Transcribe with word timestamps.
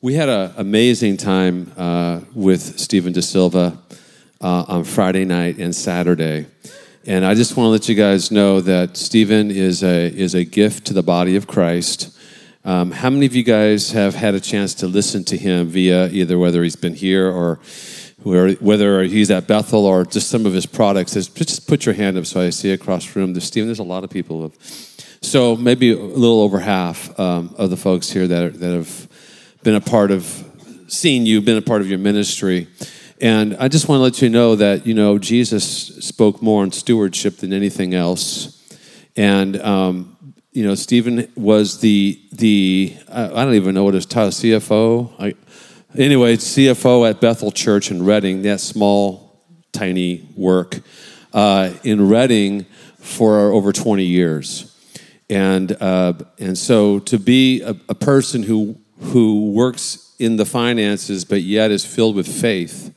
we 0.00 0.14
had 0.14 0.28
an 0.28 0.52
amazing 0.56 1.16
time 1.16 1.72
uh, 1.76 2.20
with 2.32 2.78
Stephen 2.78 3.12
De 3.12 3.20
Silva 3.20 3.76
uh, 4.40 4.64
on 4.68 4.84
Friday 4.84 5.24
night 5.24 5.58
and 5.58 5.74
Saturday. 5.74 6.46
And 7.04 7.24
I 7.24 7.34
just 7.34 7.56
want 7.56 7.66
to 7.66 7.70
let 7.70 7.88
you 7.88 7.96
guys 7.96 8.30
know 8.30 8.60
that 8.60 8.96
Stephen 8.96 9.50
is 9.50 9.82
a, 9.82 10.06
is 10.06 10.36
a 10.36 10.44
gift 10.44 10.86
to 10.86 10.94
the 10.94 11.02
body 11.02 11.34
of 11.34 11.48
Christ. 11.48 12.16
Um, 12.64 12.92
how 12.92 13.10
many 13.10 13.26
of 13.26 13.34
you 13.34 13.42
guys 13.42 13.90
have 13.90 14.14
had 14.14 14.36
a 14.36 14.40
chance 14.40 14.72
to 14.74 14.86
listen 14.86 15.24
to 15.24 15.36
him 15.36 15.66
via 15.66 16.08
either 16.10 16.38
whether 16.38 16.62
he's 16.62 16.76
been 16.76 16.94
here 16.94 17.28
or 17.28 17.58
whether 18.22 19.02
he's 19.02 19.32
at 19.32 19.48
Bethel 19.48 19.84
or 19.84 20.04
just 20.04 20.28
some 20.28 20.46
of 20.46 20.52
his 20.52 20.66
products? 20.66 21.14
Just 21.14 21.66
put 21.66 21.86
your 21.86 21.94
hand 21.96 22.16
up 22.16 22.26
so 22.26 22.40
I 22.40 22.50
see 22.50 22.70
across 22.70 23.04
the 23.12 23.18
room. 23.18 23.32
There's 23.32 23.44
Stephen, 23.44 23.66
there's 23.66 23.80
a 23.80 23.82
lot 23.82 24.04
of 24.04 24.10
people. 24.10 24.52
So 25.22 25.56
maybe 25.56 25.90
a 25.90 25.96
little 25.96 26.40
over 26.42 26.60
half 26.60 27.18
um, 27.18 27.52
of 27.58 27.70
the 27.70 27.76
folks 27.76 28.10
here 28.10 28.28
that, 28.28 28.44
are, 28.44 28.50
that 28.50 28.74
have 28.74 29.07
been 29.68 29.74
a 29.74 29.80
part 29.82 30.10
of 30.10 30.24
seeing 30.86 31.26
you, 31.26 31.42
been 31.42 31.58
a 31.58 31.60
part 31.60 31.82
of 31.82 31.90
your 31.90 31.98
ministry. 31.98 32.66
And 33.20 33.54
I 33.58 33.68
just 33.68 33.86
want 33.86 33.98
to 33.98 34.02
let 34.02 34.22
you 34.22 34.30
know 34.30 34.56
that, 34.56 34.86
you 34.86 34.94
know, 34.94 35.18
Jesus 35.18 35.88
spoke 36.06 36.40
more 36.40 36.62
on 36.62 36.72
stewardship 36.72 37.36
than 37.36 37.52
anything 37.52 37.92
else. 37.92 38.66
And, 39.14 39.60
um, 39.60 40.34
you 40.52 40.64
know, 40.64 40.74
Stephen 40.74 41.30
was 41.36 41.80
the, 41.80 42.18
the 42.32 42.96
I 43.12 43.44
don't 43.44 43.56
even 43.56 43.74
know 43.74 43.84
what 43.84 43.92
his 43.92 44.06
title, 44.06 44.30
CFO? 44.30 45.12
I, 45.18 45.34
anyway, 45.94 46.38
CFO 46.38 47.06
at 47.06 47.20
Bethel 47.20 47.52
Church 47.52 47.90
in 47.90 48.06
Redding, 48.06 48.40
that 48.44 48.60
small, 48.60 49.44
tiny 49.72 50.26
work 50.34 50.80
uh, 51.34 51.74
in 51.84 52.08
Redding 52.08 52.64
for 53.00 53.38
over 53.50 53.74
20 53.74 54.02
years. 54.02 54.74
And, 55.28 55.72
uh, 55.72 56.14
and 56.38 56.56
so 56.56 57.00
to 57.00 57.18
be 57.18 57.60
a, 57.60 57.76
a 57.90 57.94
person 57.94 58.42
who 58.42 58.78
who 59.00 59.52
works 59.52 60.14
in 60.18 60.36
the 60.36 60.44
finances 60.44 61.24
but 61.24 61.42
yet 61.42 61.70
is 61.70 61.84
filled 61.84 62.14
with 62.14 62.26
faith 62.26 62.94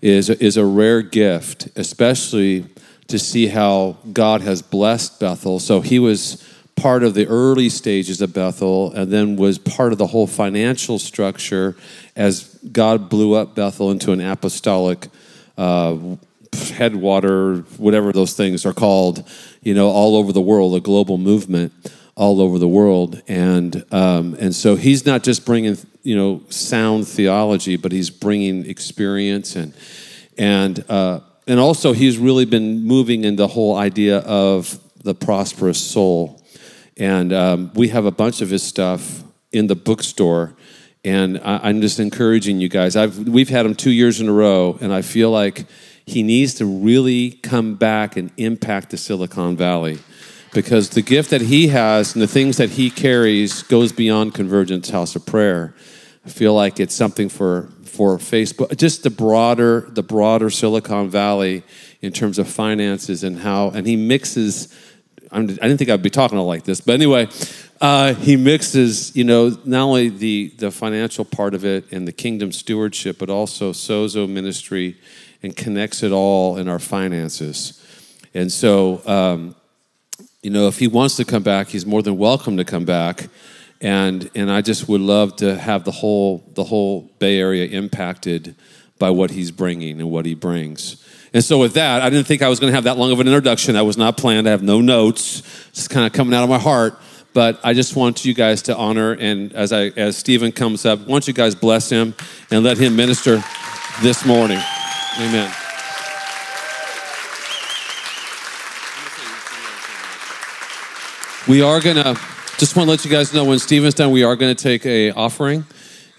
is, 0.00 0.30
is 0.30 0.56
a 0.56 0.64
rare 0.64 1.02
gift, 1.02 1.68
especially 1.76 2.66
to 3.08 3.18
see 3.18 3.48
how 3.48 3.96
God 4.12 4.42
has 4.42 4.62
blessed 4.62 5.18
Bethel. 5.18 5.58
So 5.58 5.80
he 5.80 5.98
was 5.98 6.44
part 6.76 7.02
of 7.02 7.14
the 7.14 7.26
early 7.26 7.68
stages 7.68 8.20
of 8.20 8.32
Bethel 8.32 8.92
and 8.92 9.10
then 9.10 9.36
was 9.36 9.58
part 9.58 9.92
of 9.92 9.98
the 9.98 10.06
whole 10.06 10.26
financial 10.26 10.98
structure 10.98 11.76
as 12.14 12.58
God 12.70 13.08
blew 13.08 13.34
up 13.34 13.54
Bethel 13.54 13.90
into 13.90 14.12
an 14.12 14.20
apostolic 14.20 15.08
uh, 15.56 15.96
headwater, 16.52 17.58
whatever 17.78 18.12
those 18.12 18.34
things 18.34 18.64
are 18.64 18.72
called, 18.72 19.28
you 19.62 19.74
know, 19.74 19.88
all 19.88 20.16
over 20.16 20.32
the 20.32 20.40
world, 20.40 20.74
a 20.76 20.80
global 20.80 21.18
movement 21.18 21.72
all 22.18 22.42
over 22.42 22.58
the 22.58 22.68
world, 22.68 23.22
and 23.28 23.84
um, 23.92 24.36
and 24.40 24.52
so 24.52 24.74
he's 24.74 25.06
not 25.06 25.22
just 25.22 25.46
bringing 25.46 25.78
you 26.02 26.16
know 26.16 26.42
sound 26.50 27.06
theology, 27.06 27.76
but 27.76 27.92
he's 27.92 28.10
bringing 28.10 28.66
experience 28.66 29.54
and 29.54 29.72
and 30.36 30.84
uh, 30.90 31.20
and 31.46 31.60
also 31.60 31.92
he's 31.92 32.18
really 32.18 32.44
been 32.44 32.82
moving 32.82 33.22
in 33.22 33.36
the 33.36 33.46
whole 33.46 33.76
idea 33.76 34.18
of 34.18 34.80
the 35.04 35.14
prosperous 35.14 35.80
soul, 35.80 36.42
and 36.96 37.32
um, 37.32 37.70
we 37.74 37.88
have 37.88 38.04
a 38.04 38.10
bunch 38.10 38.40
of 38.42 38.50
his 38.50 38.64
stuff 38.64 39.22
in 39.52 39.68
the 39.68 39.76
bookstore. 39.76 40.54
And 41.04 41.38
I, 41.38 41.60
I'm 41.68 41.80
just 41.80 42.00
encouraging 42.00 42.60
you 42.60 42.68
guys. 42.68 42.96
I've, 42.96 43.28
we've 43.28 43.48
had 43.48 43.64
him 43.64 43.76
two 43.76 43.92
years 43.92 44.20
in 44.20 44.28
a 44.28 44.32
row, 44.32 44.76
and 44.80 44.92
I 44.92 45.02
feel 45.02 45.30
like 45.30 45.64
he 46.04 46.24
needs 46.24 46.54
to 46.54 46.66
really 46.66 47.30
come 47.30 47.76
back 47.76 48.16
and 48.16 48.32
impact 48.36 48.90
the 48.90 48.96
Silicon 48.96 49.56
Valley 49.56 50.00
because 50.52 50.90
the 50.90 51.02
gift 51.02 51.30
that 51.30 51.42
he 51.42 51.68
has 51.68 52.14
and 52.14 52.22
the 52.22 52.28
things 52.28 52.56
that 52.56 52.70
he 52.70 52.90
carries 52.90 53.62
goes 53.64 53.92
beyond 53.92 54.34
Convergence 54.34 54.90
House 54.90 55.14
of 55.16 55.26
Prayer. 55.26 55.74
I 56.24 56.30
feel 56.30 56.54
like 56.54 56.80
it's 56.80 56.94
something 56.94 57.28
for 57.28 57.70
for 57.84 58.18
Facebook, 58.18 58.76
just 58.76 59.02
the 59.02 59.10
broader 59.10 59.86
the 59.88 60.02
broader 60.02 60.50
Silicon 60.50 61.08
Valley 61.08 61.62
in 62.00 62.12
terms 62.12 62.38
of 62.38 62.48
finances 62.48 63.24
and 63.24 63.38
how 63.38 63.70
and 63.70 63.86
he 63.86 63.96
mixes. 63.96 64.74
I'm, 65.30 65.44
I 65.44 65.46
did 65.46 65.60
not 65.62 65.78
think 65.78 65.90
I'd 65.90 66.02
be 66.02 66.10
talking 66.10 66.38
like 66.38 66.64
this, 66.64 66.80
but 66.80 66.92
anyway, 66.92 67.28
uh, 67.82 68.14
he 68.14 68.36
mixes, 68.36 69.14
you 69.14 69.24
know, 69.24 69.56
not 69.64 69.82
only 69.82 70.08
the 70.08 70.52
the 70.58 70.70
financial 70.70 71.24
part 71.24 71.54
of 71.54 71.64
it 71.64 71.90
and 71.92 72.06
the 72.06 72.12
kingdom 72.12 72.52
stewardship, 72.52 73.18
but 73.18 73.28
also 73.28 73.72
sozo 73.72 74.28
ministry, 74.28 74.96
and 75.42 75.56
connects 75.56 76.02
it 76.02 76.12
all 76.12 76.56
in 76.56 76.68
our 76.68 76.78
finances. 76.78 77.84
And 78.34 78.52
so, 78.52 79.02
um, 79.06 79.54
you 80.42 80.50
know, 80.50 80.68
if 80.68 80.78
he 80.78 80.88
wants 80.88 81.16
to 81.16 81.24
come 81.24 81.42
back, 81.42 81.68
he's 81.68 81.86
more 81.86 82.02
than 82.02 82.16
welcome 82.16 82.56
to 82.56 82.64
come 82.64 82.84
back. 82.84 83.28
And 83.80 84.30
and 84.34 84.50
I 84.50 84.60
just 84.60 84.88
would 84.88 85.00
love 85.00 85.36
to 85.36 85.56
have 85.56 85.84
the 85.84 85.92
whole 85.92 86.44
the 86.54 86.64
whole 86.64 87.10
Bay 87.18 87.38
Area 87.38 87.66
impacted 87.66 88.56
by 88.98 89.10
what 89.10 89.30
he's 89.30 89.50
bringing 89.50 90.00
and 90.00 90.10
what 90.10 90.26
he 90.26 90.34
brings. 90.34 91.04
And 91.32 91.44
so 91.44 91.58
with 91.58 91.74
that, 91.74 92.02
I 92.02 92.10
didn't 92.10 92.26
think 92.26 92.42
I 92.42 92.48
was 92.48 92.58
going 92.58 92.70
to 92.70 92.74
have 92.74 92.84
that 92.84 92.96
long 92.96 93.12
of 93.12 93.20
an 93.20 93.28
introduction. 93.28 93.74
That 93.74 93.84
was 93.84 93.98
not 93.98 94.16
planned. 94.16 94.48
I 94.48 94.50
have 94.50 94.62
no 94.62 94.80
notes. 94.80 95.42
It's 95.68 95.86
kind 95.86 96.06
of 96.06 96.12
coming 96.12 96.34
out 96.34 96.42
of 96.42 96.48
my 96.48 96.58
heart. 96.58 96.98
But 97.34 97.60
I 97.62 97.74
just 97.74 97.94
want 97.94 98.24
you 98.24 98.34
guys 98.34 98.62
to 98.62 98.76
honor 98.76 99.12
and 99.12 99.52
as 99.52 99.72
I 99.72 99.88
as 99.96 100.16
Stephen 100.16 100.50
comes 100.50 100.84
up, 100.84 101.00
I 101.00 101.04
want 101.04 101.28
you 101.28 101.34
guys 101.34 101.54
bless 101.54 101.90
him 101.90 102.14
and 102.50 102.64
let 102.64 102.78
him 102.78 102.96
minister 102.96 103.42
this 104.02 104.24
morning. 104.24 104.60
Amen. 105.20 105.67
We 111.48 111.62
are 111.62 111.80
going 111.80 111.96
to, 111.96 112.12
just 112.58 112.76
want 112.76 112.88
to 112.88 112.90
let 112.90 113.06
you 113.06 113.10
guys 113.10 113.32
know 113.32 113.42
when 113.42 113.58
Stephen's 113.58 113.94
done, 113.94 114.10
we 114.10 114.22
are 114.22 114.36
going 114.36 114.54
to 114.54 114.62
take 114.62 114.84
a 114.84 115.12
offering 115.12 115.64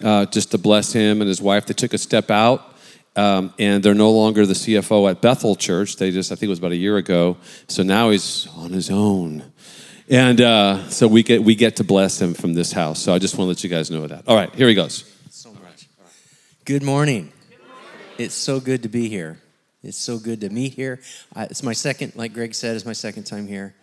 uh, 0.04 0.26
just 0.26 0.50
to 0.52 0.58
bless 0.58 0.92
him 0.92 1.22
and 1.22 1.28
his 1.28 1.40
wife. 1.40 1.68
They 1.68 1.76
took 1.76 1.94
a 1.94 2.00
step 2.00 2.32
out. 2.32 2.76
Um, 3.16 3.54
and 3.60 3.84
they're 3.84 3.94
no 3.94 4.10
longer 4.10 4.48
the 4.48 4.56
CFO 4.56 5.08
at 5.08 5.22
Bethel 5.22 5.56
Church. 5.56 5.98
They 5.98 6.10
just, 6.10 6.32
I 6.32 6.36
think 6.36 6.48
it 6.48 6.50
was 6.50 6.58
about 6.58 6.72
a 6.72 6.78
year 6.78 6.98
ago. 6.98 7.38
So 7.68 7.84
now 7.84 8.10
he's 8.10 8.48
on 8.56 8.72
his 8.72 8.90
own. 8.90 9.44
And 10.10 10.42
uh, 10.42 10.90
so 10.90 11.08
we 11.08 11.22
get, 11.22 11.44
we 11.44 11.54
get 11.54 11.76
to 11.76 11.84
bless 11.84 12.20
him 12.20 12.34
from 12.34 12.56
this 12.56 12.72
house. 12.72 13.00
So 13.00 13.14
I 13.14 13.20
just 13.20 13.38
want 13.38 13.46
to 13.46 13.50
let 13.50 13.64
you 13.64 13.70
guys 13.70 13.92
know 13.92 14.08
that. 14.08 14.28
All 14.28 14.36
right, 14.36 14.52
here 14.56 14.68
he 14.68 14.74
goes. 14.74 15.04
So 15.30 15.54
much. 15.54 15.88
Good 16.66 16.82
morning. 16.82 17.32
It's 18.18 18.34
so 18.34 18.60
good 18.60 18.82
to 18.82 18.90
be 18.90 19.10
here. 19.10 19.40
It's 19.84 19.96
so 19.96 20.18
good 20.18 20.42
to 20.42 20.50
meet 20.50 20.74
here. 20.74 21.00
it's 21.36 21.62
my 21.62 21.74
second, 21.74 22.14
like 22.16 22.34
Greg 22.34 22.56
said, 22.56 22.76
it's 22.76 22.86
my 22.86 22.94
second 22.94 23.26
time 23.26 23.46
here 23.46 23.76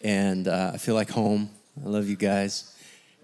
and 0.00 0.48
uh, 0.48 0.72
I 0.74 0.78
feel 0.78 0.94
like 0.94 1.10
home. 1.10 1.50
I 1.84 1.88
love 1.88 2.08
you 2.08 2.16
guys. 2.16 2.74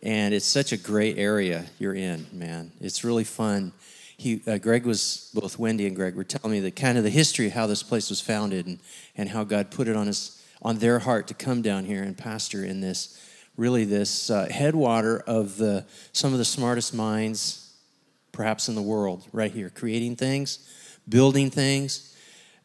And 0.03 0.35
it's 0.35 0.47
such 0.47 0.73
a 0.73 0.77
great 0.77 1.19
area 1.19 1.65
you're 1.79 1.95
in, 1.95 2.27
man. 2.33 2.73
It's 2.81 3.03
really 3.03 3.25
fun. 3.25 3.73
He, 4.17 4.43
uh, 4.47 4.59
Greg 4.59 4.87
was, 4.87 5.31
both 5.35 5.59
Wendy 5.59 5.87
and 5.87 5.97
Greg 5.97 6.15
were 6.15 6.25
telling 6.25 6.53
me 6.53 6.61
the 6.61 6.71
kind 6.71 6.97
of 6.97 7.05
the 7.05 7.11
history 7.11 7.47
of 7.47 7.53
how 7.53 7.67
this 7.67 7.83
place 7.83 8.09
was 8.09 8.21
founded 8.21 8.67
and, 8.67 8.79
and 9.17 9.29
how 9.29 9.45
God 9.45 9.71
put 9.71 9.89
it 9.89 9.97
on, 9.97 10.07
his, 10.07 10.43
on 10.63 10.79
their 10.79 11.01
heart 11.01 11.27
to 11.29 11.35
come 11.35 11.63
down 11.63 11.85
here 11.85 12.03
and 12.03 12.17
pastor 12.17 12.65
in 12.65 12.81
this, 12.81 13.21
really 13.57 13.85
this 13.85 14.31
uh, 14.31 14.47
headwater 14.51 15.19
of 15.21 15.57
the, 15.57 15.85
some 16.13 16.33
of 16.33 16.39
the 16.39 16.45
smartest 16.45 16.95
minds 16.95 17.63
perhaps 18.33 18.69
in 18.69 18.75
the 18.75 18.83
world 18.83 19.27
right 19.33 19.51
here, 19.51 19.71
creating 19.71 20.15
things, 20.15 20.59
building 21.09 21.51
things, 21.51 22.15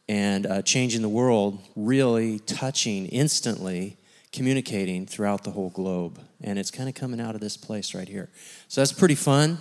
and 0.09 0.45
uh, 0.45 0.61
changing 0.61 1.01
the 1.01 1.09
world, 1.09 1.59
really 1.78 2.39
touching 2.39 3.07
instantly 3.07 3.97
communicating 4.31 5.05
throughout 5.05 5.43
the 5.43 5.51
whole 5.51 5.69
globe. 5.69 6.19
And 6.41 6.57
it's 6.57 6.71
kind 6.71 6.87
of 6.87 6.95
coming 6.95 7.19
out 7.19 7.35
of 7.35 7.41
this 7.41 7.57
place 7.57 7.93
right 7.93 8.07
here. 8.07 8.29
So 8.67 8.81
that's 8.81 8.93
pretty 8.93 9.15
fun. 9.15 9.57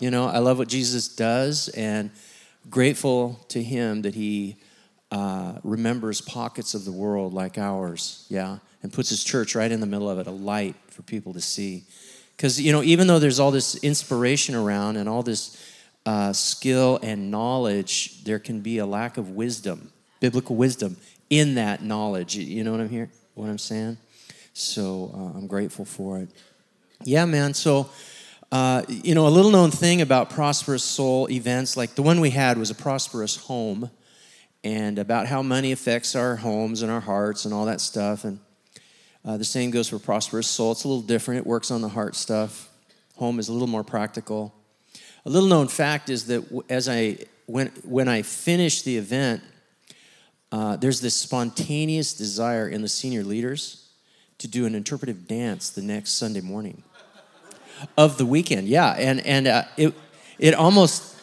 You 0.00 0.10
know, 0.10 0.26
I 0.26 0.38
love 0.38 0.58
what 0.58 0.68
Jesus 0.68 1.08
does 1.08 1.68
and 1.70 2.10
grateful 2.70 3.44
to 3.48 3.62
him 3.62 4.02
that 4.02 4.14
he 4.14 4.56
uh, 5.10 5.54
remembers 5.64 6.20
pockets 6.20 6.74
of 6.74 6.84
the 6.84 6.92
world 6.92 7.32
like 7.32 7.58
ours, 7.58 8.26
yeah, 8.28 8.58
and 8.82 8.92
puts 8.92 9.08
his 9.08 9.24
church 9.24 9.54
right 9.54 9.70
in 9.72 9.80
the 9.80 9.86
middle 9.86 10.08
of 10.08 10.18
it, 10.18 10.26
a 10.26 10.30
light 10.30 10.76
for 10.88 11.02
people 11.02 11.32
to 11.32 11.40
see. 11.40 11.84
Because, 12.36 12.60
you 12.60 12.72
know, 12.72 12.82
even 12.82 13.06
though 13.06 13.18
there's 13.18 13.40
all 13.40 13.50
this 13.50 13.76
inspiration 13.76 14.54
around 14.54 14.96
and 14.96 15.08
all 15.08 15.22
this 15.22 15.56
uh, 16.06 16.32
skill 16.32 17.00
and 17.02 17.30
knowledge, 17.30 18.22
there 18.24 18.38
can 18.38 18.60
be 18.60 18.78
a 18.78 18.86
lack 18.86 19.16
of 19.16 19.30
wisdom, 19.30 19.92
biblical 20.20 20.54
wisdom 20.54 20.96
in 21.30 21.54
that 21.56 21.82
knowledge. 21.82 22.36
You 22.36 22.62
know 22.62 22.72
what 22.72 22.80
I'm 22.80 22.88
here? 22.88 23.10
What 23.34 23.48
I'm 23.48 23.58
saying? 23.58 23.96
So 24.58 25.12
uh, 25.14 25.38
I'm 25.38 25.46
grateful 25.46 25.84
for 25.84 26.18
it. 26.18 26.30
Yeah, 27.04 27.26
man. 27.26 27.54
So, 27.54 27.90
uh, 28.50 28.82
you 28.88 29.14
know, 29.14 29.28
a 29.28 29.30
little 29.30 29.52
known 29.52 29.70
thing 29.70 30.00
about 30.00 30.30
Prosperous 30.30 30.82
Soul 30.82 31.30
events, 31.30 31.76
like 31.76 31.94
the 31.94 32.02
one 32.02 32.20
we 32.20 32.30
had 32.30 32.58
was 32.58 32.68
a 32.68 32.74
prosperous 32.74 33.36
home, 33.36 33.88
and 34.64 34.98
about 34.98 35.26
how 35.28 35.42
money 35.42 35.70
affects 35.70 36.16
our 36.16 36.34
homes 36.34 36.82
and 36.82 36.90
our 36.90 36.98
hearts 36.98 37.44
and 37.44 37.54
all 37.54 37.66
that 37.66 37.80
stuff. 37.80 38.24
And 38.24 38.40
uh, 39.24 39.36
the 39.36 39.44
same 39.44 39.70
goes 39.70 39.88
for 39.88 40.00
Prosperous 40.00 40.48
Soul. 40.48 40.72
It's 40.72 40.82
a 40.82 40.88
little 40.88 41.02
different, 41.02 41.38
it 41.38 41.46
works 41.46 41.70
on 41.70 41.80
the 41.80 41.88
heart 41.88 42.16
stuff. 42.16 42.68
Home 43.14 43.38
is 43.38 43.48
a 43.48 43.52
little 43.52 43.68
more 43.68 43.84
practical. 43.84 44.52
A 45.24 45.30
little 45.30 45.48
known 45.48 45.68
fact 45.68 46.10
is 46.10 46.26
that 46.26 46.64
as 46.68 46.88
I 46.88 47.18
when 47.46 47.68
when 47.84 48.08
I 48.08 48.22
finished 48.22 48.84
the 48.84 48.96
event, 48.96 49.40
uh, 50.50 50.74
there's 50.76 51.00
this 51.00 51.14
spontaneous 51.14 52.12
desire 52.12 52.68
in 52.68 52.82
the 52.82 52.88
senior 52.88 53.22
leaders 53.22 53.84
to 54.38 54.48
do 54.48 54.66
an 54.66 54.74
interpretive 54.74 55.26
dance 55.26 55.70
the 55.70 55.82
next 55.82 56.12
Sunday 56.12 56.40
morning. 56.40 56.82
of 57.96 58.18
the 58.18 58.26
weekend. 58.26 58.68
Yeah, 58.68 58.90
and 58.92 59.24
and 59.26 59.46
uh, 59.46 59.62
it 59.76 59.94
it 60.38 60.54
almost 60.54 61.16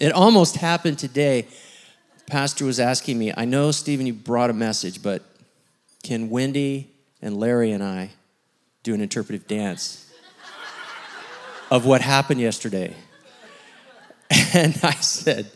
it 0.00 0.12
almost 0.12 0.56
happened 0.56 0.98
today. 0.98 1.46
Pastor 2.26 2.64
was 2.64 2.80
asking 2.80 3.18
me, 3.18 3.32
I 3.36 3.44
know 3.44 3.70
Stephen, 3.70 4.04
you 4.04 4.12
brought 4.12 4.50
a 4.50 4.52
message, 4.52 5.00
but 5.00 5.22
can 6.02 6.28
Wendy 6.28 6.90
and 7.22 7.36
Larry 7.36 7.70
and 7.70 7.84
I 7.84 8.10
do 8.82 8.94
an 8.94 9.00
interpretive 9.00 9.46
dance 9.46 10.10
of 11.70 11.86
what 11.86 12.00
happened 12.00 12.40
yesterday? 12.40 12.94
And 14.54 14.76
I 14.82 14.94
said, 14.94 15.48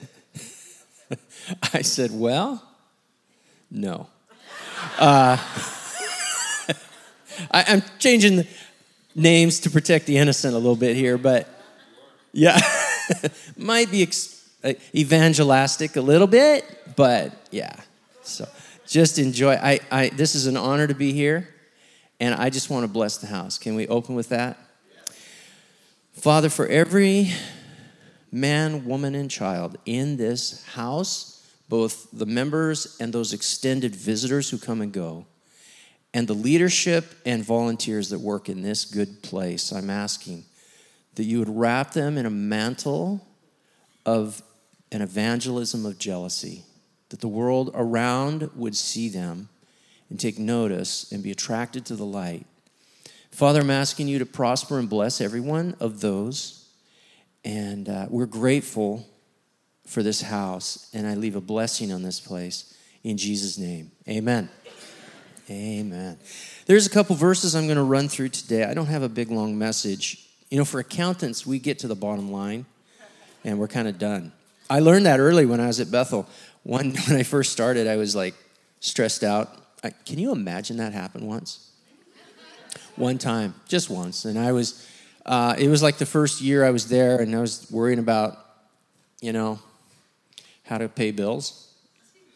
I 1.75 1.83
said, 1.83 2.13
well, 2.13 2.63
no. 3.69 4.07
Uh, 4.97 5.39
I, 7.51 7.73
am 7.73 7.83
changing 7.99 8.47
names 9.15 9.61
to 9.61 9.71
protect 9.71 10.07
the 10.07 10.19
innocent 10.19 10.55
a 10.55 10.59
little 10.59 10.77
bit 10.77 10.97
here, 10.97 11.19
but 11.19 11.49
yeah, 12.33 12.61
might 13.57 13.91
be 13.91 14.03
ex- 14.03 14.49
uh, 14.63 14.75
evangelistic 14.95 15.97
a 15.97 16.01
little 16.01 16.27
bit, 16.27 16.65
but 16.97 17.33
yeah. 17.51 17.75
So 18.23 18.49
just 18.87 19.19
enjoy. 19.19 19.55
I, 19.55 19.81
I, 19.91 20.09
this 20.11 20.35
is 20.35 20.47
an 20.47 20.57
honor 20.57 20.87
to 20.87 20.95
be 20.95 21.13
here, 21.13 21.49
and 22.19 22.35
I 22.35 22.51
just 22.51 22.71
want 22.71 22.85
to 22.85 22.89
bless 22.89 23.17
the 23.19 23.27
house. 23.27 23.59
Can 23.59 23.75
we 23.75 23.89
open 23.89 24.15
with 24.15 24.29
that? 24.29 24.59
Father, 26.13 26.51
for 26.51 26.67
every 26.67 27.33
man, 28.31 28.85
woman, 28.85 29.15
and 29.15 29.31
child 29.31 29.79
in 29.87 30.17
this 30.17 30.65
house, 30.67 31.49
both 31.69 32.09
the 32.13 32.27
members 32.27 32.97
and 33.01 33.13
those 33.13 33.33
extended 33.33 33.95
visitors 33.95 34.51
who 34.51 34.59
come 34.59 34.81
and 34.83 34.93
go, 34.93 35.25
and 36.13 36.27
the 36.27 36.35
leadership 36.35 37.15
and 37.25 37.45
volunteers 37.45 38.11
that 38.11 38.19
work 38.19 38.49
in 38.49 38.63
this 38.63 38.85
good 38.85 39.23
place, 39.23 39.73
I'm 39.73 39.91
asking 39.91 40.45
that 41.15 41.25
you 41.25 41.39
would 41.39 41.49
wrap 41.49 41.93
them 41.93 42.19
in 42.19 42.27
a 42.27 42.31
mantle 42.31 43.27
of 44.05 44.43
an 44.93 45.03
evangelism 45.03 45.87
of 45.87 45.99
jealousy, 45.99 46.65
that 47.11 47.21
the 47.21 47.29
world 47.29 47.71
around 47.75 48.51
would 48.57 48.77
see 48.77 49.09
them 49.09 49.49
and 50.09 50.19
take 50.19 50.39
notice 50.39 51.11
and 51.13 51.23
be 51.23 51.31
attracted 51.31 51.87
to 51.87 51.97
the 51.97 52.05
light. 52.05 52.47
Father, 53.31 53.61
I'm 53.61 53.71
asking 53.71 54.09
you 54.09 54.19
to 54.19 54.27
prosper 54.27 54.79
and 54.79 54.89
bless 54.89 55.21
every 55.21 55.41
one 55.41 55.77
of 55.79 56.01
those. 56.01 56.69
And 57.45 57.89
uh, 57.89 58.07
we're 58.11 58.27
grateful 58.27 59.07
for 59.87 60.03
this 60.03 60.23
house. 60.23 60.91
And 60.93 61.07
I 61.07 61.15
leave 61.15 61.37
a 61.37 61.41
blessing 61.41 61.93
on 61.93 62.03
this 62.03 62.21
place 62.21 62.77
in 63.05 63.17
Jesus' 63.17 63.57
name. 63.57 63.93
Amen. 64.09 64.49
Amen. 65.51 66.17
There's 66.67 66.87
a 66.87 66.91
couple 66.91 67.17
verses 67.17 67.57
I'm 67.57 67.67
going 67.67 67.77
to 67.77 67.83
run 67.83 68.09
through 68.09 68.29
today. 68.29 68.63
I 68.65 68.73
don't 68.73 68.87
have 68.87 69.03
a 69.03 69.09
big 69.09 69.33
long 69.33 69.59
message. 69.59 70.25
You 70.49 70.59
know, 70.59 70.65
for 70.65 70.79
accountants, 70.79 71.45
we 71.45 71.59
get 71.59 71.81
to 71.81 71.89
the 71.89 71.97
bottom 71.97 72.31
line 72.31 72.67
and 73.43 73.59
we're 73.59 73.67
kind 73.67 73.89
of 73.89 73.99
done. 73.99 74.33
I 74.69 74.79
learned 74.79 75.07
that 75.07 75.19
early 75.19 75.47
when 75.47 75.59
I 75.59 75.67
was 75.67 75.81
at 75.81 75.91
Bethel. 75.91 76.29
One 76.63 76.95
when 77.09 77.17
I 77.17 77.25
first 77.25 77.51
started, 77.51 77.89
I 77.89 77.97
was 77.97 78.15
like 78.15 78.35
stressed 78.79 79.25
out. 79.25 79.51
I, 79.83 79.91
can 79.91 80.21
you 80.21 80.31
imagine 80.31 80.77
that 80.77 80.93
happened 80.93 81.27
once? 81.27 81.71
One 82.95 83.19
time, 83.19 83.55
just 83.67 83.91
once, 83.91 84.25
and 84.25 84.39
I 84.39 84.53
was. 84.53 84.87
Uh, 85.25 85.55
it 85.59 85.69
was 85.69 85.83
like 85.83 85.97
the 85.97 86.07
first 86.07 86.41
year 86.41 86.65
I 86.65 86.71
was 86.71 86.89
there, 86.89 87.21
and 87.21 87.35
I 87.35 87.41
was 87.41 87.67
worrying 87.71 87.99
about, 87.99 88.39
you 89.21 89.33
know, 89.33 89.59
how 90.65 90.77
to 90.79 90.89
pay 90.89 91.11
bills. 91.11 91.73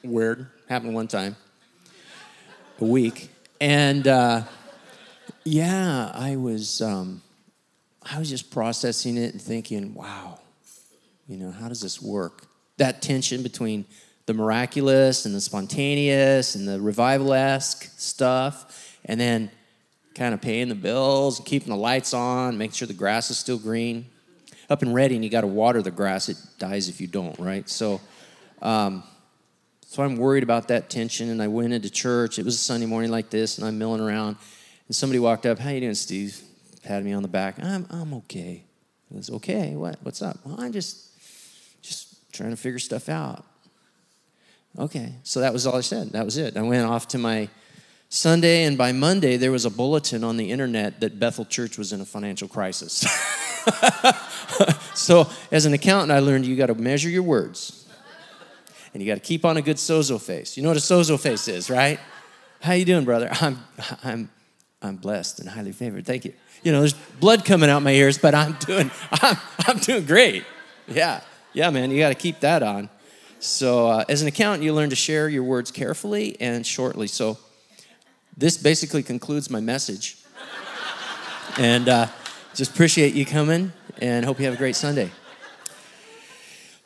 Weird. 0.02 0.48
Happened 0.68 0.94
one 0.94 1.08
time 1.08 1.36
a 2.80 2.84
week. 2.84 3.30
And 3.60 4.06
uh, 4.06 4.42
yeah, 5.44 6.10
I 6.14 6.36
was, 6.36 6.80
um, 6.82 7.22
I 8.02 8.18
was 8.18 8.28
just 8.28 8.50
processing 8.50 9.16
it 9.16 9.32
and 9.32 9.40
thinking, 9.40 9.94
wow, 9.94 10.40
you 11.28 11.36
know, 11.36 11.50
how 11.50 11.68
does 11.68 11.80
this 11.80 12.02
work? 12.02 12.46
That 12.76 13.00
tension 13.02 13.42
between 13.42 13.86
the 14.26 14.34
miraculous 14.34 15.26
and 15.26 15.34
the 15.34 15.40
spontaneous 15.40 16.54
and 16.54 16.66
the 16.66 16.80
revival 16.80 17.32
esque 17.32 17.90
stuff, 17.98 18.98
and 19.04 19.20
then 19.20 19.50
kind 20.14 20.34
of 20.34 20.40
paying 20.40 20.68
the 20.68 20.74
bills, 20.74 21.38
and 21.38 21.46
keeping 21.46 21.68
the 21.68 21.76
lights 21.76 22.14
on, 22.14 22.56
making 22.56 22.72
sure 22.72 22.88
the 22.88 22.94
grass 22.94 23.30
is 23.30 23.38
still 23.38 23.58
green. 23.58 24.06
Up 24.70 24.82
in 24.82 24.92
Redding, 24.92 25.22
you 25.22 25.28
got 25.28 25.42
to 25.42 25.46
water 25.46 25.82
the 25.82 25.90
grass; 25.90 26.28
it 26.28 26.38
dies 26.58 26.88
if 26.88 27.00
you 27.00 27.06
don't, 27.06 27.38
right? 27.38 27.68
So, 27.68 28.00
um, 28.62 29.02
so 29.94 30.02
I'm 30.02 30.16
worried 30.16 30.42
about 30.42 30.66
that 30.68 30.90
tension, 30.90 31.30
and 31.30 31.40
I 31.40 31.46
went 31.46 31.72
into 31.72 31.88
church. 31.88 32.40
It 32.40 32.44
was 32.44 32.56
a 32.56 32.58
Sunday 32.58 32.84
morning 32.84 33.12
like 33.12 33.30
this, 33.30 33.58
and 33.58 33.66
I'm 33.66 33.78
milling 33.78 34.00
around, 34.00 34.36
and 34.88 34.96
somebody 34.96 35.20
walked 35.20 35.46
up. 35.46 35.60
How 35.60 35.70
you 35.70 35.78
doing, 35.78 35.94
Steve? 35.94 36.40
Patted 36.82 37.04
me 37.04 37.12
on 37.12 37.22
the 37.22 37.28
back. 37.28 37.62
I'm 37.62 37.86
I'm 37.88 38.12
okay. 38.14 38.64
I 39.12 39.16
was 39.16 39.30
okay. 39.30 39.76
What? 39.76 40.00
What's 40.02 40.20
up? 40.20 40.38
Well, 40.44 40.56
I'm 40.58 40.72
just 40.72 41.10
just 41.80 42.32
trying 42.32 42.50
to 42.50 42.56
figure 42.56 42.80
stuff 42.80 43.08
out. 43.08 43.44
Okay. 44.76 45.14
So 45.22 45.38
that 45.38 45.52
was 45.52 45.64
all 45.64 45.76
I 45.76 45.80
said. 45.82 46.10
That 46.10 46.24
was 46.24 46.38
it. 46.38 46.56
I 46.56 46.62
went 46.62 46.84
off 46.84 47.06
to 47.08 47.18
my 47.18 47.48
Sunday, 48.08 48.64
and 48.64 48.76
by 48.76 48.90
Monday 48.90 49.36
there 49.36 49.52
was 49.52 49.64
a 49.64 49.70
bulletin 49.70 50.24
on 50.24 50.36
the 50.36 50.50
internet 50.50 50.98
that 51.02 51.20
Bethel 51.20 51.44
Church 51.44 51.78
was 51.78 51.92
in 51.92 52.00
a 52.00 52.04
financial 52.04 52.48
crisis. 52.48 53.06
so 54.96 55.30
as 55.52 55.66
an 55.66 55.72
accountant, 55.72 56.10
I 56.10 56.18
learned 56.18 56.46
you 56.46 56.56
got 56.56 56.66
to 56.66 56.74
measure 56.74 57.08
your 57.08 57.22
words 57.22 57.83
and 58.94 59.02
you 59.02 59.08
got 59.08 59.16
to 59.16 59.20
keep 59.20 59.44
on 59.44 59.56
a 59.56 59.62
good 59.62 59.76
sozo 59.76 60.20
face. 60.20 60.56
You 60.56 60.62
know 60.62 60.70
what 60.70 60.78
a 60.78 60.80
sozo 60.80 61.20
face 61.20 61.48
is, 61.48 61.68
right? 61.68 61.98
How 62.62 62.72
you 62.72 62.84
doing, 62.84 63.04
brother? 63.04 63.28
I'm, 63.40 63.58
I'm, 64.04 64.30
I'm 64.80 64.96
blessed 64.96 65.40
and 65.40 65.48
highly 65.48 65.72
favored. 65.72 66.06
Thank 66.06 66.24
you. 66.24 66.32
You 66.62 66.72
know, 66.72 66.78
there's 66.78 66.94
blood 66.94 67.44
coming 67.44 67.68
out 67.68 67.82
my 67.82 67.90
ears, 67.90 68.16
but 68.16 68.34
I'm 68.34 68.52
doing, 68.60 68.90
I'm, 69.10 69.36
I'm 69.66 69.78
doing 69.78 70.06
great. 70.06 70.44
Yeah, 70.86 71.20
yeah, 71.52 71.70
man. 71.70 71.90
You 71.90 71.98
got 71.98 72.10
to 72.10 72.14
keep 72.14 72.40
that 72.40 72.62
on. 72.62 72.88
So, 73.40 73.88
uh, 73.88 74.04
as 74.08 74.22
an 74.22 74.28
accountant, 74.28 74.62
you 74.62 74.72
learn 74.72 74.88
to 74.90 74.96
share 74.96 75.28
your 75.28 75.42
words 75.42 75.70
carefully 75.70 76.40
and 76.40 76.66
shortly. 76.66 77.08
So, 77.08 77.36
this 78.36 78.56
basically 78.56 79.02
concludes 79.02 79.50
my 79.50 79.60
message. 79.60 80.16
and 81.58 81.88
uh, 81.88 82.06
just 82.54 82.70
appreciate 82.70 83.14
you 83.14 83.26
coming 83.26 83.72
and 83.98 84.24
hope 84.24 84.38
you 84.38 84.46
have 84.46 84.54
a 84.54 84.58
great 84.58 84.76
Sunday. 84.76 85.10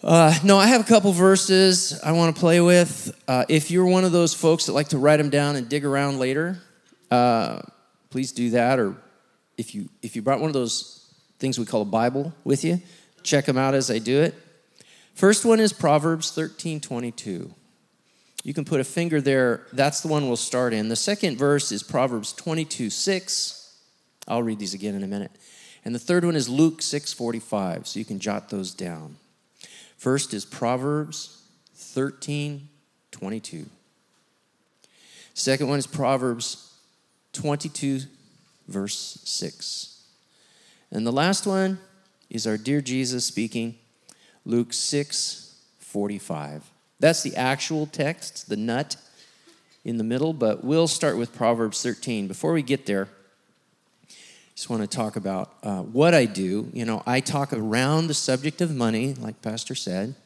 Uh, 0.02 0.32
no, 0.44 0.56
I 0.56 0.68
have 0.68 0.80
a 0.80 0.84
couple 0.84 1.10
verses 1.12 2.00
I 2.04 2.12
want 2.12 2.34
to 2.34 2.38
play 2.38 2.60
with. 2.60 3.20
Uh, 3.26 3.44
if 3.48 3.68
you're 3.72 3.84
one 3.84 4.04
of 4.04 4.12
those 4.12 4.32
folks 4.32 4.66
that 4.66 4.72
like 4.72 4.90
to 4.90 4.98
write 4.98 5.16
them 5.16 5.28
down 5.28 5.56
and 5.56 5.68
dig 5.68 5.84
around 5.84 6.20
later, 6.20 6.60
uh, 7.10 7.62
please 8.08 8.30
do 8.30 8.50
that. 8.50 8.78
Or 8.78 8.94
if 9.56 9.74
you 9.74 9.88
if 10.00 10.14
you 10.14 10.22
brought 10.22 10.38
one 10.38 10.48
of 10.48 10.54
those 10.54 11.12
things 11.40 11.58
we 11.58 11.64
call 11.64 11.82
a 11.82 11.84
Bible 11.84 12.32
with 12.44 12.64
you, 12.64 12.80
check 13.24 13.46
them 13.46 13.58
out 13.58 13.74
as 13.74 13.90
I 13.90 13.98
do 13.98 14.20
it. 14.20 14.36
First 15.14 15.44
one 15.44 15.58
is 15.58 15.73
Proverbs 15.73 16.30
13, 16.30 16.80
22. 16.80 17.52
You 18.44 18.54
can 18.54 18.64
put 18.64 18.80
a 18.80 18.84
finger 18.84 19.20
there. 19.20 19.66
That's 19.73 20.00
the 20.00 20.08
one 20.08 20.28
we'll 20.28 20.37
start 20.37 20.73
in. 20.73 20.88
The 20.88 20.96
second 20.96 21.38
verse 21.38 21.73
is 21.73 21.82
Proverbs 21.82 22.32
22, 22.34 22.88
6. 22.90 23.78
I'll 24.28 24.44
read 24.44 24.61
these 24.61 24.75
again 24.75 24.94
in 24.94 25.02
a 25.02 25.08
minute. 25.08 25.32
And 25.84 25.92
the 25.92 25.99
third 25.99 26.25
one 26.25 26.37
is 26.37 26.49
Luke 26.49 26.82
6, 26.82 27.12
45. 27.12 27.88
So 27.88 27.99
you 27.99 28.04
can 28.04 28.20
jot 28.20 28.49
those 28.49 28.73
down. 28.73 29.16
First 29.99 30.33
is 30.33 30.45
Proverbs 30.45 31.43
13 31.75 32.69
22. 33.11 33.67
Second 35.35 35.69
one 35.69 35.78
is 35.78 35.87
Proverbs 35.88 36.73
22, 37.33 38.00
verse 38.69 39.21
6. 39.25 40.02
And 40.93 41.07
the 41.07 41.12
last 41.12 41.47
one 41.47 41.78
is 42.31 42.47
our 42.47 42.57
dear 42.57 42.81
Jesus 42.81 43.25
speaking, 43.25 43.75
Luke 44.45 44.73
6 44.73 45.57
45. 45.81 46.71
That's 47.00 47.23
the 47.23 47.35
actual 47.37 47.87
text, 47.87 48.49
the 48.49 48.57
nut 48.57 48.97
in 49.85 49.97
the 49.97 50.05
middle, 50.05 50.33
but 50.33 50.62
we'll 50.62 50.87
start 50.87 51.17
with 51.17 51.35
Proverbs 51.35 51.83
13. 51.83 52.28
Before 52.28 52.52
we 52.52 52.62
get 52.62 52.87
there, 52.87 53.09
just 54.58 54.68
want 54.68 54.82
to 54.82 54.88
talk 54.88 55.14
about 55.14 55.54
uh, 55.62 55.82
what 55.82 56.14
I 56.14 56.24
do. 56.24 56.68
You 56.72 56.84
know, 56.84 57.00
I 57.06 57.20
talk 57.20 57.52
around 57.52 58.08
the 58.08 58.14
subject 58.14 58.60
of 58.60 58.74
money, 58.74 59.14
like 59.14 59.40
Pastor 59.40 59.76
said. 59.76 60.16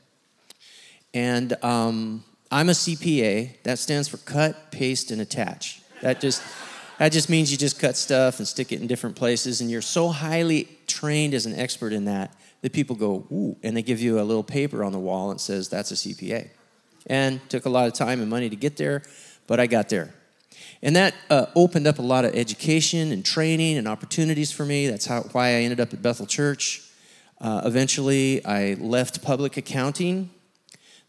And 1.12 1.62
um, 1.62 2.24
I'm 2.50 2.70
a 2.70 2.72
CPA. 2.72 3.62
That 3.64 3.78
stands 3.78 4.08
for 4.08 4.16
cut, 4.16 4.72
paste, 4.72 5.10
and 5.10 5.20
attach. 5.20 5.82
That 6.00 6.18
just 6.22 6.42
that 6.98 7.12
just 7.12 7.28
means 7.28 7.52
you 7.52 7.58
just 7.58 7.78
cut 7.78 7.94
stuff 7.94 8.38
and 8.38 8.48
stick 8.48 8.72
it 8.72 8.80
in 8.80 8.86
different 8.86 9.16
places, 9.16 9.60
and 9.60 9.70
you're 9.70 9.82
so 9.82 10.08
highly 10.08 10.66
trained 10.86 11.34
as 11.34 11.44
an 11.44 11.54
expert 11.54 11.92
in 11.92 12.06
that 12.06 12.34
that 12.62 12.72
people 12.72 12.96
go, 12.96 13.26
ooh, 13.30 13.58
and 13.62 13.76
they 13.76 13.82
give 13.82 14.00
you 14.00 14.18
a 14.18 14.24
little 14.24 14.42
paper 14.42 14.82
on 14.82 14.92
the 14.92 14.98
wall 14.98 15.30
and 15.30 15.42
says 15.42 15.68
that's 15.68 15.90
a 15.90 15.94
CPA. 15.94 16.48
And 17.06 17.38
took 17.50 17.66
a 17.66 17.68
lot 17.68 17.86
of 17.86 17.92
time 17.92 18.22
and 18.22 18.30
money 18.30 18.48
to 18.48 18.56
get 18.56 18.78
there, 18.78 19.02
but 19.46 19.60
I 19.60 19.66
got 19.66 19.90
there. 19.90 20.14
And 20.82 20.96
that 20.96 21.14
uh, 21.30 21.46
opened 21.54 21.86
up 21.86 21.98
a 21.98 22.02
lot 22.02 22.24
of 22.24 22.34
education 22.34 23.12
and 23.12 23.24
training 23.24 23.78
and 23.78 23.86
opportunities 23.86 24.50
for 24.50 24.64
me. 24.64 24.88
That's 24.88 25.06
how, 25.06 25.22
why 25.32 25.48
I 25.48 25.52
ended 25.62 25.78
up 25.78 25.92
at 25.92 26.02
Bethel 26.02 26.26
Church. 26.26 26.82
Uh, 27.40 27.62
eventually, 27.64 28.44
I 28.44 28.74
left 28.74 29.22
public 29.22 29.56
accounting. 29.56 30.30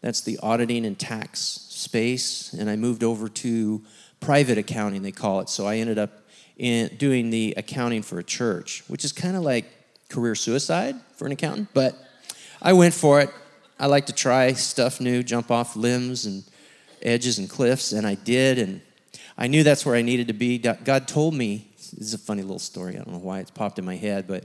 That's 0.00 0.20
the 0.20 0.38
auditing 0.42 0.86
and 0.86 0.98
tax 0.98 1.40
space. 1.70 2.52
And 2.52 2.70
I 2.70 2.76
moved 2.76 3.02
over 3.02 3.28
to 3.28 3.82
private 4.20 4.58
accounting, 4.58 5.02
they 5.02 5.12
call 5.12 5.40
it. 5.40 5.48
So 5.48 5.66
I 5.66 5.76
ended 5.76 5.98
up 5.98 6.10
in 6.56 6.94
doing 6.96 7.30
the 7.30 7.54
accounting 7.56 8.02
for 8.02 8.18
a 8.18 8.24
church, 8.24 8.84
which 8.86 9.04
is 9.04 9.12
kind 9.12 9.36
of 9.36 9.42
like 9.42 9.66
career 10.08 10.34
suicide 10.34 10.94
for 11.16 11.26
an 11.26 11.32
accountant. 11.32 11.68
But 11.74 11.96
I 12.62 12.72
went 12.72 12.94
for 12.94 13.20
it. 13.20 13.30
I 13.78 13.86
like 13.86 14.06
to 14.06 14.12
try 14.12 14.52
stuff 14.52 15.00
new, 15.00 15.22
jump 15.22 15.50
off 15.50 15.74
limbs 15.74 16.26
and 16.26 16.44
edges 17.02 17.38
and 17.38 17.50
cliffs, 17.50 17.92
and 17.92 18.06
I 18.06 18.14
did. 18.14 18.58
And 18.58 18.80
I 19.36 19.48
knew 19.48 19.62
that's 19.62 19.84
where 19.84 19.96
I 19.96 20.02
needed 20.02 20.28
to 20.28 20.34
be. 20.34 20.58
God 20.58 21.08
told 21.08 21.34
me, 21.34 21.68
this 21.76 21.92
is 21.92 22.14
a 22.14 22.18
funny 22.18 22.42
little 22.42 22.58
story. 22.58 22.94
I 22.94 22.98
don't 22.98 23.12
know 23.12 23.18
why 23.18 23.40
it's 23.40 23.50
popped 23.50 23.78
in 23.78 23.84
my 23.84 23.96
head, 23.96 24.26
but 24.26 24.44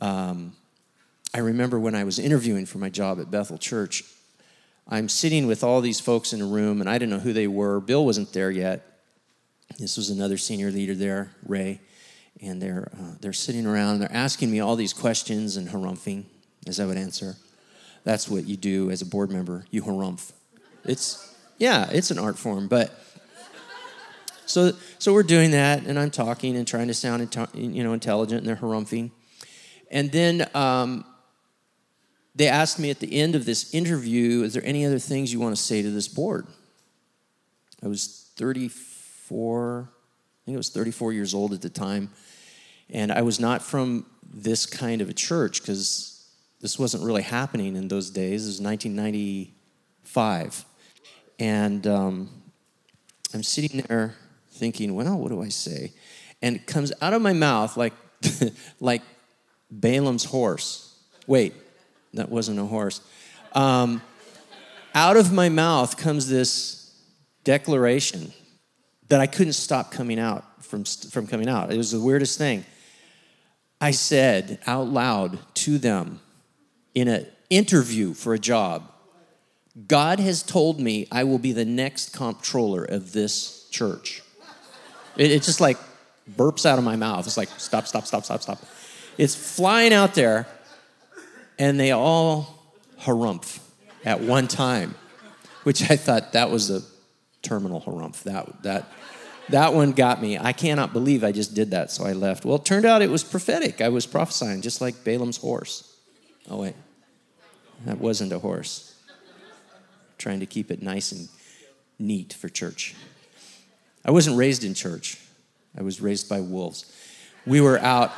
um, 0.00 0.52
I 1.34 1.38
remember 1.38 1.78
when 1.78 1.94
I 1.94 2.04
was 2.04 2.18
interviewing 2.18 2.66
for 2.66 2.78
my 2.78 2.88
job 2.88 3.20
at 3.20 3.30
Bethel 3.30 3.58
Church, 3.58 4.04
I'm 4.88 5.08
sitting 5.08 5.46
with 5.46 5.62
all 5.62 5.80
these 5.80 6.00
folks 6.00 6.32
in 6.32 6.40
a 6.40 6.46
room, 6.46 6.80
and 6.80 6.88
I 6.88 6.94
didn't 6.94 7.10
know 7.10 7.18
who 7.18 7.32
they 7.32 7.46
were. 7.46 7.78
Bill 7.78 8.04
wasn't 8.04 8.32
there 8.32 8.50
yet. 8.50 9.00
This 9.78 9.96
was 9.96 10.08
another 10.08 10.38
senior 10.38 10.70
leader 10.70 10.94
there, 10.94 11.30
Ray, 11.46 11.80
and 12.40 12.60
they're 12.60 12.90
uh, 12.94 13.14
they're 13.20 13.34
sitting 13.34 13.66
around. 13.66 13.94
And 13.94 14.02
they're 14.02 14.16
asking 14.16 14.50
me 14.50 14.60
all 14.60 14.76
these 14.76 14.94
questions 14.94 15.56
and 15.56 15.68
harumphing, 15.68 16.24
as 16.66 16.80
I 16.80 16.86
would 16.86 16.96
answer. 16.96 17.36
That's 18.04 18.28
what 18.28 18.46
you 18.46 18.56
do 18.56 18.90
as 18.90 19.02
a 19.02 19.06
board 19.06 19.30
member. 19.30 19.66
You 19.70 19.82
harumph. 19.82 20.32
It's 20.84 21.36
yeah, 21.58 21.90
it's 21.92 22.10
an 22.10 22.18
art 22.18 22.38
form, 22.38 22.66
but 22.66 22.98
so 24.48 24.72
so 24.98 25.12
we're 25.12 25.22
doing 25.22 25.52
that, 25.52 25.86
and 25.86 25.98
I'm 25.98 26.10
talking 26.10 26.56
and 26.56 26.66
trying 26.66 26.88
to 26.88 26.94
sound 26.94 27.36
you 27.54 27.84
know 27.84 27.92
intelligent, 27.92 28.40
and 28.40 28.48
they're 28.48 28.56
harumphing, 28.56 29.12
and 29.90 30.10
then. 30.10 30.48
Um, 30.54 31.04
they 32.38 32.48
asked 32.48 32.78
me 32.78 32.88
at 32.88 33.00
the 33.00 33.20
end 33.20 33.34
of 33.34 33.44
this 33.46 33.74
interview, 33.74 34.44
Is 34.44 34.54
there 34.54 34.64
any 34.64 34.86
other 34.86 35.00
things 35.00 35.32
you 35.32 35.40
want 35.40 35.56
to 35.56 35.60
say 35.60 35.82
to 35.82 35.90
this 35.90 36.06
board? 36.06 36.46
I 37.82 37.88
was 37.88 38.30
34, 38.36 39.90
I 39.90 39.94
think 40.44 40.54
I 40.54 40.56
was 40.56 40.68
34 40.68 41.12
years 41.12 41.34
old 41.34 41.52
at 41.52 41.62
the 41.62 41.68
time. 41.68 42.10
And 42.90 43.10
I 43.10 43.22
was 43.22 43.40
not 43.40 43.60
from 43.60 44.06
this 44.22 44.66
kind 44.66 45.02
of 45.02 45.08
a 45.08 45.12
church 45.12 45.60
because 45.60 46.30
this 46.60 46.78
wasn't 46.78 47.02
really 47.02 47.22
happening 47.22 47.74
in 47.74 47.88
those 47.88 48.10
days. 48.10 48.44
It 48.44 48.50
was 48.50 48.60
1995. 48.60 50.64
And 51.40 51.88
um, 51.88 52.30
I'm 53.34 53.42
sitting 53.42 53.80
there 53.88 54.14
thinking, 54.58 54.94
well, 54.94 55.18
what 55.18 55.30
do 55.30 55.42
I 55.42 55.48
say? 55.48 55.92
And 56.42 56.56
it 56.56 56.66
comes 56.66 56.92
out 57.00 57.14
of 57.14 57.22
my 57.22 57.32
mouth 57.32 57.76
like, 57.76 57.94
like 58.80 59.02
Balaam's 59.70 60.24
horse. 60.24 60.98
Wait, 61.26 61.54
that 62.14 62.28
wasn't 62.28 62.58
a 62.58 62.64
horse. 62.64 63.00
Um, 63.52 64.02
out 64.94 65.16
of 65.16 65.32
my 65.32 65.48
mouth 65.48 65.96
comes 65.96 66.28
this 66.28 66.94
declaration 67.44 68.32
that 69.08 69.20
I 69.20 69.26
couldn't 69.26 69.54
stop 69.54 69.90
coming 69.90 70.18
out 70.18 70.64
from, 70.64 70.84
from 70.84 71.26
coming 71.26 71.48
out. 71.48 71.72
It 71.72 71.76
was 71.76 71.92
the 71.92 72.00
weirdest 72.00 72.38
thing. 72.38 72.64
I 73.80 73.92
said 73.92 74.58
out 74.66 74.88
loud 74.88 75.38
to 75.54 75.78
them 75.78 76.20
in 76.94 77.08
an 77.08 77.26
interview 77.48 78.12
for 78.12 78.34
a 78.34 78.38
job 78.38 78.90
God 79.86 80.18
has 80.18 80.42
told 80.42 80.80
me 80.80 81.06
I 81.12 81.24
will 81.24 81.38
be 81.38 81.52
the 81.52 81.64
next 81.64 82.12
comptroller 82.12 82.82
of 82.82 83.12
this 83.12 83.68
church. 83.70 84.22
It, 85.18 85.32
it 85.32 85.42
just 85.42 85.60
like 85.60 85.76
burps 86.36 86.64
out 86.64 86.78
of 86.78 86.84
my 86.84 86.96
mouth. 86.96 87.26
It's 87.26 87.36
like, 87.36 87.50
stop, 87.58 87.86
stop, 87.86 88.06
stop, 88.06 88.24
stop, 88.24 88.42
stop. 88.42 88.58
It's 89.18 89.34
flying 89.34 89.92
out 89.92 90.14
there 90.14 90.46
and 91.58 91.78
they 91.78 91.90
all 91.90 92.74
harumph 93.00 93.58
at 94.04 94.20
one 94.20 94.48
time, 94.48 94.94
which 95.64 95.90
I 95.90 95.96
thought 95.96 96.32
that 96.32 96.50
was 96.50 96.70
a 96.70 96.82
terminal 97.42 97.80
harumph. 97.80 98.22
That, 98.22 98.62
that, 98.62 98.92
that 99.48 99.74
one 99.74 99.92
got 99.92 100.22
me. 100.22 100.38
I 100.38 100.52
cannot 100.52 100.92
believe 100.92 101.24
I 101.24 101.32
just 101.32 101.54
did 101.54 101.72
that, 101.72 101.90
so 101.90 102.04
I 102.04 102.12
left. 102.12 102.44
Well, 102.44 102.56
it 102.56 102.64
turned 102.64 102.86
out 102.86 103.02
it 103.02 103.10
was 103.10 103.24
prophetic. 103.24 103.80
I 103.80 103.88
was 103.88 104.06
prophesying, 104.06 104.62
just 104.62 104.80
like 104.80 105.02
Balaam's 105.04 105.38
horse. 105.38 105.96
Oh, 106.48 106.58
wait. 106.58 106.74
That 107.84 107.98
wasn't 107.98 108.32
a 108.32 108.38
horse. 108.38 108.94
trying 110.16 110.40
to 110.40 110.46
keep 110.46 110.70
it 110.70 110.82
nice 110.82 111.12
and 111.12 111.28
neat 111.98 112.32
for 112.32 112.48
church. 112.48 112.94
I 114.08 114.10
wasn't 114.10 114.38
raised 114.38 114.64
in 114.64 114.72
church, 114.72 115.18
I 115.76 115.82
was 115.82 116.00
raised 116.00 116.30
by 116.30 116.40
wolves. 116.40 116.90
We 117.44 117.60
were 117.60 117.78
out 117.78 118.10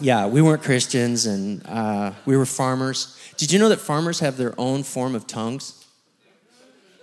yeah, 0.00 0.26
we 0.26 0.42
weren't 0.42 0.62
Christians 0.62 1.26
and 1.26 1.64
uh, 1.64 2.12
we 2.26 2.36
were 2.36 2.44
farmers. 2.44 3.16
Did 3.36 3.52
you 3.52 3.60
know 3.60 3.68
that 3.68 3.78
farmers 3.78 4.18
have 4.18 4.36
their 4.36 4.52
own 4.58 4.82
form 4.82 5.14
of 5.14 5.28
tongues? 5.28 5.86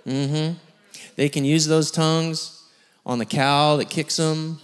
Mm 0.06 0.30
hmm. 0.30 0.54
They 1.16 1.30
can 1.30 1.46
use 1.46 1.66
those 1.66 1.92
tongues 1.92 2.68
on 3.06 3.20
the 3.20 3.26
cow 3.26 3.78
that 3.78 3.90
kicks 3.90 4.18
them 4.18 4.60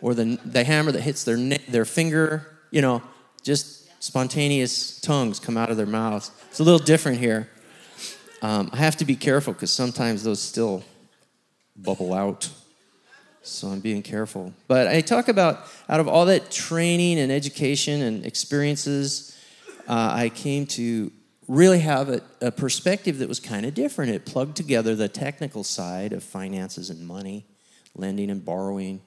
or 0.00 0.14
the, 0.14 0.38
the 0.44 0.62
hammer 0.62 0.92
that 0.92 1.00
hits 1.00 1.24
their, 1.24 1.36
their 1.36 1.84
finger. 1.84 2.60
You 2.70 2.82
know, 2.82 3.02
just 3.42 3.90
spontaneous 4.00 5.00
tongues 5.00 5.40
come 5.40 5.56
out 5.56 5.70
of 5.70 5.76
their 5.76 5.86
mouths. 5.86 6.30
It's 6.50 6.60
a 6.60 6.64
little 6.64 6.78
different 6.78 7.18
here. 7.18 7.50
Um, 8.42 8.70
I 8.72 8.76
have 8.76 8.96
to 8.98 9.04
be 9.04 9.16
careful 9.16 9.54
because 9.54 9.72
sometimes 9.72 10.22
those 10.22 10.40
still 10.40 10.84
bubble 11.76 12.14
out. 12.14 12.48
So 13.46 13.68
I'm 13.68 13.80
being 13.80 14.02
careful. 14.02 14.52
But 14.66 14.88
I 14.88 15.00
talk 15.00 15.28
about 15.28 15.66
out 15.88 16.00
of 16.00 16.08
all 16.08 16.26
that 16.26 16.50
training 16.50 17.18
and 17.18 17.30
education 17.30 18.02
and 18.02 18.26
experiences, 18.26 19.36
uh, 19.88 20.10
I 20.12 20.30
came 20.30 20.66
to 20.66 21.12
really 21.48 21.78
have 21.78 22.08
a, 22.08 22.20
a 22.40 22.50
perspective 22.50 23.18
that 23.18 23.28
was 23.28 23.38
kind 23.38 23.64
of 23.64 23.74
different. 23.74 24.10
It 24.10 24.26
plugged 24.26 24.56
together 24.56 24.96
the 24.96 25.08
technical 25.08 25.62
side 25.62 26.12
of 26.12 26.22
finances 26.24 26.90
and 26.90 27.06
money, 27.06 27.46
lending 27.94 28.30
and 28.30 28.44
borrowing, 28.44 29.00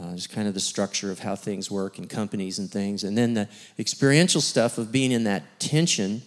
uh, 0.00 0.14
just 0.14 0.30
kind 0.30 0.48
of 0.48 0.54
the 0.54 0.60
structure 0.60 1.10
of 1.10 1.18
how 1.18 1.36
things 1.36 1.70
work 1.70 1.98
in 1.98 2.06
companies 2.06 2.58
and 2.58 2.70
things, 2.70 3.04
and 3.04 3.16
then 3.16 3.34
the 3.34 3.48
experiential 3.78 4.40
stuff 4.40 4.78
of 4.78 4.90
being 4.90 5.12
in 5.12 5.24
that 5.24 5.60
tension 5.60 6.22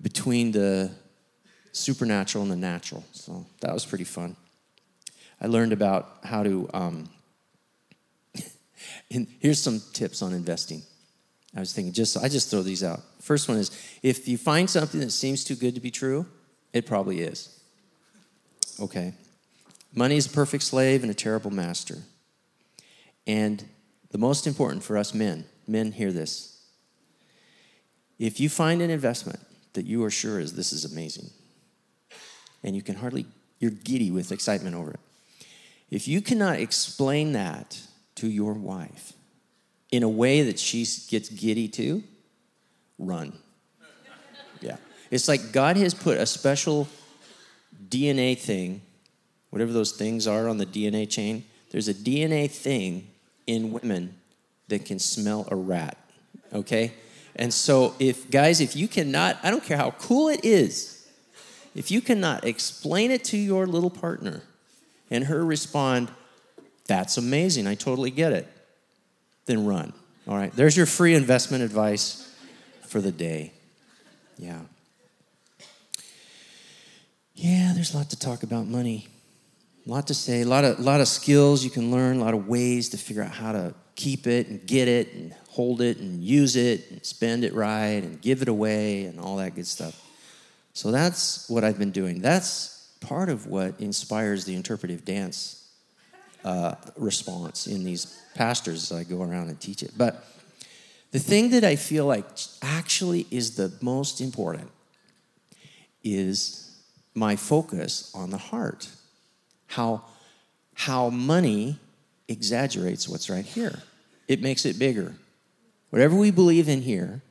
between 0.00 0.52
the 0.52 0.90
supernatural 1.72 2.42
and 2.42 2.50
the 2.50 2.56
natural. 2.56 3.04
So 3.12 3.44
that 3.60 3.74
was 3.74 3.84
pretty 3.84 4.04
fun. 4.04 4.36
I 5.40 5.46
learned 5.46 5.72
about 5.72 6.18
how 6.24 6.42
to. 6.42 6.68
Um, 6.74 7.08
and 9.10 9.26
here's 9.40 9.60
some 9.60 9.80
tips 9.92 10.22
on 10.22 10.32
investing. 10.32 10.82
I 11.54 11.60
was 11.60 11.72
thinking, 11.72 11.92
just 11.92 12.16
I 12.16 12.28
just 12.28 12.50
throw 12.50 12.62
these 12.62 12.84
out. 12.84 13.00
First 13.20 13.48
one 13.48 13.58
is 13.58 13.70
if 14.02 14.28
you 14.28 14.38
find 14.38 14.68
something 14.68 15.00
that 15.00 15.10
seems 15.10 15.44
too 15.44 15.56
good 15.56 15.74
to 15.74 15.80
be 15.80 15.90
true, 15.90 16.26
it 16.72 16.86
probably 16.86 17.20
is. 17.20 17.60
Okay. 18.80 19.14
Money 19.94 20.16
is 20.16 20.26
a 20.26 20.30
perfect 20.30 20.62
slave 20.62 21.02
and 21.02 21.10
a 21.10 21.14
terrible 21.14 21.50
master. 21.50 21.98
And 23.26 23.64
the 24.10 24.18
most 24.18 24.46
important 24.46 24.82
for 24.82 24.96
us 24.96 25.14
men, 25.14 25.44
men 25.66 25.92
hear 25.92 26.12
this. 26.12 26.58
If 28.18 28.38
you 28.38 28.48
find 28.48 28.82
an 28.82 28.90
investment 28.90 29.40
that 29.72 29.86
you 29.86 30.04
are 30.04 30.10
sure 30.10 30.38
is 30.38 30.54
this 30.54 30.72
is 30.72 30.84
amazing, 30.84 31.30
and 32.62 32.76
you 32.76 32.82
can 32.82 32.96
hardly, 32.96 33.26
you're 33.58 33.70
giddy 33.70 34.10
with 34.10 34.30
excitement 34.30 34.76
over 34.76 34.92
it, 34.92 35.00
if 35.90 36.06
you 36.06 36.20
cannot 36.20 36.58
explain 36.58 37.32
that 37.32 37.80
to 38.16 38.28
your 38.28 38.52
wife 38.52 39.12
in 39.90 40.02
a 40.02 40.08
way 40.08 40.42
that 40.42 40.58
she 40.58 40.86
gets 41.08 41.28
giddy 41.28 41.68
to, 41.68 42.02
run. 42.98 43.32
Yeah. 44.60 44.76
It's 45.10 45.26
like 45.26 45.52
God 45.52 45.76
has 45.76 45.94
put 45.94 46.18
a 46.18 46.26
special 46.26 46.86
DNA 47.88 48.38
thing, 48.38 48.82
whatever 49.50 49.72
those 49.72 49.92
things 49.92 50.26
are 50.26 50.48
on 50.48 50.58
the 50.58 50.66
DNA 50.66 51.10
chain, 51.10 51.44
there's 51.70 51.88
a 51.88 51.94
DNA 51.94 52.50
thing 52.50 53.08
in 53.46 53.72
women 53.72 54.14
that 54.68 54.84
can 54.84 54.98
smell 54.98 55.48
a 55.50 55.56
rat, 55.56 55.96
okay? 56.52 56.92
And 57.34 57.52
so, 57.52 57.94
if 57.98 58.30
guys, 58.30 58.60
if 58.60 58.76
you 58.76 58.86
cannot, 58.86 59.38
I 59.42 59.50
don't 59.50 59.64
care 59.64 59.76
how 59.76 59.92
cool 59.92 60.28
it 60.28 60.44
is, 60.44 61.08
if 61.74 61.90
you 61.90 62.00
cannot 62.00 62.44
explain 62.44 63.10
it 63.10 63.24
to 63.24 63.36
your 63.36 63.66
little 63.66 63.90
partner, 63.90 64.42
and 65.10 65.24
her 65.24 65.44
respond, 65.44 66.10
That's 66.86 67.16
amazing. 67.16 67.66
I 67.66 67.74
totally 67.74 68.10
get 68.10 68.32
it. 68.32 68.48
Then 69.46 69.66
run. 69.66 69.92
All 70.28 70.36
right. 70.36 70.52
There's 70.52 70.76
your 70.76 70.86
free 70.86 71.14
investment 71.14 71.62
advice 71.62 72.32
for 72.86 73.00
the 73.00 73.12
day. 73.12 73.52
Yeah. 74.38 74.60
Yeah, 77.34 77.72
there's 77.74 77.94
a 77.94 77.96
lot 77.96 78.10
to 78.10 78.18
talk 78.18 78.42
about 78.42 78.66
money. 78.66 79.08
A 79.86 79.90
lot 79.90 80.08
to 80.08 80.14
say, 80.14 80.42
a 80.42 80.46
lot 80.46 80.64
of, 80.64 80.78
lot 80.78 81.00
of 81.00 81.08
skills 81.08 81.64
you 81.64 81.70
can 81.70 81.90
learn, 81.90 82.18
a 82.18 82.20
lot 82.20 82.34
of 82.34 82.48
ways 82.48 82.90
to 82.90 82.98
figure 82.98 83.22
out 83.22 83.30
how 83.30 83.52
to 83.52 83.74
keep 83.94 84.26
it 84.26 84.48
and 84.48 84.66
get 84.66 84.88
it 84.88 85.12
and 85.14 85.34
hold 85.48 85.80
it 85.80 85.98
and 85.98 86.22
use 86.22 86.54
it 86.56 86.90
and 86.90 87.04
spend 87.04 87.44
it 87.44 87.54
right 87.54 88.02
and 88.02 88.20
give 88.20 88.42
it 88.42 88.48
away 88.48 89.04
and 89.04 89.18
all 89.18 89.36
that 89.36 89.54
good 89.54 89.66
stuff. 89.66 90.00
So 90.74 90.90
that's 90.90 91.48
what 91.48 91.64
I've 91.64 91.78
been 91.78 91.90
doing. 91.90 92.20
That's 92.20 92.79
part 93.00 93.28
of 93.28 93.46
what 93.46 93.80
inspires 93.80 94.44
the 94.44 94.54
interpretive 94.54 95.04
dance 95.04 95.68
uh, 96.44 96.74
response 96.96 97.66
in 97.66 97.84
these 97.84 98.18
pastors 98.34 98.90
as 98.90 98.98
I 98.98 99.04
go 99.04 99.22
around 99.22 99.48
and 99.48 99.60
teach 99.60 99.82
it. 99.82 99.92
But 99.96 100.24
the 101.10 101.18
thing 101.18 101.50
that 101.50 101.64
I 101.64 101.76
feel 101.76 102.06
like 102.06 102.24
actually 102.62 103.26
is 103.30 103.56
the 103.56 103.72
most 103.80 104.20
important 104.20 104.70
is 106.02 106.78
my 107.14 107.36
focus 107.36 108.10
on 108.14 108.30
the 108.30 108.38
heart. 108.38 108.88
How, 109.66 110.04
how 110.74 111.10
money 111.10 111.78
exaggerates 112.28 113.08
what's 113.08 113.28
right 113.28 113.44
here. 113.44 113.82
It 114.28 114.40
makes 114.40 114.64
it 114.64 114.78
bigger. 114.78 115.16
Whatever 115.90 116.14
we 116.16 116.30
believe 116.30 116.68
in 116.68 116.82
here, 116.82 117.22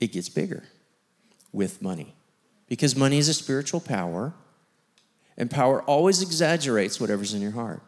it 0.00 0.12
gets 0.12 0.28
bigger 0.28 0.64
with 1.52 1.80
money. 1.80 2.14
Because 2.68 2.96
money 2.96 3.18
is 3.18 3.28
a 3.28 3.34
spiritual 3.34 3.80
power, 3.80 4.34
and 5.36 5.50
power 5.50 5.82
always 5.82 6.22
exaggerates 6.22 7.00
whatever's 7.00 7.34
in 7.34 7.42
your 7.42 7.52
heart. 7.52 7.82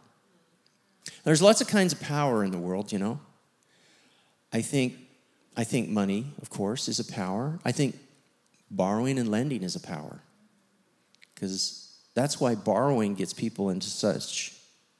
There's 1.24 1.42
lots 1.42 1.60
of 1.60 1.68
kinds 1.68 1.92
of 1.92 2.00
power 2.00 2.44
in 2.44 2.50
the 2.50 2.58
world, 2.58 2.92
you 2.92 2.98
know. 2.98 3.20
I 4.52 4.62
think, 4.62 4.94
I 5.56 5.64
think 5.64 5.88
money, 5.88 6.32
of 6.40 6.50
course, 6.50 6.88
is 6.88 7.00
a 7.00 7.04
power. 7.04 7.58
I 7.64 7.72
think 7.72 7.98
borrowing 8.70 9.18
and 9.18 9.30
lending 9.30 9.62
is 9.62 9.76
a 9.76 9.80
power. 9.80 10.20
Because 11.34 11.98
that's 12.14 12.40
why 12.40 12.54
borrowing 12.54 13.14
gets 13.14 13.32
people 13.32 13.70
into 13.70 13.88
such 13.88 14.54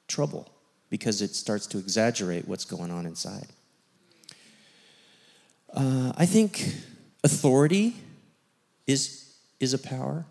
trouble, 0.07 0.49
because 0.89 1.21
it 1.21 1.35
starts 1.35 1.67
to 1.69 1.79
exaggerate 1.79 2.47
what's 2.49 2.65
going 2.65 2.91
on 2.91 3.07
inside. 3.07 3.47
Uh, 5.73 6.13
I 6.17 6.25
think 6.25 6.75
authority 7.23 7.97
is, 8.87 9.35
is 9.61 9.75
a 9.75 9.79
power. 9.79 10.25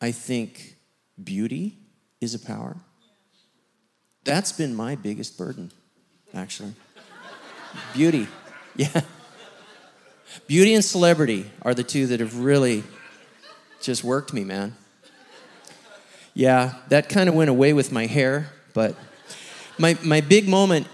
I 0.00 0.12
think 0.12 0.75
beauty 1.22 1.78
is 2.20 2.34
a 2.34 2.38
power. 2.38 2.76
That's 4.24 4.52
been 4.52 4.74
my 4.74 4.96
biggest 4.96 5.38
burden, 5.38 5.70
actually. 6.34 6.74
beauty, 7.94 8.28
yeah. 8.76 9.02
Beauty 10.46 10.74
and 10.74 10.84
celebrity 10.84 11.50
are 11.62 11.74
the 11.74 11.84
two 11.84 12.08
that 12.08 12.20
have 12.20 12.38
really 12.38 12.82
just 13.80 14.04
worked 14.04 14.32
me, 14.32 14.44
man. 14.44 14.74
Yeah, 16.34 16.74
that 16.88 17.08
kind 17.08 17.28
of 17.28 17.34
went 17.34 17.48
away 17.48 17.72
with 17.72 17.92
my 17.92 18.06
hair, 18.06 18.50
but 18.74 18.94
my, 19.78 19.96
my 20.02 20.20
big 20.20 20.48
moment 20.48 20.86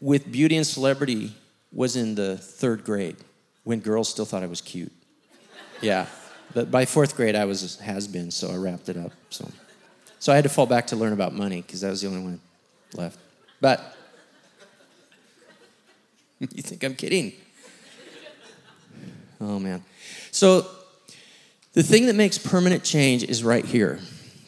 with 0.00 0.30
beauty 0.30 0.56
and 0.56 0.66
celebrity 0.66 1.34
was 1.72 1.96
in 1.96 2.14
the 2.14 2.36
third 2.36 2.84
grade 2.84 3.16
when 3.62 3.80
girls 3.80 4.08
still 4.08 4.24
thought 4.24 4.42
I 4.42 4.46
was 4.46 4.60
cute. 4.60 4.92
Yeah. 5.80 6.06
But 6.54 6.70
by 6.70 6.84
fourth 6.84 7.16
grade, 7.16 7.34
I 7.34 7.44
was 7.44 7.76
has 7.80 8.06
been, 8.06 8.30
so 8.30 8.50
I 8.50 8.56
wrapped 8.56 8.88
it 8.88 8.96
up. 8.96 9.12
So, 9.28 9.50
so 10.20 10.32
I 10.32 10.36
had 10.36 10.44
to 10.44 10.50
fall 10.50 10.66
back 10.66 10.86
to 10.88 10.96
learn 10.96 11.12
about 11.12 11.34
money 11.34 11.60
because 11.60 11.80
that 11.80 11.90
was 11.90 12.00
the 12.00 12.08
only 12.08 12.22
one 12.22 12.40
left. 12.94 13.18
But 13.60 13.96
you 16.54 16.62
think 16.62 16.84
I'm 16.84 16.94
kidding? 16.94 17.32
Oh 19.40 19.58
man. 19.58 19.84
So 20.30 20.66
the 21.72 21.82
thing 21.82 22.06
that 22.06 22.14
makes 22.14 22.38
permanent 22.38 22.84
change 22.84 23.24
is 23.24 23.42
right 23.42 23.64
here. 23.64 23.98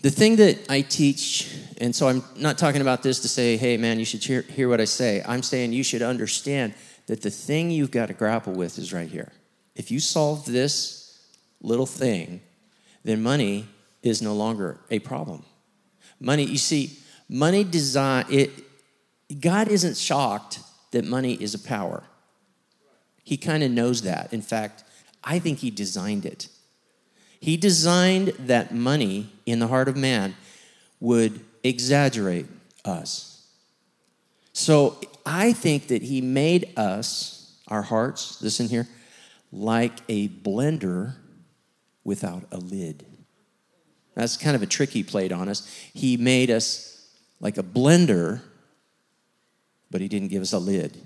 The 0.03 0.11
thing 0.11 0.37
that 0.37 0.71
I 0.71 0.83
teach, 0.83 1.53
and 1.79 1.95
so 1.95 2.07
I'm 2.07 2.23
not 2.37 2.57
talking 2.57 2.81
about 2.81 3.03
this 3.03 3.21
to 3.21 3.29
say, 3.29 3.57
hey 3.57 3.77
man, 3.77 3.99
you 3.99 4.05
should 4.05 4.23
hear, 4.23 4.43
hear 4.43 4.69
what 4.69 4.81
I 4.81 4.85
say. 4.85 5.25
I'm 5.27 5.43
saying 5.43 5.73
you 5.73 5.83
should 5.83 6.03
understand 6.03 6.75
that 7.07 7.23
the 7.23 7.31
thing 7.31 7.73
you've 7.73 7.91
got 7.91 8.07
to 8.07 8.15
grapple 8.15 8.53
with 8.53 8.79
is 8.79 8.93
right 8.93 9.09
here. 9.09 9.33
If 9.75 9.91
you 9.91 9.99
solve 9.99 10.47
this 10.47 11.06
little 11.61 11.87
thing, 11.87 12.41
then 13.05 13.23
money 13.23 13.69
is 14.03 14.23
no 14.23 14.35
longer 14.35 14.79
a 14.91 14.99
problem. 14.99 15.45
Money, 16.21 16.45
you 16.45 16.59
see, 16.59 16.99
money 17.29 17.65
design 17.65 18.25
it 18.31 18.51
God 19.41 19.69
isn't 19.69 19.97
shocked 19.97 20.61
that 20.93 21.05
money 21.05 21.35
is 21.35 21.55
a 21.55 21.59
power. 21.59 22.05
He 23.25 23.37
kind 23.37 23.63
of 23.63 23.71
knows 23.71 24.03
that. 24.03 24.33
In 24.33 24.41
fact, 24.41 24.85
I 25.25 25.39
think 25.41 25.59
he 25.59 25.71
designed 25.71 26.25
it. 26.25 26.49
He 27.41 27.57
designed 27.57 28.29
that 28.39 28.73
money 28.73 29.33
in 29.45 29.59
the 29.59 29.67
heart 29.67 29.89
of 29.89 29.97
man 29.97 30.37
would 31.01 31.45
exaggerate 31.65 32.47
us. 32.85 33.49
So 34.53 34.99
I 35.27 35.53
think 35.53 35.89
that 35.89 36.03
he 36.03 36.21
made 36.21 36.73
us, 36.79 37.61
our 37.69 37.83
hearts, 37.83 38.41
listen 38.41 38.69
here, 38.69 38.89
like 39.53 39.93
a 40.09 40.29
blender 40.29 41.17
without 42.07 42.45
a 42.53 42.57
lid. 42.57 43.05
That's 44.15 44.37
kind 44.37 44.55
of 44.57 44.63
a 44.63 44.67
trick 44.67 44.91
he 44.91 45.03
played 45.03 45.33
on 45.33 45.49
us. 45.49 45.69
He 45.93 46.17
made 46.17 46.51
us 46.51 47.07
like 47.41 47.59
a 47.59 47.63
blender, 47.63 48.41
but 49.91 50.01
he 50.01 50.09
didn't 50.09 50.29
give 50.29 50.41
us 50.41 50.53
a 50.53 50.59
lid. 50.59 50.97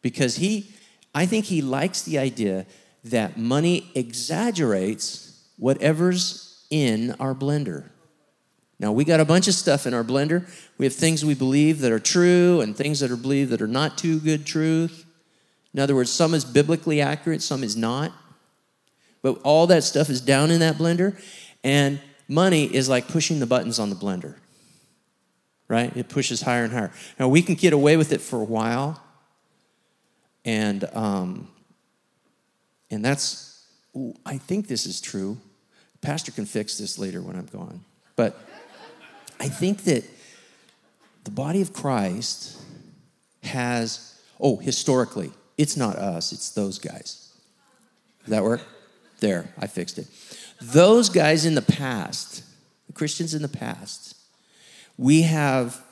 Because 0.00 0.36
he, 0.36 0.72
I 1.14 1.26
think 1.26 1.46
he 1.46 1.60
likes 1.60 2.02
the 2.02 2.16
idea 2.16 2.64
that 3.04 3.36
money 3.36 3.90
exaggerates 3.94 5.44
whatever's 5.58 6.64
in 6.70 7.12
our 7.18 7.34
blender. 7.34 7.90
Now, 8.78 8.92
we 8.92 9.04
got 9.04 9.20
a 9.20 9.24
bunch 9.24 9.48
of 9.48 9.54
stuff 9.54 9.86
in 9.86 9.94
our 9.94 10.04
blender. 10.04 10.48
We 10.78 10.86
have 10.86 10.94
things 10.94 11.24
we 11.24 11.34
believe 11.34 11.80
that 11.80 11.92
are 11.92 11.98
true 11.98 12.60
and 12.60 12.76
things 12.76 13.00
that 13.00 13.10
are 13.10 13.16
believed 13.16 13.50
that 13.50 13.62
are 13.62 13.66
not 13.66 13.98
too 13.98 14.20
good 14.20 14.46
truth. 14.46 15.04
In 15.74 15.80
other 15.80 15.94
words, 15.94 16.12
some 16.12 16.34
is 16.34 16.44
biblically 16.44 17.00
accurate, 17.00 17.42
some 17.42 17.64
is 17.64 17.76
not. 17.76 18.12
But 19.22 19.40
all 19.42 19.66
that 19.68 19.82
stuff 19.84 20.08
is 20.10 20.20
down 20.20 20.50
in 20.50 20.60
that 20.60 20.76
blender, 20.76 21.18
and 21.64 22.00
money 22.28 22.64
is 22.64 22.88
like 22.88 23.08
pushing 23.08 23.40
the 23.40 23.46
buttons 23.46 23.78
on 23.78 23.90
the 23.90 23.96
blender, 23.96 24.36
right? 25.68 25.96
It 25.96 26.08
pushes 26.08 26.42
higher 26.42 26.64
and 26.64 26.72
higher. 26.72 26.92
Now, 27.18 27.28
we 27.28 27.42
can 27.42 27.54
get 27.54 27.72
away 27.72 27.96
with 27.96 28.12
it 28.12 28.20
for 28.20 28.40
a 28.40 28.44
while, 28.44 29.02
and, 30.44 30.84
um, 30.94 31.48
and 32.90 33.04
that's, 33.04 33.66
I 34.24 34.38
think 34.38 34.68
this 34.68 34.86
is 34.86 35.00
true. 35.00 35.38
Pastor 36.02 36.30
can 36.30 36.46
fix 36.46 36.78
this 36.78 36.98
later 36.98 37.20
when 37.20 37.34
I'm 37.36 37.46
gone. 37.46 37.80
But 38.14 38.38
I 39.40 39.48
think 39.48 39.84
that 39.84 40.04
the 41.24 41.30
body 41.30 41.62
of 41.62 41.72
Christ 41.72 42.58
has, 43.42 44.20
oh, 44.38 44.56
historically, 44.56 45.32
it's 45.58 45.76
not 45.76 45.96
us, 45.96 46.32
it's 46.32 46.50
those 46.50 46.78
guys. 46.78 47.32
Does 48.20 48.30
that 48.30 48.44
work? 48.44 48.60
There, 49.20 49.48
I 49.58 49.66
fixed 49.66 49.98
it. 49.98 50.06
Those 50.60 51.08
guys 51.08 51.44
in 51.44 51.54
the 51.54 51.62
past, 51.62 52.42
the 52.86 52.92
Christians 52.92 53.34
in 53.34 53.42
the 53.42 53.48
past, 53.48 54.16
we 54.96 55.22
have 55.22 55.82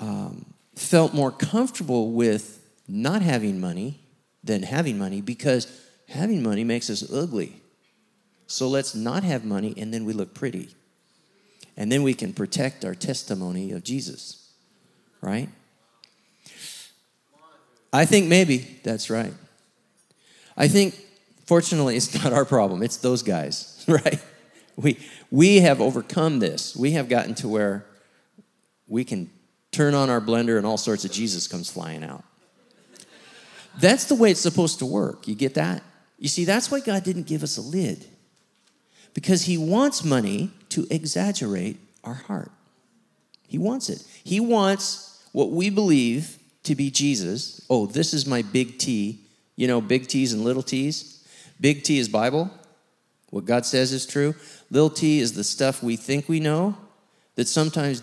um, 0.00 0.46
felt 0.76 1.14
more 1.14 1.30
comfortable 1.30 2.12
with 2.12 2.60
not 2.86 3.22
having 3.22 3.60
money 3.60 4.00
than 4.44 4.62
having 4.62 4.98
money 4.98 5.20
because 5.20 5.66
having 6.08 6.42
money 6.42 6.64
makes 6.64 6.88
us 6.90 7.12
ugly. 7.12 7.60
So 8.46 8.68
let's 8.68 8.94
not 8.94 9.24
have 9.24 9.44
money 9.44 9.74
and 9.76 9.92
then 9.92 10.04
we 10.04 10.12
look 10.12 10.34
pretty 10.34 10.70
and 11.76 11.92
then 11.92 12.02
we 12.02 12.14
can 12.14 12.32
protect 12.32 12.84
our 12.84 12.94
testimony 12.94 13.72
of 13.72 13.84
Jesus, 13.84 14.50
right? 15.20 15.48
I 17.92 18.04
think 18.04 18.26
maybe 18.26 18.80
that's 18.82 19.10
right. 19.10 19.32
I 20.56 20.66
think, 20.66 20.96
fortunately, 21.48 21.96
it's 21.96 22.14
not 22.22 22.34
our 22.34 22.44
problem, 22.44 22.82
it's 22.82 22.98
those 22.98 23.22
guys, 23.22 23.82
right? 23.88 24.22
We, 24.76 24.98
we 25.30 25.56
have 25.60 25.80
overcome 25.80 26.38
this. 26.38 26.76
We 26.76 26.92
have 26.92 27.08
gotten 27.08 27.34
to 27.36 27.48
where 27.48 27.86
we 28.86 29.02
can 29.02 29.30
turn 29.72 29.94
on 29.94 30.10
our 30.10 30.20
blender 30.20 30.58
and 30.58 30.66
all 30.66 30.76
sorts 30.76 31.04
of 31.06 31.10
Jesus 31.10 31.48
comes 31.48 31.70
flying 31.70 32.04
out. 32.04 32.22
That's 33.80 34.04
the 34.04 34.14
way 34.14 34.30
it's 34.30 34.40
supposed 34.40 34.78
to 34.80 34.86
work. 34.86 35.26
You 35.26 35.34
get 35.34 35.54
that? 35.54 35.82
You 36.18 36.28
see, 36.28 36.44
that's 36.44 36.70
why 36.70 36.80
God 36.80 37.02
didn't 37.02 37.26
give 37.26 37.42
us 37.42 37.56
a 37.56 37.62
lid 37.62 38.04
because 39.14 39.42
he 39.42 39.56
wants 39.56 40.04
money 40.04 40.50
to 40.70 40.86
exaggerate 40.90 41.78
our 42.04 42.14
heart. 42.14 42.50
He 43.46 43.56
wants 43.56 43.88
it. 43.88 44.04
He 44.22 44.38
wants 44.38 45.26
what 45.32 45.50
we 45.50 45.70
believe 45.70 46.38
to 46.64 46.74
be 46.74 46.90
Jesus. 46.90 47.64
Oh, 47.70 47.86
this 47.86 48.12
is 48.12 48.26
my 48.26 48.42
big 48.42 48.78
T. 48.78 49.20
You 49.56 49.66
know, 49.66 49.80
big 49.80 50.08
T's 50.08 50.32
and 50.32 50.44
little 50.44 50.62
T's. 50.62 51.17
Big 51.60 51.82
T 51.82 51.98
is 51.98 52.08
Bible. 52.08 52.50
What 53.30 53.44
God 53.44 53.66
says 53.66 53.92
is 53.92 54.06
true. 54.06 54.34
Little 54.70 54.90
T 54.90 55.20
is 55.20 55.34
the 55.34 55.44
stuff 55.44 55.82
we 55.82 55.96
think 55.96 56.28
we 56.28 56.40
know 56.40 56.76
that 57.34 57.48
sometimes 57.48 58.02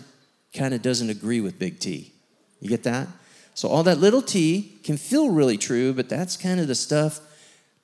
kind 0.54 0.72
of 0.72 0.82
doesn't 0.82 1.10
agree 1.10 1.40
with 1.40 1.58
big 1.58 1.78
T. 1.78 2.12
You 2.60 2.68
get 2.68 2.84
that? 2.84 3.08
So 3.56 3.68
all 3.68 3.82
that 3.84 3.98
little 3.98 4.20
t 4.20 4.78
can 4.84 4.98
feel 4.98 5.30
really 5.30 5.56
true, 5.56 5.94
but 5.94 6.10
that's 6.10 6.36
kind 6.36 6.60
of 6.60 6.68
the 6.68 6.74
stuff 6.74 7.20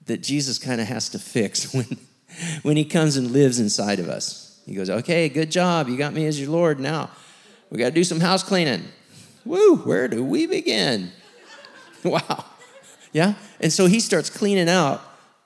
that 0.05 0.23
Jesus 0.23 0.59
kind 0.59 0.83
of 0.83 0.87
has 0.87 1.09
to 1.11 1.19
fix 1.19 1.73
when 1.75 1.99
when 2.63 2.77
he 2.77 2.85
comes 2.85 3.17
and 3.17 3.31
lives 3.31 3.59
inside 3.59 3.99
of 3.99 4.09
us. 4.09 4.61
He 4.67 4.75
goes, 4.75 4.91
Okay, 4.91 5.29
good 5.29 5.51
job. 5.51 5.89
You 5.89 5.97
got 5.97 6.13
me 6.13 6.27
as 6.27 6.39
your 6.41 6.51
Lord. 6.51 6.79
Now 6.79 7.11
we 7.71 7.79
got 7.79 7.87
to 7.87 7.95
do 7.95 8.05
some 8.05 8.21
house 8.21 8.43
cleaning. 8.43 8.85
Woo, 9.47 9.77
where 9.77 10.09
do 10.09 10.23
we 10.23 10.47
begin? 10.47 11.11
wow. 12.05 12.45
Yeah? 13.13 13.35
And 13.61 13.73
so 13.73 13.87
he 13.87 14.01
starts 14.01 14.29
cleaning 14.29 14.69
out 14.69 15.03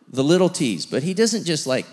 the 0.08 0.24
little 0.24 0.48
t's, 0.48 0.86
but 0.86 1.02
he 1.02 1.14
doesn't 1.14 1.44
just 1.44 1.66
like 1.66 1.86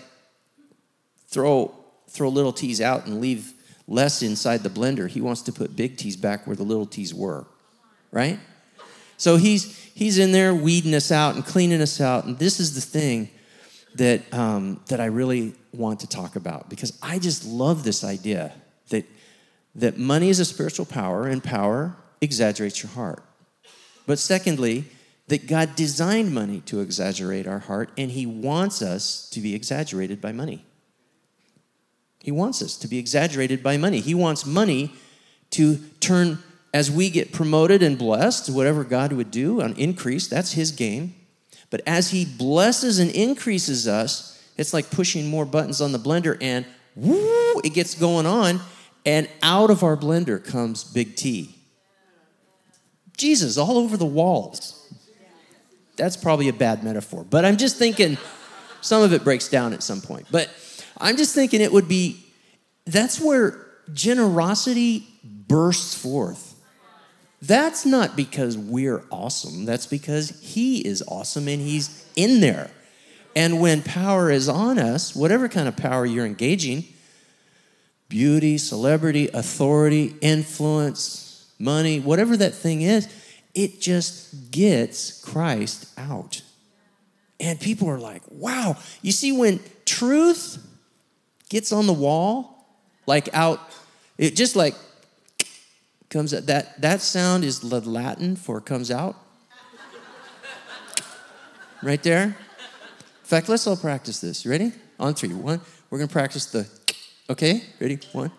throw 1.28 1.74
throw 2.08 2.28
little 2.28 2.52
t's 2.52 2.80
out 2.80 3.06
and 3.06 3.20
leave 3.20 3.52
less 3.88 4.22
inside 4.22 4.62
the 4.62 4.68
blender. 4.68 5.08
He 5.08 5.20
wants 5.20 5.42
to 5.42 5.52
put 5.52 5.74
big 5.74 5.96
t's 5.96 6.16
back 6.16 6.46
where 6.46 6.56
the 6.56 6.62
little 6.62 6.86
t's 6.86 7.12
were. 7.12 7.46
Right? 8.12 8.38
So 9.16 9.36
he's 9.36 9.84
he's 9.94 10.18
in 10.18 10.32
there 10.32 10.54
weeding 10.54 10.94
us 10.94 11.10
out 11.10 11.34
and 11.34 11.44
cleaning 11.44 11.80
us 11.80 12.00
out. 12.00 12.24
And 12.24 12.38
this 12.38 12.60
is 12.60 12.74
the 12.74 12.80
thing 12.80 13.30
that, 13.94 14.32
um, 14.34 14.80
that 14.88 15.00
I 15.00 15.06
really 15.06 15.54
want 15.72 16.00
to 16.00 16.06
talk 16.06 16.36
about 16.36 16.68
because 16.68 16.98
I 17.02 17.18
just 17.18 17.44
love 17.44 17.84
this 17.84 18.04
idea 18.04 18.52
that, 18.90 19.06
that 19.76 19.98
money 19.98 20.28
is 20.28 20.40
a 20.40 20.44
spiritual 20.44 20.84
power 20.84 21.26
and 21.26 21.42
power 21.42 21.96
exaggerates 22.20 22.82
your 22.82 22.90
heart. 22.90 23.22
But 24.06 24.18
secondly, 24.18 24.84
that 25.28 25.46
God 25.46 25.74
designed 25.74 26.34
money 26.34 26.60
to 26.66 26.80
exaggerate 26.80 27.46
our 27.46 27.60
heart, 27.60 27.90
and 27.96 28.10
He 28.10 28.26
wants 28.26 28.82
us 28.82 29.28
to 29.30 29.40
be 29.40 29.54
exaggerated 29.54 30.20
by 30.20 30.32
money. 30.32 30.64
He 32.20 32.30
wants 32.30 32.62
us 32.62 32.76
to 32.78 32.88
be 32.88 32.98
exaggerated 32.98 33.62
by 33.62 33.76
money. 33.76 34.00
He 34.00 34.14
wants 34.14 34.46
money 34.46 34.92
to 35.50 35.76
turn, 36.00 36.38
as 36.72 36.90
we 36.90 37.10
get 37.10 37.32
promoted 37.32 37.82
and 37.82 37.98
blessed, 37.98 38.50
whatever 38.50 38.82
God 38.84 39.12
would 39.12 39.30
do 39.30 39.62
on 39.62 39.74
increase, 39.74 40.26
that's 40.26 40.52
His 40.52 40.72
game. 40.72 41.14
But 41.70 41.82
as 41.86 42.10
He 42.10 42.24
blesses 42.24 42.98
and 42.98 43.10
increases 43.10 43.88
us, 43.88 44.42
it's 44.56 44.72
like 44.72 44.90
pushing 44.90 45.26
more 45.26 45.44
buttons 45.44 45.80
on 45.80 45.92
the 45.92 45.98
blender, 45.98 46.36
and 46.40 46.66
woo, 46.94 47.60
it 47.64 47.74
gets 47.74 47.94
going 47.94 48.26
on, 48.26 48.60
and 49.06 49.28
out 49.42 49.70
of 49.70 49.82
our 49.82 49.96
blender 49.96 50.42
comes 50.44 50.84
Big 50.84 51.16
T. 51.16 51.54
Jesus 53.16 53.56
all 53.56 53.78
over 53.78 53.96
the 53.96 54.06
walls. 54.06 54.83
That's 55.96 56.16
probably 56.16 56.48
a 56.48 56.52
bad 56.52 56.82
metaphor, 56.82 57.24
but 57.28 57.44
I'm 57.44 57.56
just 57.56 57.76
thinking 57.76 58.18
some 58.80 59.02
of 59.02 59.12
it 59.12 59.24
breaks 59.24 59.48
down 59.48 59.72
at 59.72 59.82
some 59.82 60.00
point. 60.00 60.26
But 60.30 60.50
I'm 60.98 61.16
just 61.16 61.34
thinking 61.34 61.60
it 61.60 61.72
would 61.72 61.88
be 61.88 62.24
that's 62.86 63.20
where 63.20 63.66
generosity 63.92 65.06
bursts 65.24 65.94
forth. 65.94 66.50
That's 67.40 67.84
not 67.84 68.16
because 68.16 68.56
we're 68.56 69.04
awesome, 69.10 69.64
that's 69.66 69.86
because 69.86 70.30
He 70.40 70.86
is 70.86 71.02
awesome 71.06 71.48
and 71.48 71.60
He's 71.60 72.04
in 72.16 72.40
there. 72.40 72.70
And 73.36 73.60
when 73.60 73.82
power 73.82 74.30
is 74.30 74.48
on 74.48 74.78
us, 74.78 75.14
whatever 75.14 75.48
kind 75.48 75.68
of 75.68 75.76
power 75.76 76.06
you're 76.06 76.26
engaging 76.26 76.84
beauty, 78.08 78.58
celebrity, 78.58 79.28
authority, 79.34 80.14
influence, 80.20 81.52
money, 81.58 81.98
whatever 81.98 82.36
that 82.36 82.54
thing 82.54 82.82
is 82.82 83.08
it 83.54 83.80
just 83.80 84.50
gets 84.50 85.22
Christ 85.22 85.92
out. 85.96 86.42
And 87.38 87.60
people 87.60 87.88
are 87.88 87.98
like, 87.98 88.22
wow. 88.30 88.76
You 89.02 89.12
see, 89.12 89.32
when 89.32 89.60
truth 89.84 90.58
gets 91.48 91.72
on 91.72 91.86
the 91.86 91.92
wall, 91.92 92.66
like 93.06 93.28
out, 93.32 93.60
it 94.18 94.34
just 94.36 94.56
like 94.56 94.74
comes 96.10 96.34
out. 96.34 96.46
That, 96.46 96.80
that 96.80 97.00
sound 97.00 97.44
is 97.44 97.60
the 97.60 97.80
Latin 97.80 98.36
for 98.36 98.60
comes 98.60 98.90
out. 98.90 99.16
right 101.82 102.02
there. 102.02 102.24
In 102.24 103.28
fact, 103.28 103.48
let's 103.48 103.66
all 103.66 103.76
practice 103.76 104.20
this. 104.20 104.44
You 104.44 104.50
ready? 104.50 104.72
On 104.98 105.14
three. 105.14 105.32
One, 105.32 105.60
we're 105.90 105.98
going 105.98 106.08
to 106.08 106.12
practice 106.12 106.46
the, 106.46 106.68
okay? 107.28 107.62
Ready? 107.80 107.98
One, 108.12 108.30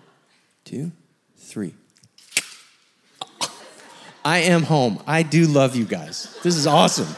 two, 0.64 0.92
three. 1.38 1.74
I 4.26 4.40
am 4.40 4.64
home. 4.64 5.02
I 5.06 5.22
do 5.22 5.46
love 5.46 5.76
you 5.76 5.86
guys. 5.86 6.36
This 6.42 6.56
is 6.56 6.66
awesome. 6.66 7.16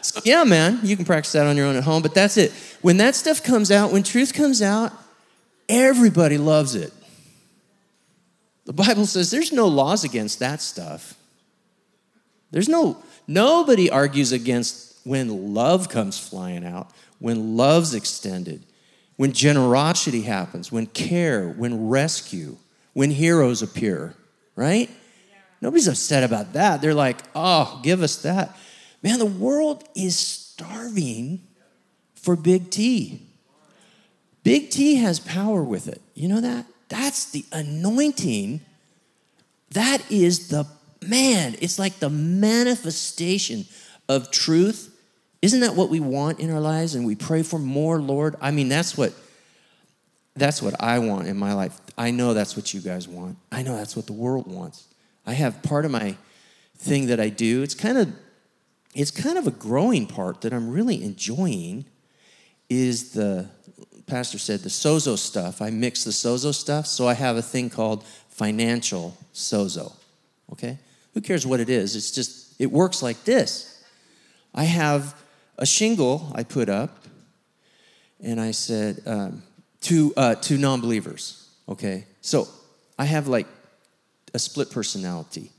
So, 0.00 0.22
Yeah, 0.24 0.44
man, 0.44 0.80
you 0.82 0.96
can 0.96 1.04
practice 1.04 1.32
that 1.32 1.46
on 1.46 1.56
your 1.56 1.66
own 1.66 1.76
at 1.76 1.84
home, 1.84 2.02
but 2.02 2.14
that's 2.14 2.38
it. 2.38 2.50
When 2.80 2.96
that 2.96 3.14
stuff 3.14 3.42
comes 3.42 3.70
out, 3.70 3.92
when 3.92 4.02
truth 4.02 4.32
comes 4.32 4.62
out, 4.62 4.90
everybody 5.68 6.38
loves 6.38 6.74
it. 6.74 6.92
The 8.64 8.72
Bible 8.72 9.04
says 9.04 9.30
there's 9.30 9.52
no 9.52 9.68
laws 9.68 10.02
against 10.02 10.38
that 10.38 10.62
stuff. 10.62 11.14
There's 12.50 12.68
no, 12.68 13.02
nobody 13.26 13.90
argues 13.90 14.32
against 14.32 14.98
when 15.04 15.52
love 15.52 15.90
comes 15.90 16.18
flying 16.18 16.64
out, 16.64 16.90
when 17.18 17.58
love's 17.58 17.94
extended, 17.94 18.62
when 19.16 19.32
generosity 19.32 20.22
happens, 20.22 20.72
when 20.72 20.86
care, 20.86 21.48
when 21.50 21.88
rescue, 21.88 22.56
when 22.94 23.10
heroes 23.10 23.60
appear, 23.60 24.14
right? 24.56 24.88
Nobody's 25.64 25.88
upset 25.88 26.22
about 26.22 26.52
that. 26.52 26.82
They're 26.82 26.92
like, 26.92 27.16
oh, 27.34 27.80
give 27.82 28.02
us 28.02 28.16
that. 28.16 28.54
Man, 29.02 29.18
the 29.18 29.24
world 29.24 29.88
is 29.94 30.14
starving 30.14 31.40
for 32.16 32.36
Big 32.36 32.70
T. 32.70 33.22
Big 34.42 34.68
T 34.68 34.96
has 34.96 35.18
power 35.18 35.64
with 35.64 35.88
it. 35.88 36.02
You 36.14 36.28
know 36.28 36.42
that? 36.42 36.66
That's 36.90 37.30
the 37.30 37.46
anointing. 37.50 38.60
That 39.70 40.02
is 40.10 40.48
the 40.48 40.66
man. 41.00 41.56
It's 41.62 41.78
like 41.78 41.98
the 41.98 42.10
manifestation 42.10 43.64
of 44.06 44.30
truth. 44.30 44.94
Isn't 45.40 45.60
that 45.60 45.76
what 45.76 45.88
we 45.88 45.98
want 45.98 46.40
in 46.40 46.50
our 46.50 46.60
lives? 46.60 46.94
And 46.94 47.06
we 47.06 47.14
pray 47.14 47.42
for 47.42 47.58
more, 47.58 48.02
Lord. 48.02 48.36
I 48.42 48.50
mean, 48.50 48.68
that's 48.68 48.98
what 48.98 49.14
that's 50.36 50.60
what 50.60 50.78
I 50.78 50.98
want 50.98 51.26
in 51.26 51.38
my 51.38 51.54
life. 51.54 51.80
I 51.96 52.10
know 52.10 52.34
that's 52.34 52.54
what 52.54 52.74
you 52.74 52.82
guys 52.82 53.08
want. 53.08 53.38
I 53.50 53.62
know 53.62 53.74
that's 53.74 53.96
what 53.96 54.04
the 54.04 54.12
world 54.12 54.46
wants. 54.46 54.88
I 55.26 55.32
have 55.32 55.62
part 55.62 55.84
of 55.84 55.90
my 55.90 56.16
thing 56.76 57.06
that 57.06 57.20
I 57.20 57.28
do. 57.28 57.62
It's 57.62 57.74
kind 57.74 57.98
of 57.98 58.12
it's 58.94 59.10
kind 59.10 59.38
of 59.38 59.46
a 59.46 59.50
growing 59.50 60.06
part 60.06 60.42
that 60.42 60.52
I'm 60.52 60.70
really 60.70 61.02
enjoying 61.02 61.84
is 62.70 63.12
the 63.12 63.48
pastor 64.06 64.38
said 64.38 64.60
the 64.60 64.68
sozo 64.68 65.18
stuff. 65.18 65.60
I 65.60 65.70
mix 65.70 66.04
the 66.04 66.12
sozo 66.12 66.54
stuff, 66.54 66.86
so 66.86 67.08
I 67.08 67.14
have 67.14 67.36
a 67.36 67.42
thing 67.42 67.70
called 67.70 68.04
financial 68.28 69.16
sozo. 69.32 69.92
Okay? 70.52 70.78
Who 71.14 71.20
cares 71.20 71.46
what 71.46 71.60
it 71.60 71.68
is? 71.68 71.96
It's 71.96 72.10
just 72.10 72.60
it 72.60 72.70
works 72.70 73.02
like 73.02 73.24
this. 73.24 73.82
I 74.54 74.64
have 74.64 75.14
a 75.58 75.66
shingle 75.66 76.30
I 76.34 76.44
put 76.44 76.68
up, 76.68 77.04
and 78.22 78.40
I 78.40 78.52
said 78.52 79.00
um, 79.06 79.42
to 79.82 80.12
uh, 80.16 80.34
to 80.36 80.58
non-believers. 80.58 81.48
Okay, 81.68 82.06
so 82.20 82.48
I 82.98 83.04
have 83.06 83.26
like 83.26 83.46
a 84.34 84.38
split 84.38 84.70
personality. 84.70 85.52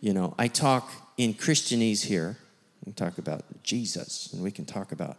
You 0.00 0.14
know, 0.14 0.34
I 0.38 0.48
talk 0.48 0.90
in 1.16 1.34
Christianese 1.34 2.04
here. 2.04 2.38
We 2.84 2.92
talk 2.92 3.18
about 3.18 3.44
Jesus, 3.62 4.32
and 4.32 4.42
we 4.42 4.50
can 4.50 4.64
talk 4.64 4.92
about 4.92 5.16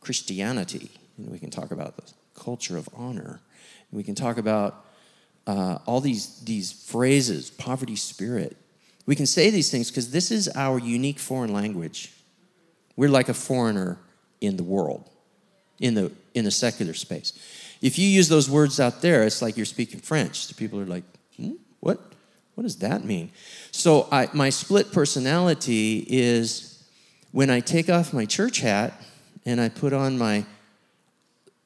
Christianity, 0.00 0.90
and 1.18 1.30
we 1.30 1.38
can 1.38 1.50
talk 1.50 1.72
about 1.72 1.96
the 1.96 2.12
culture 2.34 2.76
of 2.76 2.88
honor. 2.94 3.40
And 3.90 3.98
we 3.98 4.04
can 4.04 4.14
talk 4.14 4.38
about 4.38 4.84
uh, 5.46 5.78
all 5.86 6.00
these, 6.00 6.40
these 6.40 6.72
phrases, 6.72 7.50
poverty 7.50 7.96
spirit. 7.96 8.56
We 9.06 9.16
can 9.16 9.26
say 9.26 9.50
these 9.50 9.70
things 9.70 9.90
because 9.90 10.10
this 10.10 10.30
is 10.30 10.48
our 10.54 10.78
unique 10.78 11.18
foreign 11.18 11.52
language. 11.52 12.12
We're 12.96 13.08
like 13.08 13.28
a 13.28 13.34
foreigner 13.34 13.98
in 14.40 14.56
the 14.56 14.64
world, 14.64 15.08
in 15.80 15.94
the, 15.94 16.12
in 16.34 16.44
the 16.44 16.50
secular 16.50 16.94
space. 16.94 17.32
If 17.80 17.98
you 17.98 18.08
use 18.08 18.28
those 18.28 18.50
words 18.50 18.80
out 18.80 19.02
there, 19.02 19.24
it's 19.24 19.42
like 19.42 19.56
you're 19.56 19.66
speaking 19.66 20.00
French. 20.00 20.48
The 20.48 20.54
people 20.54 20.80
are 20.80 20.86
like, 20.86 21.04
hmm? 21.36 21.52
What, 21.86 22.00
what 22.56 22.64
does 22.64 22.78
that 22.78 23.04
mean? 23.04 23.30
So, 23.70 24.08
I, 24.10 24.28
my 24.32 24.50
split 24.50 24.90
personality 24.90 26.04
is 26.08 26.82
when 27.30 27.48
I 27.48 27.60
take 27.60 27.88
off 27.88 28.12
my 28.12 28.24
church 28.24 28.58
hat 28.58 28.92
and 29.44 29.60
I 29.60 29.68
put 29.68 29.92
on 29.92 30.18
my, 30.18 30.44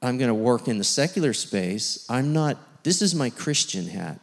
I'm 0.03 0.19
going 0.19 0.29
to 0.29 0.35
work 0.35 0.69
in 0.69 0.77
the 0.77 0.85
secular 0.85 1.33
space, 1.33 2.05
I'm 2.11 2.35
not, 2.35 2.59
this 2.83 3.01
is 3.01 3.15
my 3.15 3.31
Christian 3.31 3.87
hat. 3.87 4.21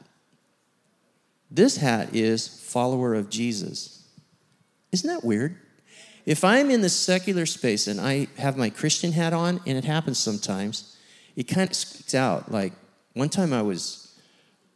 This 1.49 1.77
hat 1.77 2.13
is 2.13 2.47
follower 2.47 3.15
of 3.15 3.31
Jesus. 3.31 4.07
Isn't 4.91 5.09
that 5.09 5.23
weird? 5.23 5.57
If 6.27 6.43
I'm 6.43 6.69
in 6.69 6.81
the 6.81 6.89
secular 6.89 7.47
space 7.47 7.87
and 7.87 7.99
I 7.99 8.27
have 8.37 8.55
my 8.55 8.69
Christian 8.69 9.13
hat 9.13 9.33
on, 9.33 9.61
and 9.65 9.79
it 9.79 9.85
happens 9.85 10.19
sometimes, 10.19 10.95
it 11.35 11.45
kind 11.45 11.67
of 11.67 11.75
squeaks 11.75 12.13
out. 12.13 12.51
Like 12.51 12.73
one 13.13 13.29
time 13.29 13.51
I 13.51 13.63
was 13.63 14.06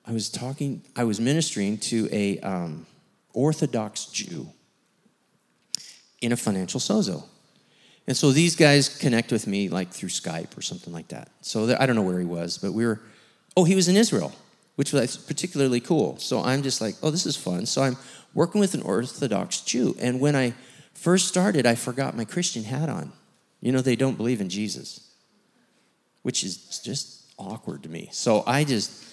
I 0.05 0.11
was 0.11 0.29
talking, 0.29 0.81
I 0.95 1.03
was 1.03 1.19
ministering 1.19 1.77
to 1.79 2.09
a 2.11 2.39
um, 2.39 2.85
Orthodox 3.33 4.05
Jew 4.05 4.47
in 6.21 6.31
a 6.31 6.37
financial 6.37 6.79
sozo. 6.79 7.23
And 8.07 8.17
so 8.17 8.31
these 8.31 8.55
guys 8.55 8.89
connect 8.89 9.31
with 9.31 9.47
me 9.47 9.69
like 9.69 9.91
through 9.91 10.09
Skype 10.09 10.57
or 10.57 10.61
something 10.61 10.91
like 10.91 11.09
that. 11.09 11.29
So 11.41 11.75
I 11.79 11.85
don't 11.85 11.95
know 11.95 12.01
where 12.01 12.19
he 12.19 12.25
was, 12.25 12.57
but 12.57 12.73
we 12.73 12.85
were, 12.85 12.99
oh, 13.55 13.63
he 13.63 13.75
was 13.75 13.87
in 13.87 13.95
Israel, 13.95 14.33
which 14.75 14.91
was 14.91 15.17
particularly 15.17 15.79
cool. 15.79 16.17
So 16.17 16.41
I'm 16.41 16.63
just 16.63 16.81
like, 16.81 16.95
oh, 17.03 17.11
this 17.11 17.25
is 17.25 17.35
fun. 17.35 17.65
So 17.65 17.83
I'm 17.83 17.97
working 18.33 18.59
with 18.59 18.73
an 18.73 18.81
Orthodox 18.81 19.61
Jew. 19.61 19.95
And 19.99 20.19
when 20.19 20.35
I 20.35 20.53
first 20.93 21.27
started, 21.27 21.65
I 21.65 21.75
forgot 21.75 22.17
my 22.17 22.25
Christian 22.25 22.63
hat 22.63 22.89
on. 22.89 23.13
You 23.61 23.71
know, 23.71 23.81
they 23.81 23.95
don't 23.95 24.17
believe 24.17 24.41
in 24.41 24.49
Jesus, 24.49 25.11
which 26.23 26.43
is 26.43 26.81
just 26.83 27.31
awkward 27.37 27.83
to 27.83 27.89
me. 27.89 28.09
So 28.11 28.43
I 28.47 28.63
just, 28.63 29.10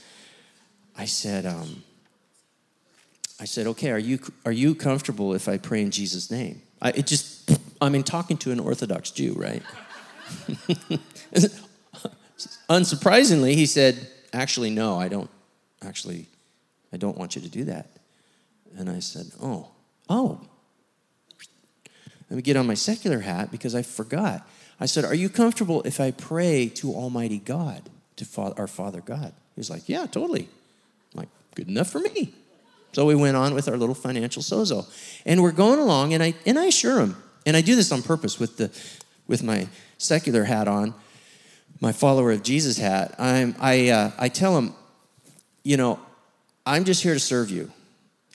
I 0.98 1.04
said, 1.04 1.46
um, 1.46 1.84
I 3.40 3.44
said, 3.44 3.68
okay, 3.68 3.92
are 3.92 3.98
you, 3.98 4.18
are 4.44 4.52
you 4.52 4.74
comfortable 4.74 5.32
if 5.32 5.48
I 5.48 5.56
pray 5.56 5.80
in 5.80 5.92
Jesus' 5.92 6.30
name? 6.30 6.60
I, 6.82 6.90
it 6.90 7.06
just, 7.06 7.56
I 7.80 7.88
mean, 7.88 8.02
talking 8.02 8.36
to 8.38 8.50
an 8.50 8.58
Orthodox 8.58 9.12
Jew, 9.12 9.32
right? 9.34 9.62
Unsurprisingly, 12.68 13.54
he 13.54 13.64
said, 13.64 14.08
actually, 14.32 14.70
no, 14.70 14.98
I 14.98 15.06
don't, 15.06 15.30
actually, 15.82 16.26
I 16.92 16.96
don't 16.96 17.16
want 17.16 17.36
you 17.36 17.42
to 17.42 17.48
do 17.48 17.64
that. 17.64 17.88
And 18.76 18.90
I 18.90 18.98
said, 18.98 19.26
oh, 19.40 19.68
oh. 20.08 20.40
Let 22.28 22.36
me 22.36 22.42
get 22.42 22.56
on 22.56 22.66
my 22.66 22.74
secular 22.74 23.20
hat 23.20 23.50
because 23.50 23.74
I 23.74 23.82
forgot. 23.82 24.46
I 24.80 24.86
said, 24.86 25.04
Are 25.04 25.14
you 25.14 25.28
comfortable 25.28 25.82
if 25.82 25.98
I 25.98 26.10
pray 26.10 26.68
to 26.74 26.92
Almighty 26.92 27.38
God, 27.38 27.88
to 28.16 28.26
our 28.56 28.66
Father 28.66 29.00
God? 29.00 29.32
He 29.54 29.60
was 29.60 29.70
like, 29.70 29.88
Yeah, 29.88 30.04
totally. 30.04 30.48
Good 31.58 31.66
enough 31.66 31.90
for 31.90 31.98
me. 31.98 32.32
So 32.92 33.04
we 33.04 33.16
went 33.16 33.36
on 33.36 33.52
with 33.52 33.68
our 33.68 33.76
little 33.76 33.96
financial 33.96 34.42
sozo. 34.42 34.88
And 35.26 35.42
we're 35.42 35.50
going 35.50 35.80
along, 35.80 36.14
and 36.14 36.22
I, 36.22 36.34
and 36.46 36.56
I 36.56 36.66
assure 36.66 37.00
him, 37.00 37.16
and 37.44 37.56
I 37.56 37.62
do 37.62 37.74
this 37.74 37.90
on 37.90 38.00
purpose 38.00 38.38
with, 38.38 38.58
the, 38.58 38.70
with 39.26 39.42
my 39.42 39.66
secular 39.98 40.44
hat 40.44 40.68
on, 40.68 40.94
my 41.80 41.90
follower 41.90 42.30
of 42.30 42.44
Jesus 42.44 42.78
hat. 42.78 43.16
I'm, 43.18 43.56
I, 43.58 43.88
uh, 43.88 44.12
I 44.20 44.28
tell 44.28 44.56
him, 44.56 44.72
you 45.64 45.76
know, 45.76 45.98
I'm 46.64 46.84
just 46.84 47.02
here 47.02 47.14
to 47.14 47.18
serve 47.18 47.50
you. 47.50 47.72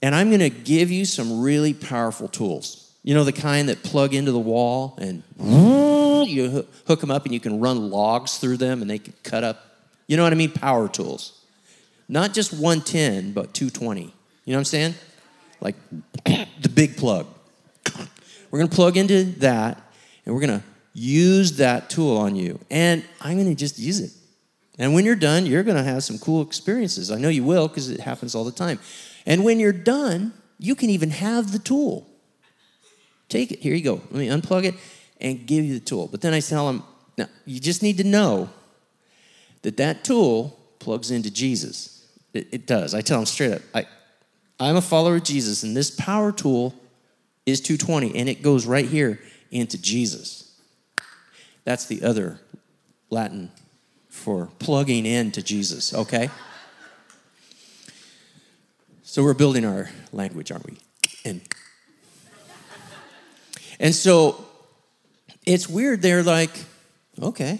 And 0.02 0.14
I'm 0.14 0.28
going 0.28 0.42
to 0.42 0.50
give 0.50 0.92
you 0.92 1.06
some 1.06 1.40
really 1.40 1.74
powerful 1.74 2.28
tools. 2.28 2.94
You 3.04 3.14
know, 3.14 3.24
the 3.24 3.32
kind 3.32 3.70
that 3.70 3.84
plug 3.84 4.14
into 4.14 4.34
the 4.34 4.38
wall 4.38 5.00
and 5.00 5.24
you 6.28 6.68
hook 6.88 7.00
them 7.00 7.10
up 7.10 7.24
and 7.24 7.34
you 7.34 7.40
can 7.40 7.62
run 7.62 7.90
logs 7.90 8.38
through 8.38 8.58
them 8.58 8.82
and 8.82 8.92
they 8.92 9.00
can 9.00 9.14
cut 9.24 9.46
up. 9.46 9.66
You 10.08 10.18
know 10.18 10.24
what 10.24 10.34
I 10.34 10.36
mean? 10.36 10.52
Power 10.52 10.90
tools. 10.90 11.40
Not 12.08 12.34
just 12.34 12.52
110, 12.54 13.32
but 13.34 13.54
220. 13.54 14.02
You 14.02 14.08
know 14.08 14.14
what 14.46 14.60
I'm 14.60 14.66
saying? 14.66 14.96
Like 15.62 15.76
the 16.26 16.70
big 16.74 16.98
plug. 16.98 17.28
We're 18.52 18.60
going 18.60 18.70
to 18.70 18.76
plug 18.76 18.98
into 18.98 19.24
that 19.40 19.82
and 20.26 20.34
we're 20.34 20.42
going 20.42 20.60
to 20.60 20.66
use 20.94 21.58
that 21.58 21.90
tool 21.90 22.18
on 22.18 22.36
you. 22.36 22.60
And 22.70 23.04
I'm 23.20 23.36
going 23.36 23.50
to 23.50 23.56
just 23.56 23.80
use 23.80 24.00
it. 24.00 24.12
And 24.80 24.94
when 24.94 25.06
you're 25.06 25.16
done, 25.16 25.46
you're 25.46 25.64
going 25.64 25.78
to 25.78 25.84
have 25.84 26.04
some 26.04 26.18
cool 26.18 26.42
experiences. 26.42 27.12
I 27.12 27.18
know 27.18 27.30
you 27.30 27.44
will 27.44 27.68
because 27.68 27.90
it 27.90 28.00
happens 28.00 28.36
all 28.36 28.44
the 28.44 28.52
time. 28.52 28.80
And 29.26 29.44
when 29.44 29.60
you're 29.60 29.72
done, 29.74 30.34
you 30.60 30.76
can 30.76 30.90
even 30.90 31.10
have 31.10 31.52
the 31.52 31.60
tool. 31.60 32.08
Take 33.30 33.52
it. 33.52 33.60
Here 33.60 33.76
you 33.76 33.84
go. 33.84 33.96
Let 33.96 34.14
me 34.14 34.28
unplug 34.28 34.66
it 34.66 34.76
and 35.20 35.46
give 35.46 35.66
you 35.66 35.74
the 35.74 35.86
tool. 35.86 36.08
But 36.08 36.22
then 36.22 36.34
I 36.34 36.40
tell 36.40 36.68
them, 36.68 36.84
now, 37.18 37.28
you 37.46 37.60
just 37.60 37.84
need 37.84 37.98
to 37.98 38.04
know 38.04 38.50
that 39.62 39.78
that 39.78 40.04
tool 40.04 40.60
plugs 40.80 41.12
into 41.12 41.32
Jesus. 41.32 41.93
It, 42.34 42.48
it 42.52 42.68
does. 42.68 42.94
I 42.94 43.02
tell 43.02 43.18
them 43.18 43.26
straight 43.26 43.54
up, 43.54 43.62
I, 43.74 43.86
I'm 44.60 44.76
a 44.76 44.82
follower 44.82 45.18
of 45.18 45.24
Jesus, 45.24 45.64
and 45.64 45.76
this 45.76 45.92
power 45.92 46.32
tool 46.32 46.74
is 47.46 47.62
220, 47.62 48.16
and 48.16 48.30
it 48.30 48.42
goes 48.42 48.66
right 48.66 48.88
here 48.88 49.20
into 49.52 49.82
Jesus. 49.82 50.60
That's 51.64 51.86
the 51.86 52.04
other 52.04 52.40
Latin 53.10 53.52
for 54.10 54.50
plugging 54.60 55.06
into 55.06 55.42
Jesus, 55.42 55.94
okay? 55.94 56.30
So 59.04 59.24
we're 59.24 59.34
building 59.34 59.66
our 59.66 59.90
language, 60.12 60.52
aren't 60.52 60.66
we? 60.66 60.78
And 61.26 61.42
and 63.80 63.94
so 63.94 64.46
it's 65.46 65.68
weird. 65.68 66.02
They're 66.02 66.24
like, 66.24 66.52
okay. 67.22 67.60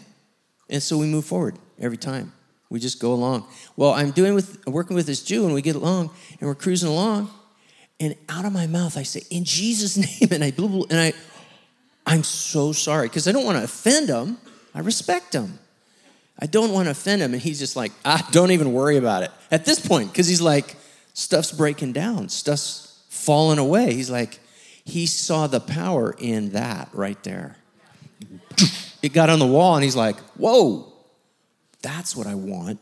And 0.70 0.82
so 0.82 0.98
we 0.98 1.06
move 1.06 1.26
forward 1.26 1.58
every 1.80 1.98
time. 1.98 2.34
We 2.74 2.80
just 2.80 3.00
go 3.00 3.14
along. 3.14 3.46
Well, 3.78 3.92
I'm 3.92 4.10
doing 4.10 4.34
with 4.34 4.66
working 4.66 4.96
with 4.96 5.06
this 5.06 5.22
Jew, 5.22 5.46
and 5.46 5.54
we 5.54 5.62
get 5.62 5.76
along, 5.76 6.10
and 6.40 6.50
we're 6.50 6.56
cruising 6.56 6.90
along, 6.90 7.30
and 8.00 8.16
out 8.28 8.46
of 8.46 8.52
my 8.52 8.66
mouth 8.66 8.98
I 8.98 9.04
say, 9.04 9.22
"In 9.30 9.44
Jesus' 9.44 9.96
name," 10.22 10.30
and 10.32 10.44
I 10.44 10.50
blah, 10.50 10.68
blah, 10.68 10.86
and 10.90 11.00
I, 11.00 11.14
I'm 12.08 12.24
so 12.24 12.72
sorry 12.72 13.10
because 13.10 13.28
I 13.28 13.32
don't 13.32 13.46
want 13.46 13.60
to 13.60 13.64
offend 13.64 14.10
him. 14.10 14.40
I 14.74 14.80
respect 14.80 15.34
him. 15.34 15.60
I 16.40 16.48
don't 16.48 16.72
want 16.72 16.88
to 16.88 16.92
offend 16.92 17.22
him, 17.22 17.34
and 17.34 17.42
he's 17.44 17.60
just 17.60 17.76
like, 17.76 17.92
"Ah, 18.06 18.28
don't 18.32 18.50
even 18.50 18.74
worry 18.74 18.98
about 18.98 19.22
it." 19.22 19.30
At 19.52 19.66
this 19.66 19.80
point, 19.80 20.12
because 20.12 20.28
he's 20.28 20.42
like, 20.42 20.76
stuff's 21.14 21.52
breaking 21.52 21.94
down, 21.94 22.28
stuff's 22.28 23.04
falling 23.08 23.60
away. 23.60 23.94
He's 23.94 24.10
like, 24.10 24.40
he 24.84 25.06
saw 25.06 25.46
the 25.46 25.60
power 25.60 26.16
in 26.18 26.54
that 26.54 26.90
right 26.92 27.22
there. 27.22 27.56
It 29.04 29.14
got 29.14 29.30
on 29.30 29.38
the 29.38 29.46
wall, 29.46 29.76
and 29.76 29.84
he's 29.84 29.96
like, 29.96 30.18
whoa, 30.38 30.93
that's 31.84 32.16
what 32.16 32.26
I 32.26 32.34
want. 32.34 32.80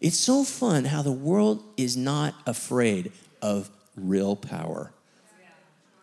It's 0.00 0.18
so 0.18 0.44
fun 0.44 0.86
how 0.86 1.02
the 1.02 1.12
world 1.12 1.62
is 1.76 1.96
not 1.96 2.34
afraid 2.46 3.12
of 3.42 3.68
real 3.94 4.36
power, 4.36 4.92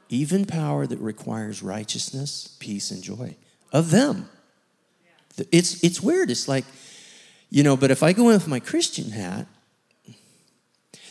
even 0.10 0.46
power 0.46 0.86
that 0.86 1.00
requires 1.00 1.63
righteousness, 1.63 2.56
peace, 2.60 2.92
and 2.92 3.02
joy 3.02 3.36
of 3.72 3.89
them. 3.89 4.30
It's, 5.52 5.84
it's 5.84 6.00
weird. 6.00 6.30
It's 6.30 6.48
like, 6.48 6.66
you 7.50 7.63
know, 7.63 7.76
but 7.76 7.89
if 7.89 8.04
I 8.04 8.13
go 8.13 8.30
in 8.30 8.36
with 8.36 8.48
my 8.48 8.60
Christian 8.60 9.12
hat, 9.12 9.48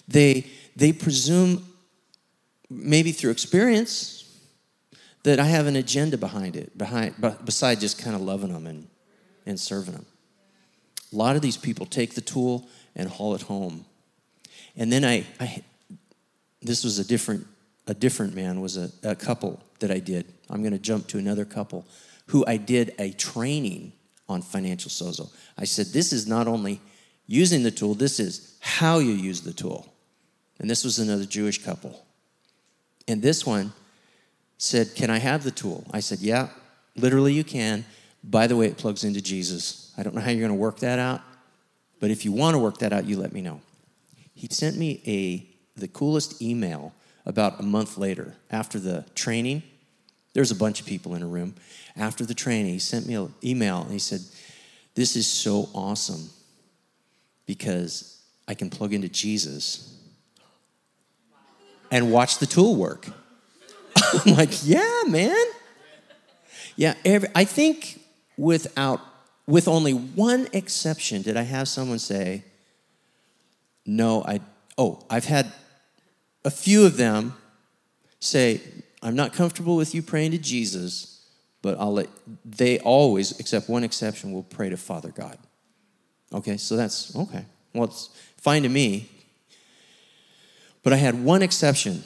they, 0.07 0.47
they 0.77 0.93
presume 0.93 1.67
maybe 2.71 3.13
through 3.13 3.31
experience, 3.31 4.19
that 5.25 5.39
I 5.39 5.45
have 5.45 5.67
an 5.67 5.77
agenda 5.77 6.19
behind 6.19 6.57
it, 6.57 6.77
behind, 6.77 7.15
beside 7.45 7.81
just 7.81 7.99
kind 7.99 8.17
of 8.17 8.23
loving 8.23 8.53
them 8.53 8.67
and, 8.67 8.89
and 9.47 9.59
serving 9.59 9.95
them. 9.95 10.07
A 11.13 11.17
lot 11.17 11.37
of 11.37 11.43
these 11.43 11.57
people 11.57 11.87
take 11.87 12.15
the 12.15 12.21
tool 12.21 12.69
and 12.97 13.09
haul 13.09 13.35
it 13.35 13.43
home. 13.43 13.85
And 14.77 14.93
then 14.93 15.05
I, 15.05 15.27
I 15.39 15.63
this 16.63 16.85
was 16.85 16.99
a 16.99 17.05
different, 17.05 17.47
a 17.87 17.95
different 17.95 18.35
man, 18.35 18.61
was 18.61 18.77
a, 18.77 18.91
a 19.03 19.15
couple 19.15 19.61
that 19.81 19.91
I 19.91 19.99
did. 19.99 20.33
I'm 20.49 20.63
going 20.63 20.73
to 20.73 20.79
jump 20.79 21.09
to 21.09 21.19
another 21.19 21.45
couple 21.45 21.85
who 22.27 22.45
I 22.47 22.57
did 22.57 22.95
a 22.99 23.11
training 23.11 23.93
on 24.29 24.43
financial 24.43 24.91
sozo. 24.91 25.31
I 25.59 25.65
said, 25.65 25.87
this 25.87 26.13
is 26.13 26.27
not 26.27 26.47
only 26.47 26.81
using 27.27 27.63
the 27.63 27.71
tool, 27.71 27.95
this 27.95 28.21
is 28.21 28.57
how 28.61 28.99
you 28.99 29.13
use 29.13 29.41
the 29.43 29.53
tool. 29.53 29.93
And 30.59 30.71
this 30.71 30.85
was 30.85 30.99
another 30.99 31.25
Jewish 31.25 31.63
couple. 31.63 32.05
And 33.09 33.21
this 33.21 33.45
one 33.45 33.73
said, 34.59 34.95
Can 34.95 35.11
I 35.11 35.19
have 35.19 35.43
the 35.43 35.51
tool? 35.51 35.85
I 35.91 35.99
said, 35.99 36.21
Yeah, 36.21 36.51
literally 36.95 37.33
you 37.33 37.43
can. 37.43 37.85
By 38.23 38.47
the 38.47 38.57
way, 38.57 38.67
it 38.67 38.77
plugs 38.79 39.03
into 39.03 39.21
Jesus. 39.21 39.82
I 40.03 40.05
don't 40.05 40.17
know 40.17 40.21
how 40.21 40.33
you're 40.33 40.41
going 40.41 40.59
to 40.59 40.61
work 40.61 40.81
that 40.81 40.99
out, 40.99 41.21
but 42.01 42.11
if 42.11 42.25
you 42.25 42.33
want 42.33 42.57
to 42.57 42.59
work 42.59 42.79
that 42.79 42.93
out, 42.93 43.05
you 43.05 43.17
let 43.17 43.33
me 43.33 43.41
know. 43.41 43.61
He 44.35 44.49
sent 44.51 44.77
me 44.77 45.01
a 45.07 45.47
the 45.81 45.87
coolest 45.87 46.43
email 46.43 46.93
about 47.25 47.61
a 47.61 47.63
month 47.63 47.97
later 47.97 48.35
after 48.51 48.81
the 48.81 49.05
training. 49.15 49.63
There's 50.33 50.51
a 50.51 50.57
bunch 50.57 50.81
of 50.81 50.89
people 50.89 51.15
in 51.15 51.23
a 51.23 51.27
room. 51.29 51.55
After 51.97 52.27
the 52.27 52.35
training, 52.35 52.73
he 52.73 52.81
sent 52.81 53.07
me 53.07 53.15
an 53.15 53.33
email 53.45 53.83
and 53.83 53.93
he 53.93 54.01
said, 54.01 54.23
This 54.97 55.15
is 55.15 55.29
so 55.29 55.69
awesome 55.73 56.31
because 57.47 58.25
I 58.49 58.55
can 58.55 58.71
plug 58.71 58.93
into 58.93 59.09
Jesus 59.09 59.97
and 61.93 62.11
watch 62.11 62.39
the 62.39 62.47
tool 62.47 62.75
work. 62.75 63.07
I'm 64.27 64.35
like, 64.35 64.67
yeah, 64.67 65.03
man. 65.07 65.47
Yeah, 66.75 66.95
every, 67.05 67.29
I 67.37 67.45
think 67.45 68.01
without, 68.37 69.01
with 69.53 69.69
only 69.69 69.93
one 69.93 70.49
exception, 70.53 71.23
did 71.23 71.37
I 71.37 71.43
have 71.43 71.69
someone 71.69 71.99
say, 71.99 72.43
no, 73.85 74.25
I, 74.25 74.41
oh, 74.79 75.05
I've 75.11 75.27
had 75.27 75.53
a 76.45 76.51
few 76.51 76.87
of 76.87 76.97
them 76.97 77.35
say, 78.21 78.61
I'm 79.03 79.15
not 79.15 79.33
comfortable 79.33 79.77
with 79.77 79.95
you 79.95 80.03
praying 80.03 80.31
to 80.31 80.39
Jesus, 80.39 81.27
but 81.61 81.79
I'll 81.79 81.93
let, 81.93 82.09
they 82.45 82.79
always, 82.79 83.39
except 83.39 83.69
one 83.69 83.85
exception, 83.85 84.33
will 84.33 84.43
pray 84.43 84.71
to 84.71 84.77
Father 84.77 85.11
God. 85.11 85.37
Okay, 86.33 86.57
so 86.57 86.77
that's, 86.77 87.15
okay. 87.15 87.45
Well, 87.75 87.85
it's 87.85 88.09
fine 88.39 88.63
to 88.63 88.69
me 88.69 89.09
but 90.83 90.93
I 90.93 90.97
had 90.97 91.23
one 91.23 91.43
exception. 91.43 92.03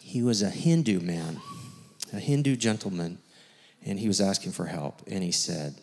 He 0.00 0.22
was 0.22 0.42
a 0.42 0.50
Hindu 0.50 1.00
man, 1.00 1.40
a 2.12 2.20
Hindu 2.20 2.56
gentleman, 2.56 3.18
and 3.84 3.98
he 3.98 4.06
was 4.06 4.20
asking 4.20 4.52
for 4.52 4.66
help. 4.66 5.02
And 5.08 5.24
he 5.24 5.32
said, 5.32 5.74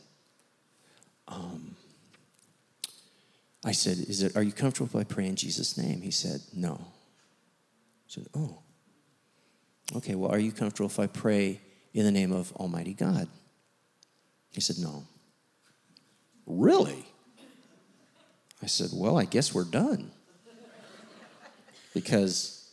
um, 1.27 1.75
I 3.63 3.71
said, 3.71 3.97
Is 3.97 4.23
it, 4.23 4.35
Are 4.35 4.43
you 4.43 4.51
comfortable 4.51 4.87
if 4.87 4.95
I 4.95 5.03
pray 5.03 5.27
in 5.27 5.35
Jesus' 5.35 5.77
name? 5.77 6.01
He 6.01 6.11
said, 6.11 6.41
No. 6.53 6.79
I 6.81 8.07
said, 8.07 8.27
Oh. 8.35 8.59
Okay, 9.95 10.15
well, 10.15 10.31
are 10.31 10.39
you 10.39 10.51
comfortable 10.51 10.89
if 10.89 10.99
I 10.99 11.07
pray 11.07 11.59
in 11.93 12.05
the 12.05 12.11
name 12.11 12.31
of 12.31 12.51
Almighty 12.53 12.93
God? 12.93 13.27
He 14.51 14.61
said, 14.61 14.77
No. 14.79 15.03
Really? 16.45 17.05
I 18.63 18.67
said, 18.67 18.89
Well, 18.93 19.17
I 19.17 19.25
guess 19.25 19.53
we're 19.53 19.63
done 19.63 20.11
because 21.93 22.69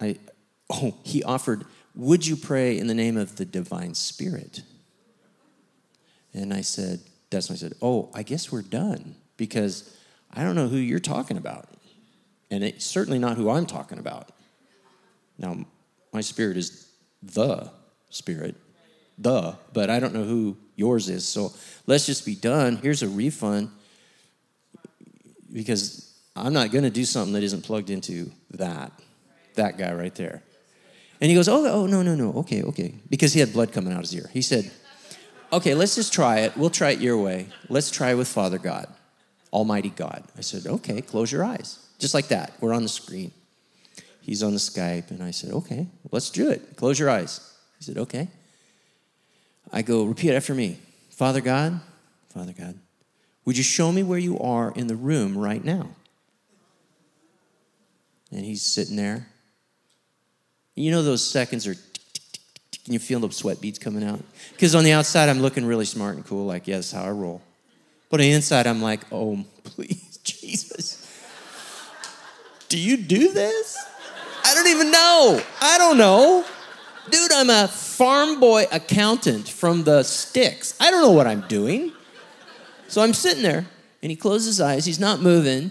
I, 0.00 0.16
oh, 0.68 0.96
he 1.02 1.22
offered, 1.22 1.64
Would 1.94 2.26
you 2.26 2.36
pray 2.36 2.78
in 2.78 2.88
the 2.88 2.94
name 2.94 3.16
of 3.16 3.36
the 3.36 3.44
divine 3.44 3.94
spirit? 3.94 4.62
And 6.34 6.52
I 6.52 6.60
said, 6.60 7.00
when 7.30 7.42
I 7.50 7.56
said, 7.56 7.72
Oh, 7.82 8.10
I 8.14 8.22
guess 8.22 8.52
we're 8.52 8.62
done 8.62 9.16
because 9.36 9.96
I 10.32 10.42
don't 10.42 10.54
know 10.54 10.68
who 10.68 10.76
you're 10.76 11.00
talking 11.00 11.36
about. 11.36 11.68
And 12.50 12.62
it's 12.62 12.84
certainly 12.84 13.18
not 13.18 13.36
who 13.36 13.50
I'm 13.50 13.66
talking 13.66 13.98
about. 13.98 14.30
Now, 15.38 15.64
my 16.12 16.20
spirit 16.20 16.56
is 16.56 16.88
the 17.22 17.70
spirit, 18.10 18.54
the, 19.18 19.56
but 19.72 19.90
I 19.90 19.98
don't 19.98 20.14
know 20.14 20.24
who 20.24 20.56
yours 20.76 21.08
is. 21.08 21.26
So 21.26 21.52
let's 21.86 22.06
just 22.06 22.24
be 22.24 22.36
done. 22.36 22.76
Here's 22.76 23.02
a 23.02 23.08
refund 23.08 23.70
because 25.52 26.16
I'm 26.36 26.52
not 26.52 26.70
going 26.70 26.84
to 26.84 26.90
do 26.90 27.04
something 27.04 27.32
that 27.32 27.42
isn't 27.42 27.62
plugged 27.62 27.90
into 27.90 28.30
that, 28.52 28.92
that 29.54 29.78
guy 29.78 29.92
right 29.92 30.14
there. 30.14 30.42
And 31.20 31.30
he 31.30 31.34
goes, 31.34 31.48
oh, 31.48 31.66
oh, 31.66 31.86
no, 31.86 32.02
no, 32.02 32.14
no, 32.14 32.32
okay, 32.40 32.62
okay. 32.62 32.94
Because 33.08 33.32
he 33.32 33.40
had 33.40 33.52
blood 33.52 33.72
coming 33.72 33.92
out 33.92 33.98
of 33.98 34.10
his 34.10 34.14
ear. 34.14 34.30
He 34.32 34.42
said, 34.42 34.70
okay, 35.54 35.74
let's 35.74 35.94
just 35.94 36.12
try 36.12 36.40
it. 36.40 36.56
We'll 36.56 36.70
try 36.70 36.90
it 36.90 37.00
your 37.00 37.18
way. 37.18 37.48
Let's 37.68 37.90
try 37.90 38.10
it 38.10 38.14
with 38.14 38.28
Father 38.28 38.58
God. 38.58 38.86
Almighty 39.52 39.90
God. 39.90 40.24
I 40.36 40.40
said, 40.40 40.66
Okay, 40.66 41.00
close 41.00 41.30
your 41.30 41.44
eyes. 41.44 41.78
Just 41.98 42.14
like 42.14 42.28
that. 42.28 42.52
We're 42.60 42.74
on 42.74 42.82
the 42.82 42.88
screen. 42.88 43.32
He's 44.20 44.42
on 44.42 44.52
the 44.52 44.58
Skype, 44.58 45.10
and 45.10 45.22
I 45.22 45.30
said, 45.30 45.52
Okay, 45.52 45.86
let's 46.10 46.30
do 46.30 46.50
it. 46.50 46.76
Close 46.76 46.98
your 46.98 47.10
eyes. 47.10 47.54
He 47.78 47.84
said, 47.84 47.98
Okay. 47.98 48.28
I 49.72 49.82
go, 49.82 50.04
Repeat 50.04 50.34
after 50.34 50.54
me 50.54 50.78
Father 51.10 51.40
God, 51.40 51.80
Father 52.30 52.52
God, 52.52 52.76
would 53.44 53.56
you 53.56 53.62
show 53.62 53.92
me 53.92 54.02
where 54.02 54.18
you 54.18 54.38
are 54.40 54.72
in 54.74 54.88
the 54.88 54.96
room 54.96 55.38
right 55.38 55.62
now? 55.62 55.90
And 58.32 58.44
he's 58.44 58.62
sitting 58.62 58.96
there. 58.96 59.28
You 60.74 60.90
know 60.90 61.04
those 61.04 61.24
seconds 61.24 61.68
are 61.68 61.76
can 62.84 62.92
you 62.92 62.98
feel 62.98 63.20
the 63.20 63.32
sweat 63.32 63.60
beads 63.60 63.78
coming 63.78 64.04
out? 64.04 64.20
Because 64.52 64.74
on 64.74 64.84
the 64.84 64.92
outside, 64.92 65.28
I'm 65.28 65.40
looking 65.40 65.64
really 65.64 65.86
smart 65.86 66.16
and 66.16 66.24
cool, 66.24 66.44
like, 66.44 66.68
yeah, 66.68 66.82
how 66.92 67.04
I 67.04 67.10
roll. 67.10 67.40
But 68.10 68.20
on 68.20 68.26
the 68.26 68.32
inside, 68.32 68.66
I'm 68.66 68.82
like, 68.82 69.00
oh, 69.10 69.42
please, 69.64 70.18
Jesus. 70.18 71.00
Do 72.68 72.78
you 72.78 72.96
do 72.96 73.32
this? 73.32 73.78
I 74.44 74.54
don't 74.54 74.68
even 74.68 74.90
know. 74.90 75.42
I 75.62 75.78
don't 75.78 75.96
know. 75.96 76.44
Dude, 77.10 77.32
I'm 77.32 77.50
a 77.50 77.68
farm 77.68 78.40
boy 78.40 78.66
accountant 78.70 79.48
from 79.48 79.84
the 79.84 80.02
sticks. 80.02 80.74
I 80.80 80.90
don't 80.90 81.00
know 81.00 81.12
what 81.12 81.26
I'm 81.26 81.42
doing. 81.48 81.92
So 82.88 83.00
I'm 83.00 83.14
sitting 83.14 83.42
there, 83.42 83.66
and 84.02 84.10
he 84.10 84.16
closes 84.16 84.46
his 84.46 84.60
eyes. 84.60 84.84
He's 84.84 85.00
not 85.00 85.20
moving. 85.20 85.70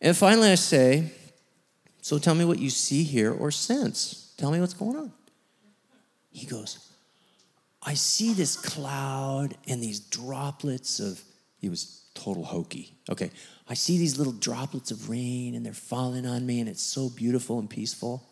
And 0.00 0.16
finally, 0.16 0.50
I 0.50 0.54
say, 0.54 1.12
So 2.00 2.18
tell 2.18 2.34
me 2.34 2.44
what 2.44 2.58
you 2.58 2.70
see, 2.70 3.02
hear, 3.02 3.32
or 3.32 3.50
sense. 3.50 4.32
Tell 4.38 4.50
me 4.50 4.60
what's 4.60 4.74
going 4.74 4.96
on. 4.96 5.12
He 6.36 6.44
goes, 6.44 6.90
I 7.82 7.94
see 7.94 8.34
this 8.34 8.56
cloud 8.56 9.56
and 9.66 9.82
these 9.82 10.00
droplets 10.00 11.00
of, 11.00 11.18
he 11.58 11.70
was 11.70 12.02
total 12.14 12.44
hokey. 12.44 12.92
Okay, 13.10 13.30
I 13.66 13.72
see 13.72 13.96
these 13.96 14.18
little 14.18 14.34
droplets 14.34 14.90
of 14.90 15.08
rain 15.08 15.54
and 15.54 15.64
they're 15.64 15.72
falling 15.72 16.26
on 16.26 16.44
me 16.44 16.60
and 16.60 16.68
it's 16.68 16.82
so 16.82 17.08
beautiful 17.08 17.58
and 17.58 17.70
peaceful. 17.70 18.22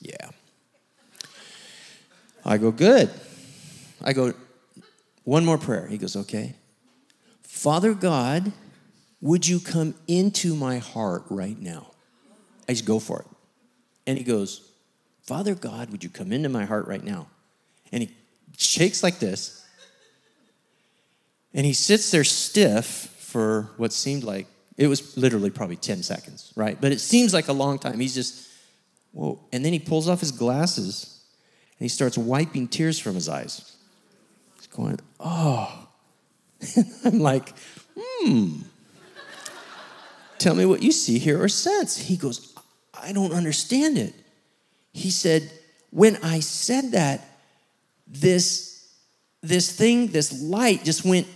Yeah. 0.00 0.30
I 2.44 2.58
go, 2.58 2.72
good. 2.72 3.08
I 4.02 4.12
go, 4.12 4.34
one 5.22 5.44
more 5.44 5.58
prayer. 5.58 5.86
He 5.86 5.98
goes, 5.98 6.16
okay. 6.16 6.56
Father 7.42 7.94
God, 7.94 8.50
would 9.20 9.46
you 9.46 9.60
come 9.60 9.94
into 10.08 10.56
my 10.56 10.78
heart 10.78 11.22
right 11.30 11.60
now? 11.60 11.92
I 12.68 12.72
just 12.72 12.86
go 12.86 12.98
for 12.98 13.20
it. 13.20 13.26
And 14.08 14.18
he 14.18 14.24
goes, 14.24 14.71
Father 15.22 15.54
God, 15.54 15.90
would 15.90 16.02
you 16.02 16.10
come 16.10 16.32
into 16.32 16.48
my 16.48 16.64
heart 16.64 16.86
right 16.86 17.02
now? 17.02 17.28
And 17.92 18.02
he 18.02 18.10
shakes 18.56 19.02
like 19.02 19.18
this. 19.18 19.64
And 21.54 21.64
he 21.64 21.72
sits 21.72 22.10
there 22.10 22.24
stiff 22.24 22.86
for 22.86 23.70
what 23.76 23.92
seemed 23.92 24.24
like, 24.24 24.46
it 24.76 24.86
was 24.88 25.16
literally 25.16 25.50
probably 25.50 25.76
10 25.76 26.02
seconds, 26.02 26.52
right? 26.56 26.80
But 26.80 26.92
it 26.92 27.00
seems 27.00 27.32
like 27.32 27.48
a 27.48 27.52
long 27.52 27.78
time. 27.78 28.00
He's 28.00 28.14
just, 28.14 28.48
whoa. 29.12 29.38
And 29.52 29.64
then 29.64 29.72
he 29.72 29.78
pulls 29.78 30.08
off 30.08 30.20
his 30.20 30.32
glasses 30.32 31.22
and 31.78 31.84
he 31.84 31.88
starts 31.88 32.18
wiping 32.18 32.68
tears 32.68 32.98
from 32.98 33.14
his 33.14 33.28
eyes. 33.28 33.76
He's 34.56 34.66
going, 34.66 34.98
oh. 35.20 35.88
I'm 37.04 37.20
like, 37.20 37.52
hmm. 37.96 38.62
Tell 40.38 40.54
me 40.54 40.64
what 40.64 40.82
you 40.82 40.90
see, 40.90 41.18
hear, 41.18 41.40
or 41.40 41.48
sense. 41.48 41.96
He 41.96 42.16
goes, 42.16 42.54
I 43.00 43.12
don't 43.12 43.32
understand 43.32 43.98
it 43.98 44.14
he 44.92 45.10
said, 45.10 45.50
when 45.90 46.16
I 46.22 46.40
said 46.40 46.92
that, 46.92 47.24
this, 48.06 48.88
this 49.42 49.74
thing, 49.74 50.08
this 50.08 50.42
light 50.42 50.84
just 50.84 51.04
went 51.04 51.26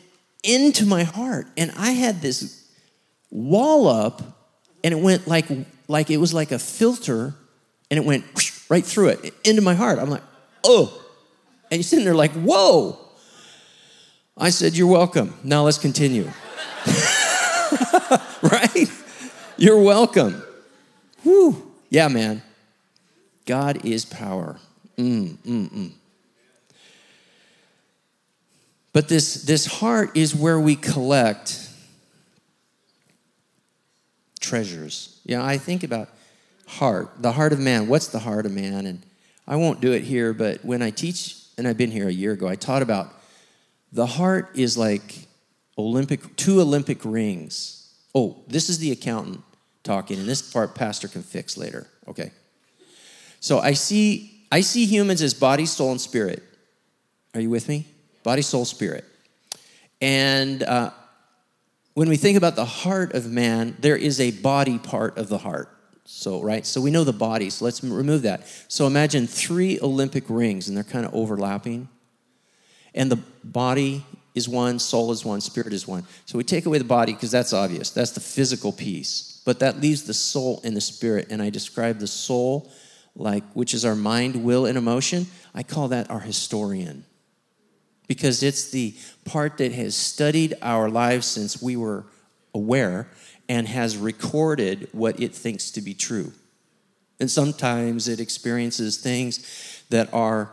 into 0.42 0.86
my 0.86 1.04
heart. 1.04 1.46
And 1.56 1.72
I 1.76 1.92
had 1.92 2.20
this 2.20 2.68
wall 3.30 3.88
up, 3.88 4.22
and 4.84 4.92
it 4.92 5.00
went 5.00 5.26
like, 5.26 5.46
like 5.88 6.10
it 6.10 6.18
was 6.18 6.32
like 6.34 6.52
a 6.52 6.58
filter, 6.58 7.34
and 7.90 7.98
it 7.98 8.04
went 8.04 8.24
right 8.70 8.84
through 8.84 9.08
it 9.08 9.34
into 9.44 9.62
my 9.62 9.74
heart. 9.74 9.98
I'm 9.98 10.10
like, 10.10 10.22
oh. 10.64 11.02
And 11.70 11.78
you're 11.78 11.82
sitting 11.82 12.04
there 12.04 12.14
like, 12.14 12.32
whoa. 12.32 12.98
I 14.38 14.50
said, 14.50 14.76
You're 14.76 14.86
welcome. 14.86 15.34
Now 15.42 15.62
let's 15.62 15.78
continue. 15.78 16.24
right? 18.42 18.86
You're 19.56 19.80
welcome. 19.80 20.42
Whew. 21.22 21.72
Yeah, 21.88 22.08
man. 22.08 22.42
God 23.46 23.84
is 23.84 24.04
power. 24.04 24.56
Mm, 24.98 25.36
mm, 25.38 25.68
mm. 25.70 25.92
But 28.92 29.08
this, 29.08 29.42
this 29.42 29.66
heart 29.66 30.16
is 30.16 30.34
where 30.34 30.58
we 30.58 30.74
collect 30.74 31.68
treasures. 34.40 35.20
Yeah, 35.24 35.44
I 35.44 35.58
think 35.58 35.82
about 35.82 36.08
heart, 36.66 37.10
the 37.20 37.32
heart 37.32 37.52
of 37.52 37.60
man. 37.60 37.88
What's 37.88 38.08
the 38.08 38.18
heart 38.18 38.46
of 38.46 38.52
man? 38.52 38.86
And 38.86 39.02
I 39.46 39.56
won't 39.56 39.80
do 39.80 39.92
it 39.92 40.02
here, 40.02 40.32
but 40.32 40.64
when 40.64 40.82
I 40.82 40.90
teach, 40.90 41.36
and 41.58 41.68
I've 41.68 41.76
been 41.76 41.90
here 41.90 42.08
a 42.08 42.12
year 42.12 42.32
ago, 42.32 42.48
I 42.48 42.56
taught 42.56 42.82
about 42.82 43.12
the 43.92 44.06
heart 44.06 44.50
is 44.54 44.76
like 44.76 45.26
Olympic, 45.78 46.36
two 46.36 46.60
Olympic 46.60 47.04
rings. 47.04 47.92
Oh, 48.14 48.42
this 48.48 48.68
is 48.68 48.78
the 48.78 48.92
accountant 48.92 49.42
talking, 49.82 50.18
and 50.18 50.28
this 50.28 50.42
part 50.42 50.74
Pastor 50.74 51.06
can 51.06 51.22
fix 51.22 51.56
later. 51.56 51.86
Okay. 52.08 52.32
So 53.46 53.60
I 53.60 53.74
see 53.74 54.44
I 54.50 54.60
see 54.60 54.86
humans 54.86 55.22
as 55.22 55.32
body, 55.32 55.66
soul, 55.66 55.92
and 55.92 56.00
spirit. 56.00 56.42
Are 57.32 57.40
you 57.40 57.48
with 57.48 57.68
me? 57.68 57.86
Body, 58.24 58.42
soul, 58.42 58.64
spirit. 58.64 59.04
And 60.00 60.64
uh, 60.64 60.90
when 61.94 62.08
we 62.08 62.16
think 62.16 62.36
about 62.36 62.56
the 62.56 62.64
heart 62.64 63.14
of 63.14 63.30
man, 63.30 63.76
there 63.78 63.96
is 63.96 64.20
a 64.20 64.32
body 64.32 64.78
part 64.78 65.16
of 65.16 65.28
the 65.28 65.38
heart. 65.38 65.68
So, 66.06 66.42
right? 66.42 66.66
So 66.66 66.80
we 66.80 66.90
know 66.90 67.04
the 67.04 67.12
body, 67.12 67.48
so 67.50 67.64
let's 67.64 67.84
remove 67.84 68.22
that. 68.22 68.48
So 68.66 68.84
imagine 68.88 69.28
three 69.28 69.78
Olympic 69.80 70.24
rings, 70.28 70.66
and 70.66 70.76
they're 70.76 70.82
kind 70.82 71.06
of 71.06 71.14
overlapping. 71.14 71.88
And 72.96 73.12
the 73.12 73.22
body 73.44 74.04
is 74.34 74.48
one, 74.48 74.80
soul 74.80 75.12
is 75.12 75.24
one, 75.24 75.40
spirit 75.40 75.72
is 75.72 75.86
one. 75.86 76.04
So 76.24 76.36
we 76.36 76.42
take 76.42 76.66
away 76.66 76.78
the 76.78 76.84
body 76.84 77.12
because 77.12 77.30
that's 77.30 77.52
obvious. 77.52 77.90
That's 77.90 78.10
the 78.10 78.20
physical 78.20 78.72
piece. 78.72 79.40
But 79.44 79.60
that 79.60 79.80
leaves 79.80 80.02
the 80.02 80.14
soul 80.14 80.60
and 80.64 80.76
the 80.76 80.80
spirit. 80.80 81.28
And 81.30 81.40
I 81.40 81.50
describe 81.50 82.00
the 82.00 82.08
soul 82.08 82.72
like 83.16 83.44
which 83.54 83.74
is 83.74 83.84
our 83.84 83.96
mind, 83.96 84.44
will, 84.44 84.66
and 84.66 84.78
emotion, 84.78 85.26
I 85.54 85.62
call 85.62 85.88
that 85.88 86.10
our 86.10 86.20
historian. 86.20 87.04
Because 88.06 88.42
it's 88.42 88.70
the 88.70 88.94
part 89.24 89.58
that 89.58 89.72
has 89.72 89.96
studied 89.96 90.54
our 90.62 90.88
lives 90.88 91.26
since 91.26 91.60
we 91.60 91.76
were 91.76 92.04
aware 92.54 93.08
and 93.48 93.66
has 93.66 93.96
recorded 93.96 94.88
what 94.92 95.20
it 95.20 95.34
thinks 95.34 95.70
to 95.72 95.80
be 95.80 95.94
true. 95.94 96.32
And 97.18 97.30
sometimes 97.30 98.08
it 98.08 98.20
experiences 98.20 98.98
things 98.98 99.84
that 99.90 100.12
are 100.12 100.50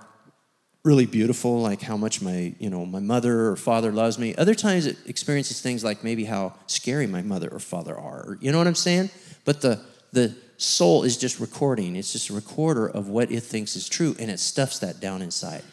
really 0.84 1.06
beautiful, 1.06 1.62
like 1.62 1.82
how 1.82 1.96
much 1.96 2.22
my, 2.22 2.54
you 2.60 2.70
know, 2.70 2.86
my 2.86 3.00
mother 3.00 3.48
or 3.50 3.56
father 3.56 3.92
loves 3.92 4.20
me. 4.20 4.36
Other 4.36 4.56
times 4.56 4.86
it 4.86 4.98
experiences 5.06 5.62
things 5.62 5.84
like 5.84 6.04
maybe 6.04 6.26
how 6.26 6.54
scary 6.68 7.08
my 7.08 7.22
mother 7.22 7.50
or 7.50 7.60
father 7.60 7.98
are. 7.98 8.38
You 8.42 8.52
know 8.52 8.58
what 8.58 8.68
I'm 8.68 8.76
saying? 8.76 9.10
But 9.46 9.62
the 9.62 9.82
the 10.12 10.36
soul 10.58 11.04
is 11.04 11.18
just 11.18 11.40
recording. 11.40 11.96
It's 11.96 12.14
just 12.14 12.30
a 12.30 12.34
recorder 12.34 12.88
of 12.88 13.10
what 13.10 13.32
it 13.32 13.42
thinks 13.42 13.76
is 13.76 13.90
true, 13.90 14.16
and 14.20 14.30
it 14.30 14.40
stuffs 14.40 14.80
that 14.80 15.00
down 15.00 15.22
inside 15.22 15.64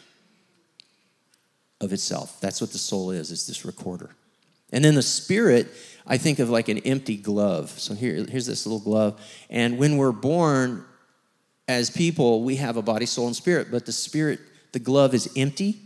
of 1.79 1.93
itself. 1.93 2.39
That's 2.41 2.61
what 2.61 2.71
the 2.71 2.77
soul 2.77 3.11
is, 3.11 3.31
it's 3.31 3.47
this 3.47 3.65
recorder. 3.65 4.11
And 4.71 4.85
then 4.85 4.95
the 4.95 5.01
spirit, 5.01 5.67
I 6.07 6.17
think 6.17 6.39
of 6.39 6.49
like 6.49 6.69
an 6.69 6.77
empty 6.79 7.17
glove. 7.17 7.71
So 7.71 7.93
here, 7.93 8.23
here's 8.23 8.45
this 8.45 8.65
little 8.65 8.79
glove. 8.79 9.19
And 9.49 9.77
when 9.77 9.97
we're 9.97 10.13
born 10.13 10.85
as 11.67 11.89
people, 11.89 12.43
we 12.43 12.55
have 12.57 12.77
a 12.77 12.81
body, 12.81 13.05
soul, 13.05 13.27
and 13.27 13.35
spirit, 13.35 13.69
but 13.69 13.85
the 13.85 13.91
spirit, 13.91 14.39
the 14.71 14.79
glove 14.79 15.13
is 15.13 15.29
empty. 15.35 15.81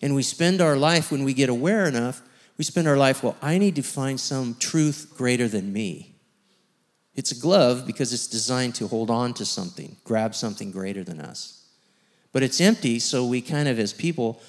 And 0.00 0.14
we 0.14 0.22
spend 0.22 0.60
our 0.60 0.76
life, 0.76 1.12
when 1.12 1.24
we 1.24 1.34
get 1.34 1.48
aware 1.48 1.86
enough, 1.86 2.22
we 2.56 2.64
spend 2.64 2.88
our 2.88 2.96
life, 2.96 3.22
well, 3.22 3.36
I 3.42 3.58
need 3.58 3.76
to 3.76 3.82
find 3.82 4.18
some 4.18 4.56
truth 4.58 5.12
greater 5.16 5.48
than 5.48 5.72
me. 5.72 6.13
It's 7.14 7.30
a 7.30 7.38
glove 7.38 7.86
because 7.86 8.12
it's 8.12 8.26
designed 8.26 8.74
to 8.76 8.88
hold 8.88 9.10
on 9.10 9.34
to 9.34 9.44
something, 9.44 9.96
grab 10.04 10.34
something 10.34 10.70
greater 10.70 11.04
than 11.04 11.20
us. 11.20 11.64
But 12.32 12.42
it's 12.42 12.60
empty, 12.60 12.98
so 12.98 13.24
we 13.24 13.40
kind 13.40 13.68
of, 13.68 13.78
as 13.78 13.92
people 13.92 14.40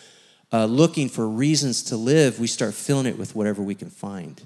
uh, 0.51 0.66
looking 0.66 1.07
for 1.07 1.28
reasons 1.30 1.84
to 1.84 1.97
live, 1.97 2.39
we 2.39 2.47
start 2.47 2.74
filling 2.74 3.05
it 3.05 3.18
with 3.18 3.36
whatever 3.36 3.61
we 3.61 3.76
can 3.76 3.89
find. 3.89 4.41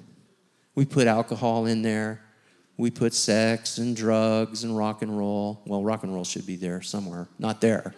We 0.75 0.85
put 0.85 1.07
alcohol 1.07 1.65
in 1.65 1.81
there, 1.81 2.21
we 2.77 2.91
put 2.91 3.13
sex 3.13 3.77
and 3.77 3.95
drugs 3.95 4.63
and 4.63 4.77
rock 4.77 5.01
and 5.01 5.17
roll. 5.17 5.61
Well, 5.65 5.83
rock 5.83 6.03
and 6.03 6.13
roll 6.13 6.23
should 6.23 6.45
be 6.45 6.55
there 6.55 6.81
somewhere, 6.81 7.27
not 7.37 7.61
there. 7.61 7.93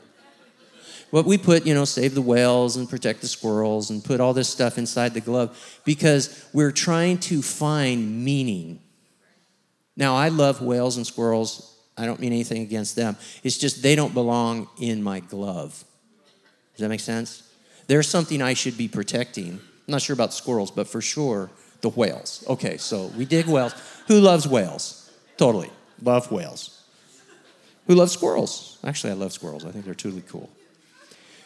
But 1.12 1.26
we 1.26 1.38
put, 1.38 1.66
you 1.66 1.74
know, 1.74 1.86
save 1.86 2.16
the 2.16 2.22
whales 2.22 2.78
and 2.78 2.90
protect 2.90 3.22
the 3.22 3.28
squirrels 3.28 3.90
and 3.90 4.04
put 4.04 4.20
all 4.20 4.34
this 4.34 4.50
stuff 4.50 4.78
inside 4.78 5.14
the 5.14 5.22
glove 5.22 5.82
because 5.84 6.48
we're 6.54 6.72
trying 6.72 7.18
to 7.20 7.42
find 7.42 8.24
meaning 8.24 8.80
now, 9.96 10.16
I 10.16 10.30
love 10.30 10.62
whales 10.62 10.98
and 10.98 11.06
squirrels. 11.06 11.78
I 11.98 12.06
don't 12.06 12.20
mean 12.20 12.32
anything 12.32 12.62
against 12.62 12.96
them. 12.96 13.18
It's 13.44 13.58
just 13.58 13.84
they 13.84 13.96
don't 13.96 14.14
belong 14.14 14.70
in 14.80 15.04
my 15.04 15.20
glove. 15.20 15.84
Does 16.74 16.80
that 16.80 16.90
make 16.90 17.02
sense? 17.02 17.44
There's 17.88 18.08
something 18.08 18.42
I 18.42 18.54
should 18.54 18.78
be 18.78 18.88
protecting. 18.88 19.54
I'm 19.54 19.92
not 19.92 20.02
sure 20.02 20.14
about 20.14 20.34
squirrels, 20.34 20.72
but 20.72 20.88
for 20.88 21.02
sure 21.02 21.50
the 21.82 21.90
whales. 21.90 22.44
Okay, 22.48 22.78
so 22.78 23.08
we 23.18 23.26
dig 23.26 23.48
whales. 23.48 23.74
Who 24.08 24.20
loves 24.20 24.48
whales? 24.48 25.12
Totally. 25.38 25.70
Love 26.02 26.32
whales. 26.32 26.84
Who 27.88 27.96
loves 27.96 28.14
squirrels? 28.14 28.80
Actually, 28.84 29.12
I 29.12 29.16
love 29.16 29.34
squirrels. 29.34 29.66
I 29.66 29.72
think 29.72 29.84
they're 29.84 29.94
totally 29.94 30.24
cool. 30.28 30.50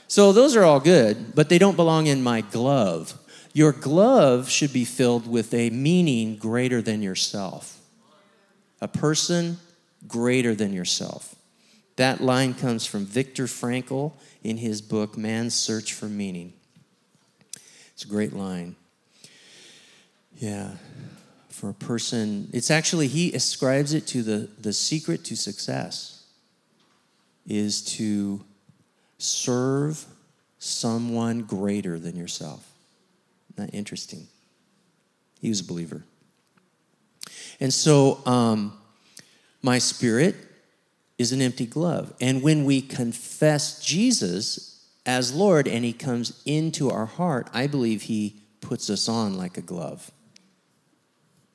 So 0.07 0.31
those 0.31 0.55
are 0.55 0.63
all 0.63 0.79
good, 0.79 1.33
but 1.33 1.49
they 1.49 1.57
don't 1.57 1.75
belong 1.75 2.05
in 2.05 2.21
my 2.21 2.41
glove. 2.41 3.17
Your 3.53 3.71
glove 3.71 4.49
should 4.49 4.71
be 4.71 4.85
filled 4.85 5.27
with 5.27 5.53
a 5.53 5.71
meaning 5.71 6.35
greater 6.35 6.81
than 6.81 7.01
yourself. 7.01 7.79
A 8.85 8.87
person 8.87 9.57
greater 10.07 10.53
than 10.53 10.71
yourself. 10.71 11.33
That 11.95 12.21
line 12.21 12.53
comes 12.53 12.85
from 12.85 13.03
Viktor 13.03 13.45
Frankl 13.45 14.13
in 14.43 14.57
his 14.57 14.79
book, 14.79 15.17
Man's 15.17 15.55
Search 15.55 15.91
for 15.91 16.05
Meaning. 16.05 16.53
It's 17.93 18.05
a 18.05 18.07
great 18.07 18.31
line. 18.31 18.75
Yeah. 20.37 20.73
For 21.49 21.71
a 21.71 21.73
person, 21.73 22.47
it's 22.53 22.69
actually, 22.69 23.07
he 23.07 23.33
ascribes 23.33 23.91
it 23.95 24.05
to 24.05 24.21
the, 24.21 24.49
the 24.61 24.71
secret 24.71 25.23
to 25.25 25.35
success 25.35 26.27
is 27.47 27.81
to 27.95 28.45
serve 29.17 30.05
someone 30.59 31.41
greater 31.41 31.97
than 31.97 32.15
yourself. 32.15 32.69
Isn't 33.49 33.65
that 33.65 33.75
interesting? 33.75 34.27
He 35.41 35.49
was 35.49 35.61
a 35.61 35.63
believer. 35.63 36.03
And 37.59 37.73
so, 37.73 38.19
um, 38.25 38.77
my 39.61 39.79
spirit 39.79 40.35
is 41.17 41.31
an 41.31 41.41
empty 41.41 41.65
glove. 41.65 42.13
And 42.21 42.43
when 42.43 42.65
we 42.65 42.81
confess 42.81 43.83
Jesus 43.83 44.87
as 45.05 45.33
Lord 45.33 45.67
and 45.67 45.83
He 45.83 45.93
comes 45.93 46.41
into 46.45 46.91
our 46.91 47.07
heart, 47.07 47.49
I 47.53 47.67
believe 47.67 48.03
He 48.03 48.41
puts 48.61 48.89
us 48.89 49.09
on 49.09 49.37
like 49.37 49.57
a 49.57 49.61
glove. 49.61 50.11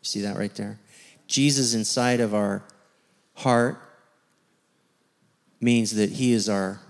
See 0.02 0.22
that 0.22 0.36
right 0.36 0.54
there? 0.54 0.78
Jesus 1.26 1.74
inside 1.74 2.20
of 2.20 2.34
our 2.34 2.64
heart 3.34 3.78
means 5.60 5.92
that 5.92 6.10
He 6.10 6.32
is 6.32 6.48
our 6.48 6.80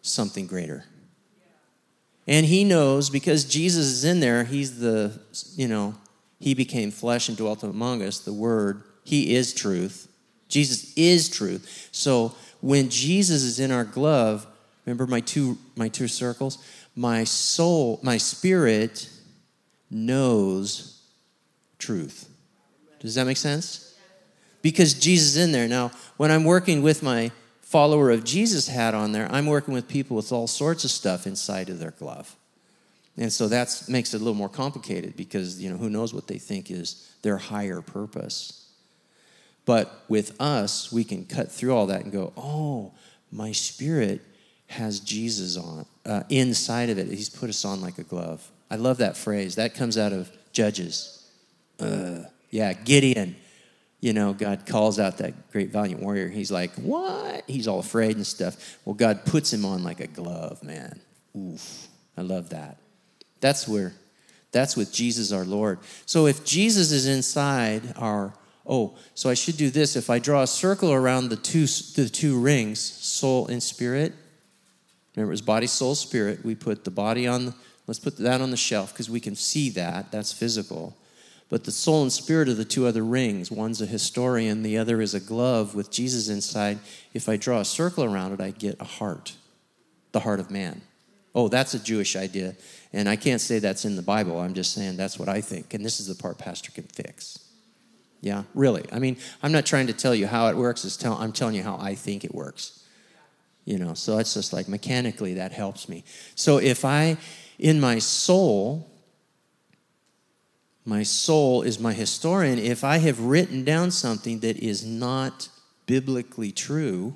something 0.00 0.46
greater. 0.46 0.84
And 2.26 2.46
He 2.46 2.64
knows 2.64 3.10
because 3.10 3.44
Jesus 3.44 3.86
is 3.86 4.04
in 4.04 4.20
there, 4.20 4.44
He's 4.44 4.78
the, 4.78 5.20
you 5.56 5.68
know, 5.68 5.94
He 6.40 6.54
became 6.54 6.90
flesh 6.90 7.28
and 7.28 7.36
dwelt 7.36 7.62
among 7.62 8.02
us, 8.02 8.18
the 8.20 8.32
Word. 8.32 8.82
He 9.04 9.34
is 9.34 9.52
truth. 9.54 10.08
Jesus 10.48 10.92
is 10.96 11.28
truth. 11.28 11.88
So 11.92 12.34
when 12.60 12.88
Jesus 12.90 13.42
is 13.42 13.60
in 13.60 13.70
our 13.70 13.84
glove, 13.84 14.46
remember 14.84 15.06
my 15.06 15.20
two 15.20 15.58
my 15.76 15.88
two 15.88 16.08
circles? 16.08 16.58
My 16.94 17.24
soul, 17.24 18.00
my 18.02 18.16
spirit 18.16 19.08
knows 19.90 21.02
truth. 21.78 22.28
Does 23.00 23.14
that 23.14 23.24
make 23.24 23.36
sense? 23.36 23.96
Because 24.62 24.94
Jesus 24.94 25.28
is 25.28 25.36
in 25.36 25.52
there. 25.52 25.68
Now, 25.68 25.92
when 26.16 26.30
I'm 26.30 26.44
working 26.44 26.82
with 26.82 27.02
my 27.02 27.30
follower 27.62 28.10
of 28.10 28.24
Jesus 28.24 28.66
hat 28.68 28.94
on 28.94 29.12
there, 29.12 29.28
I'm 29.30 29.46
working 29.46 29.74
with 29.74 29.86
people 29.86 30.16
with 30.16 30.32
all 30.32 30.46
sorts 30.46 30.84
of 30.84 30.90
stuff 30.90 31.26
inside 31.26 31.68
of 31.68 31.78
their 31.78 31.92
glove. 31.92 32.34
And 33.18 33.32
so 33.32 33.48
that 33.48 33.82
makes 33.88 34.14
it 34.14 34.18
a 34.18 34.24
little 34.24 34.34
more 34.34 34.48
complicated 34.48 35.16
because, 35.16 35.60
you 35.60 35.70
know, 35.70 35.76
who 35.76 35.90
knows 35.90 36.14
what 36.14 36.28
they 36.28 36.38
think 36.38 36.70
is 36.70 37.12
their 37.22 37.36
higher 37.36 37.82
purpose. 37.82 38.70
But 39.64 40.04
with 40.08 40.40
us, 40.40 40.92
we 40.92 41.04
can 41.04 41.26
cut 41.26 41.50
through 41.50 41.74
all 41.74 41.86
that 41.88 42.02
and 42.02 42.12
go, 42.12 42.32
oh, 42.36 42.92
my 43.32 43.52
spirit 43.52 44.22
has 44.68 45.00
Jesus 45.00 45.56
on 45.56 45.84
uh, 46.06 46.22
inside 46.30 46.90
of 46.90 46.98
it. 46.98 47.08
He's 47.08 47.28
put 47.28 47.48
us 47.48 47.64
on 47.64 47.80
like 47.80 47.98
a 47.98 48.04
glove. 48.04 48.48
I 48.70 48.76
love 48.76 48.98
that 48.98 49.16
phrase. 49.16 49.56
That 49.56 49.74
comes 49.74 49.98
out 49.98 50.12
of 50.12 50.30
Judges. 50.52 51.28
Uh, 51.80 52.20
yeah, 52.50 52.72
Gideon. 52.72 53.36
You 54.00 54.12
know, 54.12 54.32
God 54.32 54.64
calls 54.64 55.00
out 55.00 55.18
that 55.18 55.50
great 55.50 55.70
valiant 55.70 56.00
warrior. 56.00 56.28
He's 56.28 56.52
like, 56.52 56.72
what? 56.76 57.42
He's 57.48 57.66
all 57.66 57.80
afraid 57.80 58.14
and 58.16 58.26
stuff. 58.26 58.78
Well, 58.84 58.94
God 58.94 59.24
puts 59.24 59.52
him 59.52 59.64
on 59.64 59.82
like 59.82 59.98
a 59.98 60.06
glove, 60.06 60.62
man. 60.62 61.00
Oof. 61.36 61.88
I 62.16 62.22
love 62.22 62.50
that. 62.50 62.78
That's 63.40 63.68
where, 63.68 63.94
that's 64.52 64.76
with 64.76 64.92
Jesus 64.92 65.32
our 65.32 65.44
Lord. 65.44 65.78
So 66.06 66.26
if 66.26 66.44
Jesus 66.44 66.92
is 66.92 67.06
inside 67.06 67.94
our 67.96 68.32
oh, 68.68 68.94
so 69.14 69.30
I 69.30 69.34
should 69.34 69.56
do 69.56 69.70
this. 69.70 69.96
If 69.96 70.10
I 70.10 70.18
draw 70.18 70.42
a 70.42 70.46
circle 70.46 70.92
around 70.92 71.30
the 71.30 71.36
two, 71.36 71.66
the 71.66 72.08
two 72.08 72.38
rings, 72.38 72.78
soul 72.78 73.46
and 73.48 73.62
spirit, 73.62 74.12
remember 75.16 75.30
it 75.30 75.34
was 75.34 75.42
body, 75.42 75.66
soul, 75.66 75.94
spirit. 75.94 76.44
We 76.44 76.54
put 76.54 76.84
the 76.84 76.90
body 76.90 77.26
on, 77.26 77.54
let's 77.86 77.98
put 77.98 78.18
that 78.18 78.40
on 78.40 78.50
the 78.50 78.56
shelf 78.56 78.92
because 78.92 79.10
we 79.10 79.20
can 79.20 79.34
see 79.34 79.70
that. 79.70 80.12
That's 80.12 80.32
physical. 80.32 80.96
But 81.48 81.64
the 81.64 81.72
soul 81.72 82.02
and 82.02 82.12
spirit 82.12 82.48
are 82.50 82.54
the 82.54 82.66
two 82.66 82.86
other 82.86 83.02
rings. 83.02 83.50
One's 83.50 83.80
a 83.80 83.86
historian, 83.86 84.62
the 84.62 84.76
other 84.76 85.00
is 85.00 85.14
a 85.14 85.20
glove 85.20 85.74
with 85.74 85.90
Jesus 85.90 86.28
inside. 86.28 86.78
If 87.14 87.26
I 87.26 87.38
draw 87.38 87.60
a 87.60 87.64
circle 87.64 88.04
around 88.04 88.32
it, 88.32 88.40
I 88.40 88.50
get 88.50 88.78
a 88.80 88.84
heart, 88.84 89.34
the 90.12 90.20
heart 90.20 90.40
of 90.40 90.50
man. 90.50 90.82
Oh, 91.34 91.48
that's 91.48 91.74
a 91.74 91.78
Jewish 91.78 92.16
idea. 92.16 92.56
And 92.92 93.08
I 93.08 93.16
can't 93.16 93.40
say 93.40 93.58
that's 93.58 93.84
in 93.84 93.96
the 93.96 94.02
Bible. 94.02 94.40
I'm 94.40 94.54
just 94.54 94.72
saying 94.72 94.96
that's 94.96 95.18
what 95.18 95.28
I 95.28 95.40
think. 95.40 95.74
And 95.74 95.84
this 95.84 96.00
is 96.00 96.06
the 96.06 96.14
part 96.14 96.38
Pastor 96.38 96.72
can 96.72 96.84
fix. 96.84 97.38
Yeah, 98.20 98.44
really. 98.54 98.84
I 98.92 98.98
mean, 98.98 99.16
I'm 99.42 99.52
not 99.52 99.66
trying 99.66 99.86
to 99.88 99.92
tell 99.92 100.14
you 100.14 100.26
how 100.26 100.48
it 100.48 100.56
works. 100.56 100.84
It's 100.84 100.96
tell, 100.96 101.14
I'm 101.14 101.32
telling 101.32 101.54
you 101.54 101.62
how 101.62 101.76
I 101.76 101.94
think 101.94 102.24
it 102.24 102.34
works. 102.34 102.84
You 103.64 103.78
know, 103.78 103.94
so 103.94 104.18
it's 104.18 104.34
just 104.34 104.52
like 104.52 104.66
mechanically 104.66 105.34
that 105.34 105.52
helps 105.52 105.88
me. 105.88 106.02
So 106.34 106.58
if 106.58 106.84
I, 106.84 107.18
in 107.58 107.78
my 107.78 107.98
soul, 107.98 108.90
my 110.86 111.02
soul 111.02 111.62
is 111.62 111.78
my 111.78 111.92
historian. 111.92 112.58
If 112.58 112.82
I 112.82 112.96
have 112.96 113.20
written 113.20 113.62
down 113.62 113.90
something 113.90 114.40
that 114.40 114.56
is 114.56 114.86
not 114.86 115.50
biblically 115.86 116.50
true, 116.50 117.14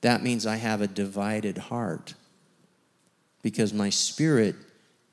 that 0.00 0.24
means 0.24 0.44
I 0.44 0.56
have 0.56 0.80
a 0.80 0.88
divided 0.88 1.56
heart 1.56 2.14
because 3.42 3.72
my 3.72 3.90
spirit 3.90 4.54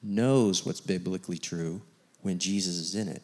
knows 0.02 0.66
what's 0.66 0.82
biblically 0.82 1.38
true 1.38 1.82
when 2.22 2.40
Jesus 2.40 2.76
is 2.76 2.96
in 2.96 3.08
it 3.08 3.24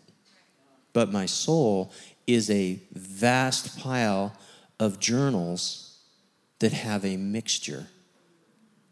but 0.96 1.12
my 1.12 1.26
soul 1.26 1.92
is 2.26 2.50
a 2.50 2.80
vast 2.94 3.78
pile 3.78 4.34
of 4.80 4.98
journals 4.98 6.00
that 6.60 6.72
have 6.72 7.04
a 7.04 7.18
mixture. 7.18 7.88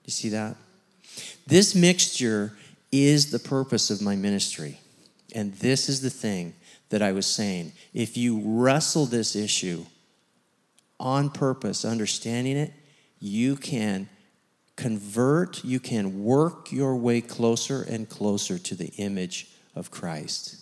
You 0.03 0.11
see 0.11 0.27
that? 0.29 0.57
This 1.47 1.73
mixture 1.73 2.51
is 2.91 3.31
the 3.31 3.39
purpose 3.39 3.89
of 3.89 4.01
my 4.01 4.17
ministry. 4.17 4.81
And 5.33 5.53
this 5.53 5.87
is 5.87 6.01
the 6.01 6.09
thing 6.09 6.53
that 6.89 7.01
I 7.01 7.13
was 7.13 7.25
saying. 7.25 7.71
If 7.93 8.17
you 8.17 8.41
wrestle 8.43 9.05
this 9.05 9.33
issue 9.33 9.85
on 10.99 11.29
purpose, 11.29 11.85
understanding 11.85 12.57
it, 12.57 12.73
you 13.21 13.55
can 13.55 14.09
convert, 14.75 15.63
you 15.63 15.79
can 15.79 16.23
work 16.23 16.71
your 16.71 16.95
way 16.95 17.21
closer 17.21 17.83
and 17.83 18.09
closer 18.09 18.57
to 18.57 18.75
the 18.75 18.91
image 18.97 19.49
of 19.75 19.91
Christ 19.91 20.57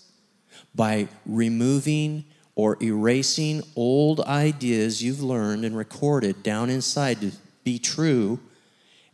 by 0.75 1.07
removing 1.25 2.25
or 2.55 2.77
erasing 2.81 3.61
old 3.75 4.19
ideas 4.21 5.01
you've 5.01 5.21
learned 5.21 5.65
and 5.65 5.75
recorded 5.75 6.43
down 6.43 6.69
inside 6.69 7.21
to 7.21 7.31
be 7.63 7.79
true. 7.79 8.39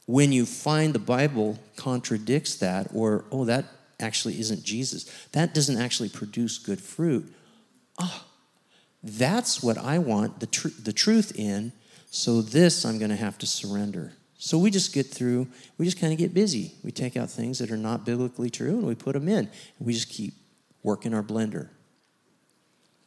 When 0.06 0.32
you 0.32 0.46
find 0.46 0.94
the 0.94 1.00
Bible 1.00 1.60
contradicts 1.76 2.56
that, 2.58 2.88
or, 2.94 3.26
oh, 3.32 3.46
that 3.46 3.66
actually 4.00 4.40
isn't 4.40 4.64
Jesus, 4.64 5.06
that 5.34 5.54
doesn't 5.54 5.80
actually 5.80 6.10
produce 6.10 6.58
good 6.58 6.82
fruit. 6.82 7.34
Ah, 8.00 8.24
oh, 8.24 8.28
that's 9.04 9.62
what 9.62 9.78
I 9.78 10.00
want 10.00 10.40
the, 10.40 10.48
tr- 10.48 10.70
the 10.82 10.94
truth 10.94 11.38
in, 11.38 11.72
so 12.10 12.42
this 12.42 12.86
I'm 12.86 12.98
going 12.98 13.10
to 13.12 13.16
have 13.16 13.38
to 13.40 13.46
surrender. 13.46 14.14
So 14.38 14.58
we 14.58 14.70
just 14.70 14.94
get 14.94 15.08
through, 15.08 15.48
we 15.78 15.86
just 15.86 16.00
kind 16.00 16.14
of 16.14 16.20
get 16.20 16.34
busy. 16.34 16.74
We 16.84 16.92
take 16.92 17.18
out 17.18 17.30
things 17.30 17.58
that 17.60 17.72
are 17.72 17.78
not 17.78 18.06
biblically 18.06 18.50
true 18.50 18.78
and 18.78 18.86
we 18.86 18.96
put 18.96 19.14
them 19.14 19.28
in. 19.28 19.50
We 19.80 19.94
just 19.94 20.10
keep 20.10 20.34
working 20.84 21.14
our 21.14 21.24
blender. 21.24 21.70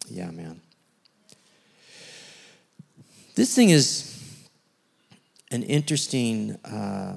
Yeah, 0.08 0.30
man. 0.32 0.60
This 3.36 3.54
thing 3.54 3.70
is 3.70 4.16
an 5.52 5.62
interesting, 5.62 6.58
uh, 6.64 7.14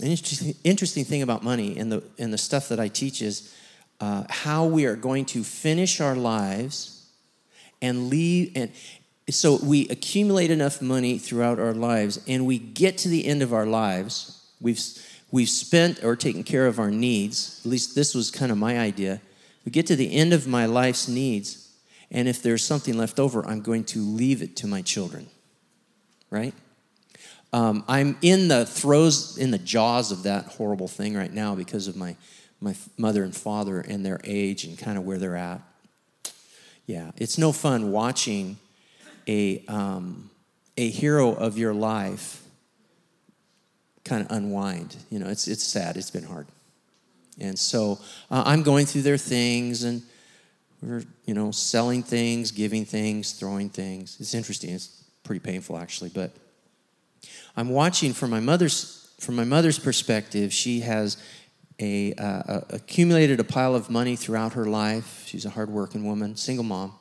an 0.00 0.06
interesting, 0.06 0.54
interesting 0.64 1.04
thing 1.04 1.22
about 1.22 1.42
money 1.42 1.78
and 1.78 1.90
the, 1.90 2.02
and 2.18 2.32
the 2.32 2.38
stuff 2.38 2.68
that 2.68 2.78
I 2.78 2.88
teach 2.88 3.22
is 3.22 3.54
uh, 4.00 4.24
how 4.28 4.66
we 4.66 4.84
are 4.84 4.96
going 4.96 5.24
to 5.26 5.42
finish 5.42 6.00
our 6.00 6.14
lives 6.14 7.06
and 7.80 8.10
leave. 8.10 8.52
And 8.54 8.70
so 9.30 9.58
we 9.62 9.88
accumulate 9.88 10.50
enough 10.50 10.82
money 10.82 11.18
throughout 11.18 11.58
our 11.58 11.72
lives 11.72 12.20
and 12.28 12.46
we 12.46 12.58
get 12.58 12.98
to 12.98 13.08
the 13.08 13.26
end 13.26 13.42
of 13.42 13.52
our 13.52 13.66
lives. 13.66 14.46
We've, 14.60 14.80
we've 15.30 15.48
spent 15.48 16.04
or 16.04 16.16
taken 16.16 16.44
care 16.44 16.66
of 16.66 16.78
our 16.78 16.90
needs. 16.90 17.60
At 17.64 17.70
least 17.70 17.94
this 17.94 18.14
was 18.14 18.30
kind 18.30 18.52
of 18.52 18.58
my 18.58 18.78
idea 18.78 19.20
we 19.64 19.72
get 19.72 19.86
to 19.86 19.96
the 19.96 20.14
end 20.14 20.32
of 20.32 20.46
my 20.46 20.66
life's 20.66 21.08
needs, 21.08 21.72
and 22.10 22.28
if 22.28 22.42
there's 22.42 22.62
something 22.62 22.96
left 22.96 23.18
over, 23.18 23.44
I'm 23.46 23.62
going 23.62 23.84
to 23.84 24.00
leave 24.00 24.42
it 24.42 24.56
to 24.56 24.66
my 24.66 24.82
children, 24.82 25.26
right? 26.30 26.54
Um, 27.52 27.84
I'm 27.88 28.18
in 28.20 28.48
the 28.48 28.66
throes, 28.66 29.38
in 29.38 29.50
the 29.50 29.58
jaws 29.58 30.12
of 30.12 30.24
that 30.24 30.46
horrible 30.46 30.88
thing 30.88 31.14
right 31.14 31.32
now 31.32 31.54
because 31.54 31.88
of 31.88 31.96
my, 31.96 32.16
my 32.60 32.74
mother 32.98 33.22
and 33.22 33.34
father 33.34 33.80
and 33.80 34.04
their 34.04 34.20
age 34.24 34.64
and 34.64 34.76
kind 34.76 34.98
of 34.98 35.06
where 35.06 35.18
they're 35.18 35.36
at. 35.36 35.62
Yeah, 36.86 37.12
it's 37.16 37.38
no 37.38 37.52
fun 37.52 37.90
watching 37.92 38.58
a, 39.26 39.64
um, 39.68 40.30
a 40.76 40.88
hero 40.90 41.32
of 41.32 41.58
your 41.58 41.74
life 41.74 42.42
kind 44.04 44.24
of 44.24 44.30
unwind. 44.30 44.96
You 45.10 45.18
know, 45.18 45.28
it's, 45.28 45.48
it's 45.48 45.64
sad, 45.64 45.96
it's 45.96 46.10
been 46.10 46.24
hard. 46.24 46.46
And 47.40 47.58
so 47.58 47.98
uh, 48.30 48.44
I'm 48.46 48.62
going 48.62 48.86
through 48.86 49.02
their 49.02 49.18
things 49.18 49.82
and 49.82 50.02
we're, 50.82 51.02
you 51.24 51.34
know, 51.34 51.50
selling 51.50 52.02
things, 52.02 52.50
giving 52.50 52.84
things, 52.84 53.32
throwing 53.32 53.70
things. 53.70 54.18
It's 54.20 54.34
interesting. 54.34 54.70
It's 54.70 55.04
pretty 55.24 55.40
painful 55.40 55.78
actually, 55.78 56.10
but 56.10 56.32
I'm 57.56 57.70
watching 57.70 58.12
from 58.12 58.30
my 58.30 58.40
mother's 58.40 59.00
from 59.20 59.36
my 59.36 59.44
mother's 59.44 59.78
perspective. 59.78 60.52
She 60.52 60.80
has 60.80 61.16
a, 61.80 62.12
uh, 62.14 62.60
accumulated 62.70 63.40
a 63.40 63.44
pile 63.44 63.74
of 63.74 63.88
money 63.90 64.16
throughout 64.16 64.52
her 64.52 64.66
life. 64.66 65.24
She's 65.26 65.44
a 65.44 65.50
hardworking 65.50 66.04
woman, 66.04 66.36
single 66.36 66.64
mom. 66.64 66.92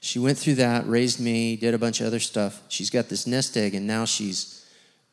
She 0.00 0.18
went 0.18 0.38
through 0.38 0.56
that, 0.56 0.86
raised 0.88 1.20
me, 1.20 1.56
did 1.56 1.74
a 1.74 1.78
bunch 1.78 2.00
of 2.00 2.06
other 2.06 2.20
stuff. 2.20 2.62
She's 2.68 2.90
got 2.90 3.08
this 3.08 3.26
nest 3.26 3.56
egg, 3.56 3.74
and 3.74 3.86
now 3.86 4.04
she's 4.04 4.64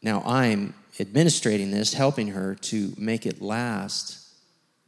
now 0.01 0.21
I'm 0.25 0.73
administrating 0.99 1.71
this, 1.71 1.93
helping 1.93 2.29
her 2.29 2.55
to 2.55 2.93
make 2.97 3.25
it 3.25 3.41
last 3.41 4.23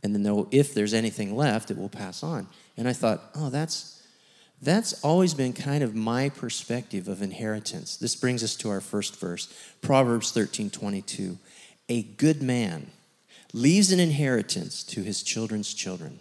and 0.06 0.14
then 0.14 0.46
if 0.52 0.76
there's 0.76 0.94
anything 0.94 1.36
left, 1.36 1.72
it 1.72 1.80
will 1.80 1.90
pass 1.90 2.22
on. 2.22 2.46
And 2.78 2.88
I 2.88 2.94
thought, 2.94 3.24
oh, 3.34 3.50
that's 3.50 4.04
that's 4.62 5.04
always 5.04 5.34
been 5.34 5.52
kind 5.52 5.84
of 5.84 5.96
my 5.96 6.30
perspective 6.30 7.08
of 7.08 7.24
inheritance. 7.24 7.98
This 7.98 8.16
brings 8.16 8.44
us 8.44 8.56
to 8.58 8.70
our 8.70 8.82
first 8.82 9.20
verse, 9.20 9.52
Proverbs 9.82 10.32
13, 10.32 10.70
22. 10.70 11.40
A 11.90 12.04
good 12.04 12.44
man 12.44 12.92
leaves 13.52 13.92
an 13.92 14.00
inheritance 14.00 14.84
to 14.84 15.02
his 15.02 15.24
children's 15.24 15.74
children, 15.74 16.20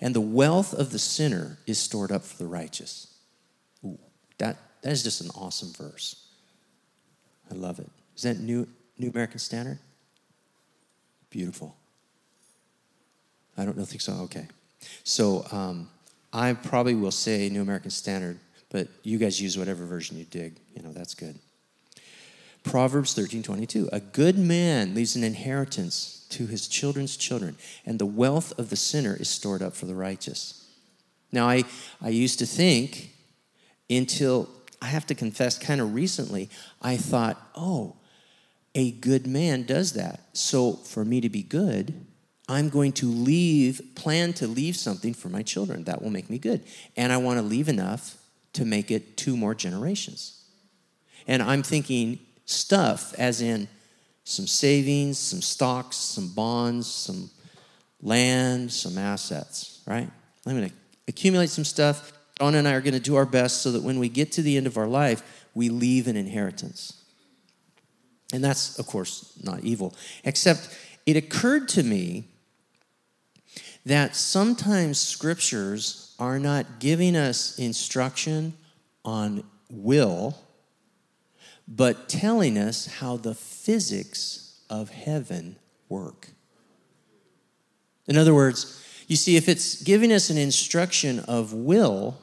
and 0.00 0.14
the 0.14 0.20
wealth 0.20 0.72
of 0.74 0.90
the 0.92 0.98
sinner 0.98 1.58
is 1.66 1.78
stored 1.78 2.12
up 2.12 2.22
for 2.22 2.36
the 2.38 2.46
righteous. 2.46 3.14
Ooh, 3.84 3.98
that, 4.38 4.56
that 4.82 4.92
is 4.92 5.02
just 5.02 5.20
an 5.20 5.30
awesome 5.34 5.72
verse. 5.72 6.28
I 7.50 7.54
love 7.54 7.78
it. 7.78 7.88
Is 8.16 8.22
that 8.22 8.38
New, 8.38 8.66
New 8.98 9.10
American 9.10 9.38
Standard? 9.38 9.78
Beautiful. 11.30 11.76
I 13.56 13.64
don't 13.64 13.76
know 13.76 13.84
think 13.84 14.02
so. 14.02 14.12
Okay. 14.24 14.46
So 15.04 15.46
um, 15.50 15.88
I 16.32 16.52
probably 16.52 16.94
will 16.94 17.10
say 17.10 17.48
New 17.48 17.62
American 17.62 17.90
Standard, 17.90 18.38
but 18.70 18.88
you 19.02 19.18
guys 19.18 19.40
use 19.40 19.56
whatever 19.56 19.86
version 19.86 20.18
you 20.18 20.24
dig. 20.24 20.58
You 20.74 20.82
know, 20.82 20.92
that's 20.92 21.14
good. 21.14 21.38
Proverbs 22.66 23.14
13 23.14 23.44
22. 23.44 23.88
A 23.92 24.00
good 24.00 24.36
man 24.36 24.94
leaves 24.94 25.14
an 25.14 25.22
inheritance 25.22 26.26
to 26.30 26.46
his 26.46 26.66
children's 26.66 27.16
children, 27.16 27.56
and 27.86 27.98
the 27.98 28.06
wealth 28.06 28.52
of 28.58 28.70
the 28.70 28.76
sinner 28.76 29.16
is 29.18 29.28
stored 29.28 29.62
up 29.62 29.74
for 29.74 29.86
the 29.86 29.94
righteous. 29.94 30.68
Now, 31.30 31.48
I, 31.48 31.64
I 32.02 32.08
used 32.08 32.40
to 32.40 32.46
think 32.46 33.12
until 33.88 34.48
I 34.82 34.86
have 34.86 35.06
to 35.06 35.14
confess, 35.14 35.58
kind 35.58 35.80
of 35.80 35.94
recently, 35.94 36.50
I 36.82 36.96
thought, 36.96 37.40
oh, 37.54 37.96
a 38.74 38.90
good 38.90 39.26
man 39.26 39.62
does 39.62 39.92
that. 39.92 40.20
So 40.32 40.72
for 40.72 41.04
me 41.04 41.20
to 41.20 41.28
be 41.28 41.42
good, 41.42 41.94
I'm 42.48 42.68
going 42.68 42.92
to 42.92 43.06
leave, 43.06 43.80
plan 43.94 44.32
to 44.34 44.46
leave 44.46 44.76
something 44.76 45.14
for 45.14 45.28
my 45.28 45.42
children. 45.42 45.84
That 45.84 46.02
will 46.02 46.10
make 46.10 46.28
me 46.28 46.38
good. 46.38 46.64
And 46.96 47.12
I 47.12 47.16
want 47.16 47.38
to 47.38 47.42
leave 47.42 47.68
enough 47.68 48.16
to 48.54 48.64
make 48.64 48.90
it 48.90 49.16
two 49.16 49.36
more 49.36 49.54
generations. 49.54 50.44
And 51.26 51.42
I'm 51.42 51.62
thinking 51.62 52.18
stuff 52.46 53.12
as 53.18 53.42
in 53.42 53.68
some 54.24 54.46
savings, 54.46 55.18
some 55.18 55.42
stocks, 55.42 55.96
some 55.96 56.28
bonds, 56.28 56.86
some 56.86 57.30
land, 58.02 58.72
some 58.72 58.98
assets, 58.98 59.82
right? 59.86 60.08
I'm 60.46 60.56
going 60.56 60.70
to 60.70 60.74
accumulate 61.08 61.50
some 61.50 61.64
stuff. 61.64 62.12
Dawn 62.36 62.54
and 62.54 62.66
I 62.66 62.72
are 62.72 62.80
going 62.80 62.94
to 62.94 63.00
do 63.00 63.16
our 63.16 63.26
best 63.26 63.62
so 63.62 63.72
that 63.72 63.82
when 63.82 63.98
we 63.98 64.08
get 64.08 64.32
to 64.32 64.42
the 64.42 64.56
end 64.56 64.66
of 64.66 64.76
our 64.76 64.86
life, 64.86 65.44
we 65.54 65.68
leave 65.68 66.06
an 66.06 66.16
inheritance. 66.16 67.04
And 68.32 68.42
that's, 68.42 68.78
of 68.78 68.86
course, 68.86 69.32
not 69.42 69.60
evil. 69.60 69.94
Except 70.24 70.76
it 71.06 71.16
occurred 71.16 71.68
to 71.70 71.82
me 71.82 72.24
that 73.84 74.16
sometimes 74.16 74.98
scriptures 74.98 76.14
are 76.18 76.38
not 76.38 76.80
giving 76.80 77.16
us 77.16 77.58
instruction 77.58 78.52
on 79.04 79.44
will, 79.70 80.36
but 81.68 82.08
telling 82.08 82.56
us 82.56 82.86
how 82.86 83.16
the 83.16 83.34
physics 83.34 84.60
of 84.70 84.90
heaven 84.90 85.56
work. 85.88 86.28
In 88.06 88.16
other 88.16 88.34
words, 88.34 88.82
you 89.08 89.16
see, 89.16 89.36
if 89.36 89.48
it's 89.48 89.82
giving 89.82 90.12
us 90.12 90.30
an 90.30 90.36
instruction 90.36 91.20
of 91.20 91.52
will, 91.52 92.18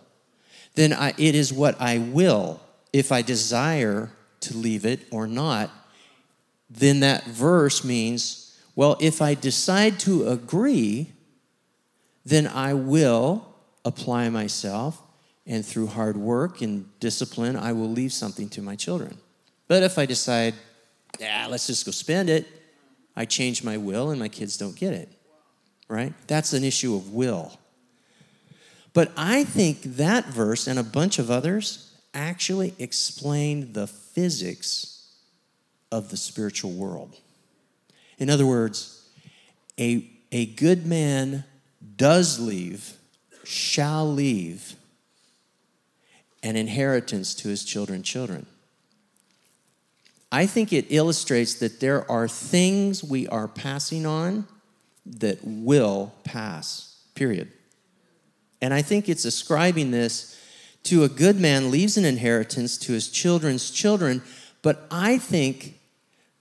then 0.76 0.94
I, 0.94 1.14
it 1.18 1.36
is 1.36 1.54
what 1.54 1.80
I 1.80 1.98
will. 1.98 2.60
If 2.92 3.12
I 3.12 3.22
desire 3.22 4.12
to 4.42 4.58
leave 4.58 4.86
it 4.86 5.02
or 5.12 5.28
not, 5.28 5.72
then 6.70 7.02
that 7.02 7.26
verse 7.26 7.84
means, 7.84 8.60
well, 8.76 8.98
if 9.00 9.22
I 9.22 9.36
decide 9.36 10.00
to 10.02 10.28
agree, 10.28 11.12
then 12.26 12.48
I 12.48 12.74
will 12.74 13.48
apply 13.86 14.30
myself, 14.30 15.02
and 15.46 15.66
through 15.66 15.88
hard 15.88 16.16
work 16.16 16.62
and 16.62 16.88
discipline, 17.00 17.56
I 17.56 17.74
will 17.74 17.90
leave 17.90 18.14
something 18.14 18.50
to 18.50 18.62
my 18.62 18.76
children. 18.76 19.18
But 19.68 19.84
if 19.84 19.98
I 19.98 20.06
decide, 20.06 20.54
yeah, 21.20 21.48
let's 21.50 21.68
just 21.68 21.86
go 21.86 21.92
spend 21.92 22.30
it, 22.30 22.48
I 23.16 23.26
change 23.26 23.64
my 23.64 23.78
will 23.78 24.10
and 24.10 24.20
my 24.20 24.30
kids 24.30 24.58
don't 24.58 24.76
get 24.76 24.94
it, 24.94 25.10
right? 25.88 26.14
That's 26.28 26.54
an 26.54 26.64
issue 26.64 26.96
of 26.96 27.14
will. 27.14 27.58
But 28.94 29.12
I 29.18 29.44
think 29.44 29.82
that 29.84 30.26
verse 30.26 30.68
and 30.68 30.78
a 30.78 30.84
bunch 30.84 31.20
of 31.20 31.32
others 31.32 31.92
actually 32.14 32.76
explain 32.78 33.74
the 33.74 33.88
physics 33.88 34.94
of 35.92 36.10
the 36.10 36.18
spiritual 36.18 36.72
world. 36.72 37.20
In 38.18 38.30
other 38.30 38.46
words, 38.46 39.10
a, 39.80 40.10
a 40.32 40.46
good 40.46 40.86
man 40.86 41.44
does 41.96 42.40
leave, 42.40 42.94
shall 43.44 44.12
leave 44.12 44.76
an 46.44 46.56
inheritance 46.56 47.34
to 47.36 47.48
his 47.48 47.64
children 47.64 48.04
children. 48.04 48.46
I 50.34 50.48
think 50.48 50.74
it 50.74 50.88
illustrates 50.90 51.54
that 51.56 51.80
there 51.80 52.10
are 52.10 52.28
things 52.28 53.04
we 53.04 53.28
are 53.28 53.48
passing 53.48 54.08
on 54.08 54.48
that 55.06 55.38
will 55.44 56.12
pass, 56.24 56.98
period. 57.14 57.52
And 58.60 58.74
I 58.74 58.82
think 58.82 59.08
it's 59.08 59.26
ascribing 59.26 59.92
this 59.92 60.36
to 60.86 61.04
a 61.04 61.08
good 61.08 61.40
man 61.40 61.70
leaves 61.70 61.98
an 61.98 62.04
inheritance 62.04 62.80
to 62.80 62.94
his 62.94 63.10
children's 63.10 63.70
children, 63.70 64.24
but 64.64 64.88
I 64.90 65.20
think 65.20 65.80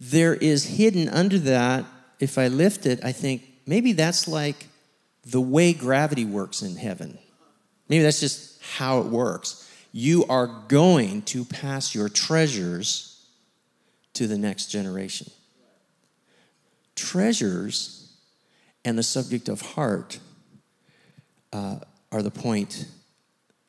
there 0.00 0.36
is 0.36 0.64
hidden 0.64 1.10
under 1.10 1.38
that, 1.40 1.84
if 2.18 2.38
I 2.38 2.48
lift 2.48 2.86
it, 2.86 3.04
I 3.04 3.12
think 3.12 3.42
maybe 3.66 3.92
that's 3.92 4.26
like 4.26 4.68
the 5.26 5.40
way 5.40 5.74
gravity 5.74 6.24
works 6.24 6.62
in 6.62 6.76
heaven. 6.76 7.18
Maybe 7.90 8.04
that's 8.04 8.20
just 8.20 8.58
how 8.62 9.00
it 9.00 9.06
works. 9.08 9.70
You 9.92 10.24
are 10.30 10.46
going 10.68 11.22
to 11.22 11.44
pass 11.44 11.94
your 11.94 12.08
treasures 12.08 13.11
to 14.14 14.26
the 14.26 14.38
next 14.38 14.66
generation. 14.66 15.30
Treasures 16.94 18.12
and 18.84 18.98
the 18.98 19.02
subject 19.02 19.48
of 19.48 19.60
heart 19.60 20.18
uh, 21.52 21.76
are 22.10 22.22
the 22.22 22.30
point 22.30 22.86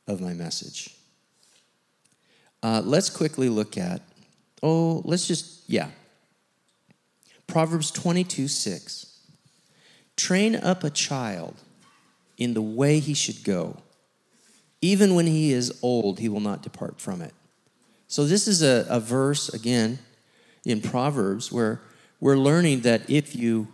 of 0.08 0.22
my 0.22 0.34
message. 0.34 0.96
Uh, 2.62 2.82
let's 2.84 3.10
quickly 3.10 3.50
look 3.50 3.78
at, 3.78 4.02
oh, 4.62 5.02
let's 5.06 5.28
just, 5.28 5.70
yeah. 5.70 5.90
Proverbs 7.48 7.92
22 7.92 8.48
6. 8.48 9.20
Train 10.16 10.56
up 10.56 10.84
a 10.84 10.90
child 10.90 11.56
in 12.38 12.54
the 12.54 12.62
way 12.62 13.00
he 13.00 13.14
should 13.14 13.44
go. 13.44 13.78
Even 14.82 15.16
when 15.16 15.28
he 15.28 15.52
is 15.52 15.78
old, 15.82 16.20
he 16.20 16.30
will 16.30 16.40
not 16.40 16.62
depart 16.62 17.00
from 17.00 17.22
it. 17.22 17.34
So, 18.08 18.26
this 18.26 18.48
is 18.48 18.62
a, 18.62 18.86
a 18.90 19.00
verse, 19.00 19.50
again, 19.50 20.00
in 20.66 20.82
Proverbs 20.82 21.52
where 21.52 21.82
we're 22.20 22.38
learning 22.38 22.82
that 22.82 23.10
if 23.10 23.36
you, 23.36 23.68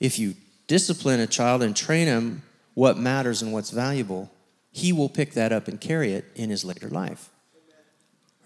if 0.00 0.18
you 0.18 0.34
discipline 0.66 1.20
a 1.20 1.26
child 1.26 1.62
and 1.62 1.76
train 1.76 2.06
him 2.06 2.42
what 2.74 2.98
matters 2.98 3.42
and 3.42 3.52
what's 3.52 3.70
valuable, 3.70 4.30
he 4.72 4.92
will 4.92 5.08
pick 5.08 5.32
that 5.32 5.52
up 5.52 5.68
and 5.68 5.80
carry 5.80 6.12
it 6.12 6.24
in 6.34 6.50
his 6.50 6.64
later 6.64 6.88
life. 6.88 7.30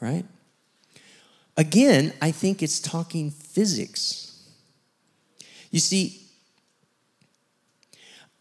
Right? 0.01 0.25
Again, 1.57 2.12
I 2.21 2.31
think 2.31 2.62
it's 2.62 2.81
talking 2.81 3.31
physics. 3.31 4.43
You 5.71 5.81
see, 5.81 6.21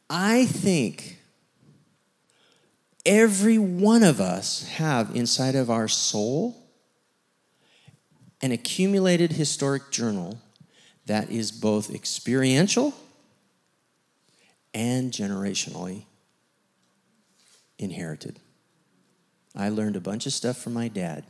I 0.09 0.45
think 0.45 1.17
every 3.05 3.57
one 3.57 4.03
of 4.03 4.19
us 4.19 4.67
have 4.67 5.15
inside 5.15 5.55
of 5.55 5.69
our 5.69 5.87
soul 5.87 6.62
an 8.43 8.51
accumulated 8.51 9.31
historic 9.31 9.89
journal 9.89 10.37
that 11.05 11.31
is 11.31 11.49
both 11.49 11.95
experiential 11.95 12.93
and 14.73 15.13
generationally 15.13 16.03
inherited. 17.79 18.37
I 19.55 19.69
learned 19.69 19.95
a 19.95 20.01
bunch 20.01 20.25
of 20.25 20.33
stuff 20.33 20.57
from 20.57 20.73
my 20.73 20.89
dad. 20.89 21.23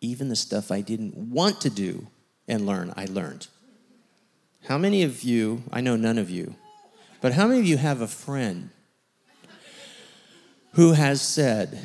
Even 0.00 0.28
the 0.28 0.34
stuff 0.34 0.72
I 0.72 0.80
didn't 0.80 1.16
want 1.16 1.60
to 1.60 1.70
do 1.70 2.08
and 2.48 2.66
learn, 2.66 2.92
I 2.96 3.04
learned. 3.04 3.46
How 4.64 4.78
many 4.78 5.04
of 5.04 5.22
you, 5.22 5.62
I 5.72 5.82
know 5.82 5.94
none 5.94 6.18
of 6.18 6.30
you, 6.30 6.56
but 7.20 7.34
how 7.34 7.46
many 7.46 7.60
of 7.60 7.66
you 7.66 7.76
have 7.76 8.00
a 8.00 8.08
friend 8.08 8.70
who 10.72 10.94
has 10.94 11.22
said, 11.22 11.78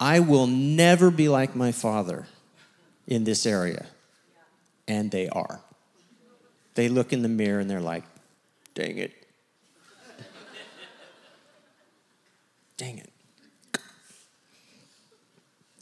I 0.00 0.18
will 0.18 0.48
never 0.48 1.12
be 1.12 1.28
like 1.28 1.54
my 1.54 1.70
father 1.70 2.26
in 3.08 3.24
this 3.24 3.44
area? 3.44 3.86
And 4.86 5.10
they 5.10 5.28
are. 5.28 5.60
They 6.76 6.88
look 6.88 7.12
in 7.12 7.22
the 7.22 7.28
mirror 7.28 7.58
and 7.58 7.68
they're 7.68 7.80
like, 7.80 8.04
dang 8.74 8.98
it. 8.98 9.12
dang 12.76 12.98
it. 12.98 13.10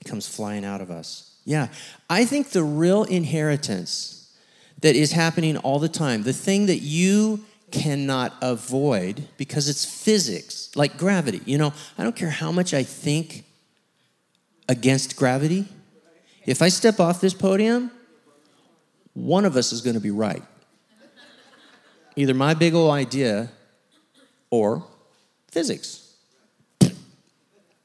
Comes 0.06 0.26
flying 0.26 0.64
out 0.64 0.80
of 0.80 0.90
us. 0.90 1.36
Yeah, 1.44 1.68
I 2.08 2.24
think 2.24 2.50
the 2.50 2.64
real 2.64 3.04
inheritance 3.04 4.34
that 4.80 4.96
is 4.96 5.12
happening 5.12 5.56
all 5.58 5.78
the 5.78 5.88
time, 5.88 6.22
the 6.22 6.32
thing 6.32 6.66
that 6.66 6.78
you 6.78 7.44
cannot 7.70 8.34
avoid 8.40 9.28
because 9.36 9.68
it's 9.68 9.84
physics, 9.84 10.70
like 10.74 10.96
gravity. 10.96 11.40
You 11.44 11.58
know, 11.58 11.72
I 11.98 12.04
don't 12.04 12.16
care 12.16 12.30
how 12.30 12.52
much 12.52 12.72
I 12.72 12.82
think 12.82 13.44
against 14.68 15.16
gravity. 15.16 15.68
If 16.46 16.62
I 16.62 16.68
step 16.68 17.00
off 17.00 17.20
this 17.20 17.34
podium, 17.34 17.90
one 19.14 19.44
of 19.44 19.56
us 19.56 19.72
is 19.72 19.80
going 19.80 19.94
to 19.94 20.00
be 20.00 20.12
right. 20.12 20.42
Either 22.14 22.34
my 22.34 22.54
big 22.54 22.72
old 22.72 22.92
idea 22.92 23.50
or 24.50 24.84
physics. 25.50 26.14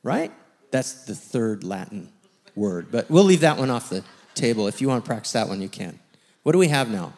Right? 0.03 0.32
That's 0.70 1.05
the 1.05 1.16
third 1.16 1.64
Latin 1.64 2.09
word. 2.55 2.88
But 2.91 3.09
we'll 3.09 3.24
leave 3.24 3.41
that 3.41 3.57
one 3.57 3.70
off 3.70 3.89
the 3.89 4.03
table. 4.36 4.68
If 4.68 4.80
you 4.80 4.88
want 4.88 5.03
to 5.03 5.07
practice 5.07 5.32
that 5.34 5.47
one, 5.47 5.62
you 5.62 5.70
can. 5.70 5.99
What 6.43 6.53
do 6.53 6.57
we 6.57 6.70
have 6.70 6.89
now? 6.89 7.14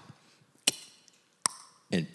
And 1.92 2.08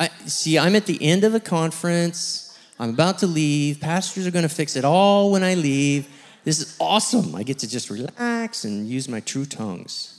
I, 0.00 0.08
see, 0.26 0.58
I'm 0.58 0.76
at 0.76 0.86
the 0.86 1.02
end 1.02 1.24
of 1.24 1.34
a 1.34 1.40
conference. 1.40 2.47
I'm 2.78 2.90
about 2.90 3.18
to 3.18 3.26
leave. 3.26 3.80
Pastors 3.80 4.26
are 4.26 4.30
going 4.30 4.44
to 4.44 4.48
fix 4.48 4.76
it 4.76 4.84
all 4.84 5.32
when 5.32 5.42
I 5.42 5.54
leave. 5.54 6.08
This 6.44 6.60
is 6.60 6.76
awesome. 6.80 7.34
I 7.34 7.42
get 7.42 7.58
to 7.60 7.68
just 7.68 7.90
relax 7.90 8.64
and 8.64 8.86
use 8.88 9.08
my 9.08 9.20
true 9.20 9.44
tongues. 9.44 10.14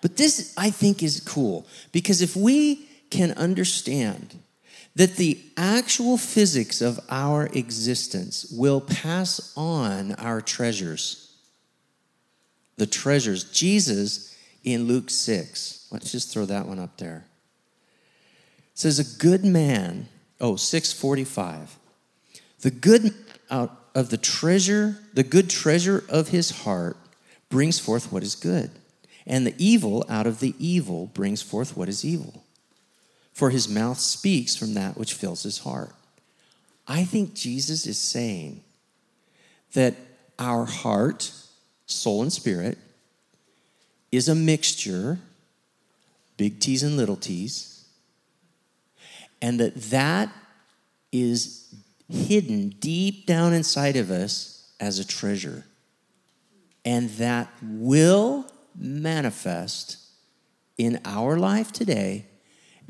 But 0.00 0.16
this, 0.16 0.54
I 0.56 0.70
think, 0.70 1.02
is 1.02 1.20
cool 1.20 1.66
because 1.90 2.22
if 2.22 2.36
we 2.36 2.86
can 3.10 3.32
understand 3.32 4.38
that 4.94 5.16
the 5.16 5.38
actual 5.56 6.16
physics 6.16 6.80
of 6.80 7.00
our 7.10 7.46
existence 7.46 8.46
will 8.50 8.80
pass 8.80 9.52
on 9.56 10.12
our 10.14 10.40
treasures, 10.40 11.34
the 12.76 12.86
treasures, 12.86 13.44
Jesus 13.44 14.36
in 14.64 14.84
Luke 14.84 15.10
6, 15.10 15.88
let's 15.90 16.12
just 16.12 16.32
throw 16.32 16.44
that 16.46 16.66
one 16.66 16.78
up 16.78 16.96
there. 16.98 17.24
Says, 18.76 18.98
A 18.98 19.18
good 19.18 19.42
man, 19.42 20.06
oh, 20.38 20.54
645. 20.54 21.78
The 22.60 22.70
good 22.70 23.14
out 23.50 23.72
of 23.94 24.10
the 24.10 24.18
treasure, 24.18 24.98
the 25.14 25.22
good 25.22 25.48
treasure 25.48 26.04
of 26.10 26.28
his 26.28 26.50
heart 26.62 26.98
brings 27.48 27.78
forth 27.78 28.12
what 28.12 28.22
is 28.22 28.34
good, 28.34 28.70
and 29.26 29.46
the 29.46 29.54
evil 29.56 30.04
out 30.10 30.26
of 30.26 30.40
the 30.40 30.54
evil 30.58 31.06
brings 31.14 31.40
forth 31.40 31.74
what 31.74 31.88
is 31.88 32.04
evil. 32.04 32.44
For 33.32 33.48
his 33.48 33.66
mouth 33.66 33.98
speaks 33.98 34.54
from 34.54 34.74
that 34.74 34.98
which 34.98 35.14
fills 35.14 35.42
his 35.42 35.60
heart. 35.60 35.94
I 36.86 37.04
think 37.04 37.34
Jesus 37.34 37.86
is 37.86 37.98
saying 37.98 38.62
that 39.72 39.94
our 40.38 40.66
heart, 40.66 41.32
soul, 41.86 42.20
and 42.20 42.32
spirit 42.32 42.76
is 44.12 44.28
a 44.28 44.34
mixture, 44.34 45.18
big 46.36 46.60
T's 46.60 46.82
and 46.82 46.98
little 46.98 47.16
t's, 47.16 47.75
and 49.40 49.60
that 49.60 49.74
that 49.90 50.32
is 51.12 51.74
hidden 52.08 52.70
deep 52.80 53.26
down 53.26 53.52
inside 53.52 53.96
of 53.96 54.10
us 54.10 54.72
as 54.80 54.98
a 54.98 55.06
treasure. 55.06 55.64
And 56.84 57.10
that 57.10 57.48
will 57.62 58.46
manifest 58.76 59.98
in 60.78 61.00
our 61.04 61.36
life 61.38 61.72
today 61.72 62.26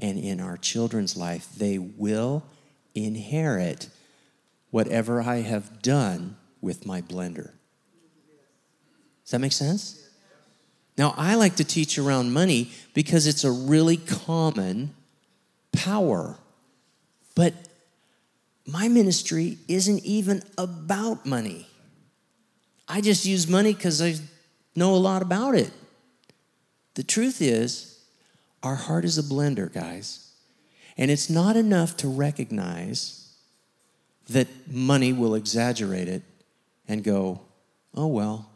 and 0.00 0.18
in 0.18 0.40
our 0.40 0.56
children's 0.56 1.16
life. 1.16 1.48
They 1.56 1.78
will 1.78 2.44
inherit 2.94 3.88
whatever 4.70 5.22
I 5.22 5.36
have 5.36 5.80
done 5.80 6.36
with 6.60 6.84
my 6.84 7.00
blender. 7.00 7.52
Does 9.24 9.30
that 9.30 9.38
make 9.38 9.52
sense? 9.52 10.02
Now, 10.98 11.14
I 11.16 11.34
like 11.34 11.56
to 11.56 11.64
teach 11.64 11.98
around 11.98 12.32
money 12.32 12.70
because 12.94 13.26
it's 13.26 13.44
a 13.44 13.50
really 13.50 13.96
common 13.96 14.94
power. 15.76 16.36
But 17.34 17.54
my 18.66 18.88
ministry 18.88 19.58
isn't 19.68 20.04
even 20.04 20.42
about 20.58 21.24
money. 21.24 21.68
I 22.88 23.00
just 23.00 23.24
use 23.24 23.48
money 23.48 23.74
because 23.74 24.02
I 24.02 24.14
know 24.74 24.94
a 24.94 24.96
lot 24.96 25.22
about 25.22 25.54
it. 25.54 25.70
The 26.94 27.02
truth 27.02 27.40
is, 27.40 28.00
our 28.62 28.74
heart 28.74 29.04
is 29.04 29.18
a 29.18 29.22
blender, 29.22 29.72
guys. 29.72 30.32
And 30.96 31.10
it's 31.10 31.28
not 31.28 31.56
enough 31.56 31.96
to 31.98 32.08
recognize 32.08 33.34
that 34.30 34.48
money 34.70 35.12
will 35.12 35.34
exaggerate 35.34 36.08
it 36.08 36.22
and 36.88 37.04
go, 37.04 37.40
oh 37.94 38.06
well. 38.06 38.50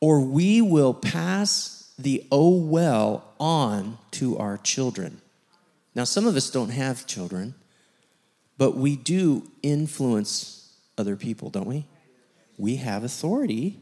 Or 0.00 0.20
we 0.20 0.60
will 0.62 0.94
pass 0.94 1.77
the 1.98 2.26
oh 2.30 2.56
well 2.56 3.32
on 3.40 3.98
to 4.12 4.38
our 4.38 4.56
children. 4.56 5.20
Now, 5.94 6.04
some 6.04 6.26
of 6.26 6.36
us 6.36 6.50
don't 6.50 6.70
have 6.70 7.06
children. 7.06 7.54
But 8.58 8.76
we 8.76 8.96
do 8.96 9.48
influence 9.62 10.74
other 10.98 11.16
people, 11.16 11.48
don't 11.48 11.66
we? 11.66 11.86
We 12.58 12.76
have 12.76 13.04
authority 13.04 13.78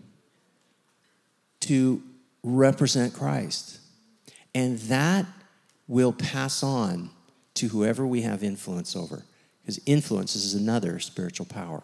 to 1.61 2.03
represent 2.43 3.14
Christ. 3.14 3.81
And 4.55 4.79
that 4.81 5.25
will 5.89 6.12
pass 6.12 6.62
on 6.62 7.11
to 7.55 7.69
whoever 7.69 8.07
we 8.07 8.21
have 8.23 8.45
influence 8.45 8.95
over. 8.95 9.25
Because 9.62 9.81
influence 9.87 10.37
is 10.37 10.55
another 10.55 10.99
spiritual 11.01 11.47
power. 11.47 11.83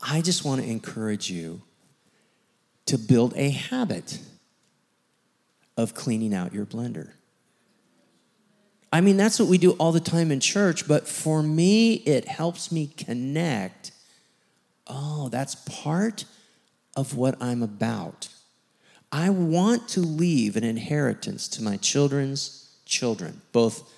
I 0.00 0.22
just 0.22 0.44
want 0.44 0.62
to 0.62 0.68
encourage 0.68 1.30
you 1.30 1.62
to 2.86 2.98
build 2.98 3.34
a 3.36 3.50
habit 3.50 4.18
of 5.76 5.94
cleaning 5.94 6.34
out 6.34 6.52
your 6.52 6.66
blender. 6.66 7.12
I 8.92 9.00
mean, 9.00 9.16
that's 9.16 9.38
what 9.38 9.48
we 9.48 9.56
do 9.56 9.72
all 9.72 9.92
the 9.92 10.00
time 10.00 10.30
in 10.30 10.40
church, 10.40 10.86
but 10.86 11.08
for 11.08 11.42
me, 11.42 11.94
it 11.94 12.28
helps 12.28 12.70
me 12.70 12.88
connect. 12.88 13.92
Oh, 14.86 15.30
that's 15.30 15.54
part 15.54 16.26
of 16.94 17.16
what 17.16 17.40
I'm 17.40 17.62
about. 17.62 18.28
I 19.10 19.30
want 19.30 19.88
to 19.90 20.00
leave 20.00 20.56
an 20.56 20.64
inheritance 20.64 21.48
to 21.48 21.62
my 21.62 21.78
children's 21.78 22.76
children. 22.84 23.40
Both, 23.52 23.90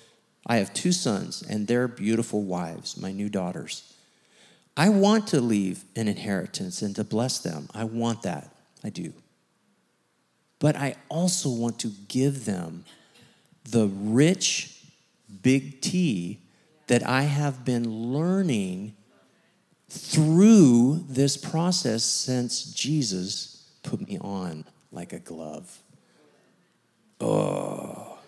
I 0.47 0.57
have 0.57 0.73
two 0.73 0.93
sons 0.93 1.41
and 1.41 1.67
their 1.67 1.89
beautiful 1.89 2.43
wives, 2.43 2.95
my 2.97 3.11
new 3.11 3.27
daughters. 3.27 3.93
I 4.77 4.89
want 4.89 5.27
to 5.27 5.41
leave 5.41 5.83
an 5.95 6.07
inheritance 6.07 6.81
and 6.81 6.95
to 6.95 7.03
bless 7.03 7.39
them. 7.39 7.67
I 7.73 7.83
want 7.83 8.21
that. 8.23 8.54
I 8.85 8.89
do. 8.89 9.13
But 10.59 10.75
I 10.75 10.95
also 11.09 11.49
want 11.49 11.79
to 11.79 11.91
give 12.07 12.45
them 12.45 12.85
the 13.63 13.87
rich 13.87 14.79
big 15.41 15.81
T 15.81 16.39
that 16.85 17.05
I 17.07 17.23
have 17.23 17.65
been 17.65 17.89
learning 18.13 18.93
through 19.89 21.03
this 21.09 21.35
process 21.35 22.03
since 22.03 22.63
Jesus 22.73 23.67
put 23.81 24.07
me 24.07 24.19
on 24.19 24.65
like 24.91 25.13
a 25.13 25.19
glove. 25.19 25.79
Oh. 27.19 28.19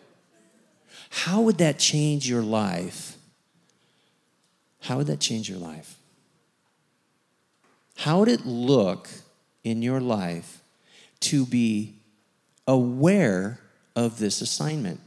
How 1.11 1.41
would 1.41 1.59
that 1.59 1.77
change 1.77 2.27
your 2.27 2.41
life? 2.41 3.15
How 4.81 4.97
would 4.97 5.07
that 5.07 5.19
change 5.19 5.49
your 5.49 5.59
life? 5.59 5.99
How 7.95 8.19
would 8.19 8.27
it 8.27 8.45
look 8.45 9.07
in 9.69 9.81
your 9.81 9.99
life 9.99 10.61
to 11.19 11.45
be 11.45 11.95
aware 12.67 13.59
of 13.95 14.19
this 14.19 14.41
assignment? 14.41 14.99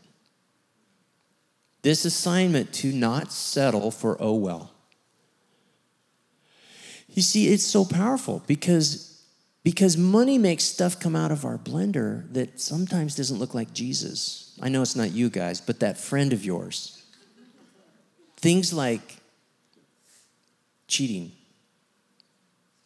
This 1.82 2.04
assignment 2.04 2.72
to 2.74 2.92
not 2.92 3.32
settle 3.32 3.90
for 3.90 4.16
oh 4.20 4.34
well. 4.34 4.72
You 7.08 7.22
see, 7.22 7.48
it's 7.48 7.64
so 7.64 7.84
powerful 7.84 8.42
because 8.46 9.10
because 9.62 9.96
money 9.96 10.38
makes 10.38 10.64
stuff 10.64 10.98
come 10.98 11.14
out 11.14 11.30
of 11.30 11.44
our 11.44 11.58
blender 11.58 12.32
that 12.32 12.60
sometimes 12.60 13.14
doesn't 13.14 13.38
look 13.38 13.54
like 13.54 13.74
Jesus. 13.74 14.58
I 14.62 14.70
know 14.70 14.80
it's 14.80 14.96
not 14.96 15.12
you 15.12 15.28
guys, 15.28 15.60
but 15.60 15.80
that 15.80 15.98
friend 15.98 16.32
of 16.32 16.44
yours. 16.44 17.02
Things 18.36 18.72
like 18.72 19.18
cheating. 20.86 21.32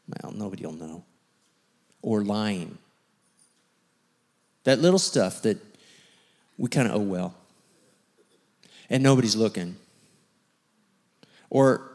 Well, 0.09 0.33
nobody 0.33 0.67
will 0.67 0.73
know. 0.73 1.05
Or 2.05 2.23
lying. 2.23 2.77
That 4.65 4.79
little 4.79 4.99
stuff 4.99 5.41
that 5.41 5.57
we 6.59 6.69
kind 6.69 6.87
of 6.87 6.97
owe 6.97 6.99
well. 6.99 7.35
And 8.91 9.03
nobody's 9.03 9.35
looking. 9.35 9.77
Or, 11.49 11.91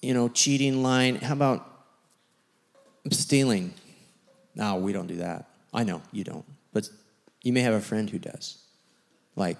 you 0.00 0.14
know, 0.14 0.28
cheating, 0.28 0.84
lying. 0.84 1.16
How 1.16 1.32
about 1.32 1.68
stealing? 3.10 3.74
No, 4.54 4.76
we 4.76 4.92
don't 4.92 5.08
do 5.08 5.16
that. 5.16 5.46
I 5.72 5.82
know 5.82 6.00
you 6.12 6.22
don't. 6.22 6.44
But 6.72 6.88
you 7.42 7.52
may 7.52 7.62
have 7.62 7.74
a 7.74 7.80
friend 7.80 8.08
who 8.08 8.20
does, 8.20 8.58
like 9.34 9.56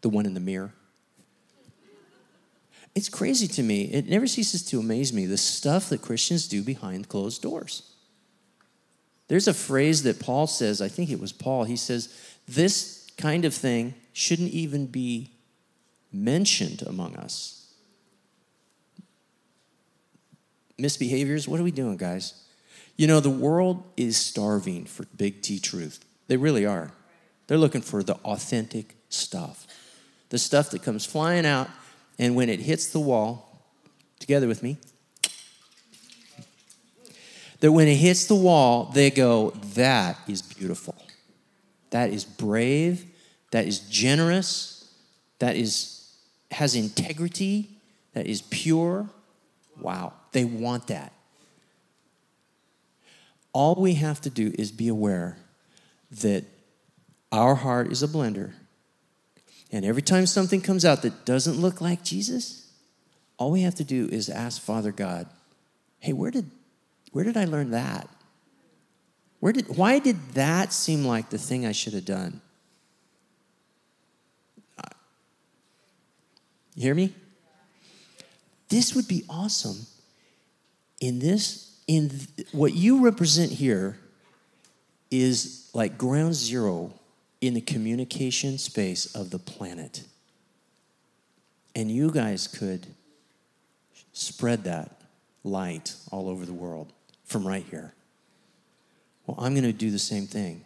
the 0.00 0.08
one 0.08 0.24
in 0.24 0.32
the 0.32 0.40
mirror. 0.40 0.72
It's 2.94 3.10
crazy 3.10 3.46
to 3.46 3.62
me. 3.62 3.82
It 3.92 4.08
never 4.08 4.26
ceases 4.26 4.62
to 4.70 4.80
amaze 4.80 5.12
me 5.12 5.26
the 5.26 5.36
stuff 5.36 5.90
that 5.90 6.00
Christians 6.00 6.48
do 6.48 6.62
behind 6.62 7.10
closed 7.10 7.42
doors. 7.42 7.82
There's 9.30 9.46
a 9.46 9.54
phrase 9.54 10.02
that 10.02 10.18
Paul 10.18 10.48
says, 10.48 10.82
I 10.82 10.88
think 10.88 11.08
it 11.08 11.20
was 11.20 11.30
Paul. 11.30 11.62
He 11.62 11.76
says, 11.76 12.12
This 12.48 13.06
kind 13.16 13.44
of 13.44 13.54
thing 13.54 13.94
shouldn't 14.12 14.50
even 14.50 14.86
be 14.86 15.30
mentioned 16.12 16.82
among 16.82 17.14
us. 17.14 17.72
Misbehaviors, 20.80 21.46
what 21.46 21.60
are 21.60 21.62
we 21.62 21.70
doing, 21.70 21.96
guys? 21.96 22.42
You 22.96 23.06
know, 23.06 23.20
the 23.20 23.30
world 23.30 23.84
is 23.96 24.16
starving 24.16 24.86
for 24.86 25.06
big 25.16 25.42
T 25.42 25.60
truth. 25.60 26.04
They 26.26 26.36
really 26.36 26.66
are. 26.66 26.90
They're 27.46 27.56
looking 27.56 27.82
for 27.82 28.02
the 28.02 28.14
authentic 28.24 28.96
stuff, 29.10 29.68
the 30.30 30.38
stuff 30.38 30.70
that 30.70 30.82
comes 30.82 31.06
flying 31.06 31.46
out, 31.46 31.70
and 32.18 32.34
when 32.34 32.48
it 32.48 32.58
hits 32.58 32.88
the 32.88 32.98
wall, 32.98 33.62
together 34.18 34.48
with 34.48 34.64
me, 34.64 34.78
that 37.60 37.72
when 37.72 37.88
it 37.88 37.96
hits 37.96 38.26
the 38.26 38.34
wall, 38.34 38.90
they 38.92 39.10
go, 39.10 39.50
That 39.74 40.16
is 40.26 40.42
beautiful. 40.42 40.96
That 41.90 42.10
is 42.10 42.24
brave. 42.24 43.04
That 43.50 43.66
is 43.66 43.80
generous. 43.80 44.92
That 45.38 45.56
is, 45.56 46.14
has 46.50 46.74
integrity. 46.74 47.68
That 48.14 48.26
is 48.26 48.42
pure. 48.42 49.08
Wow. 49.80 50.12
They 50.32 50.44
want 50.44 50.86
that. 50.88 51.12
All 53.52 53.74
we 53.74 53.94
have 53.94 54.20
to 54.22 54.30
do 54.30 54.52
is 54.56 54.70
be 54.70 54.88
aware 54.88 55.36
that 56.22 56.44
our 57.32 57.56
heart 57.56 57.90
is 57.90 58.02
a 58.02 58.08
blender. 58.08 58.52
And 59.72 59.84
every 59.84 60.02
time 60.02 60.26
something 60.26 60.60
comes 60.60 60.84
out 60.84 61.02
that 61.02 61.24
doesn't 61.24 61.56
look 61.56 61.80
like 61.80 62.02
Jesus, 62.02 62.70
all 63.38 63.50
we 63.50 63.62
have 63.62 63.74
to 63.76 63.84
do 63.84 64.08
is 64.10 64.28
ask 64.28 64.60
Father 64.60 64.92
God, 64.92 65.26
hey, 66.00 66.12
where 66.12 66.30
did, 66.30 66.50
where 67.12 67.24
did 67.24 67.36
I 67.36 67.44
learn 67.44 67.70
that? 67.70 68.08
Where 69.40 69.52
did, 69.52 69.68
why 69.68 69.98
did 69.98 70.16
that 70.34 70.72
seem 70.72 71.04
like 71.04 71.30
the 71.30 71.38
thing 71.38 71.66
I 71.66 71.72
should 71.72 71.94
have 71.94 72.04
done? 72.04 72.40
You 76.74 76.82
hear 76.82 76.94
me? 76.94 77.12
This 78.68 78.94
would 78.94 79.08
be 79.08 79.24
awesome 79.28 79.86
in 81.00 81.18
this 81.18 81.78
in 81.86 82.10
th- 82.10 82.48
what 82.52 82.72
you 82.72 83.04
represent 83.04 83.50
here 83.50 83.98
is 85.10 85.68
like 85.74 85.98
ground 85.98 86.34
zero 86.34 86.92
in 87.40 87.54
the 87.54 87.60
communication 87.60 88.58
space 88.58 89.12
of 89.14 89.30
the 89.30 89.38
planet. 89.38 90.04
And 91.74 91.90
you 91.90 92.12
guys 92.12 92.46
could 92.46 92.86
spread 94.12 94.64
that 94.64 95.02
light 95.42 95.94
all 96.12 96.28
over 96.28 96.46
the 96.46 96.52
world 96.52 96.92
from 97.30 97.46
right 97.46 97.64
here. 97.70 97.94
Well, 99.24 99.36
I'm 99.38 99.54
going 99.54 99.64
to 99.64 99.72
do 99.72 99.92
the 99.92 100.00
same 100.00 100.26
thing. 100.26 100.64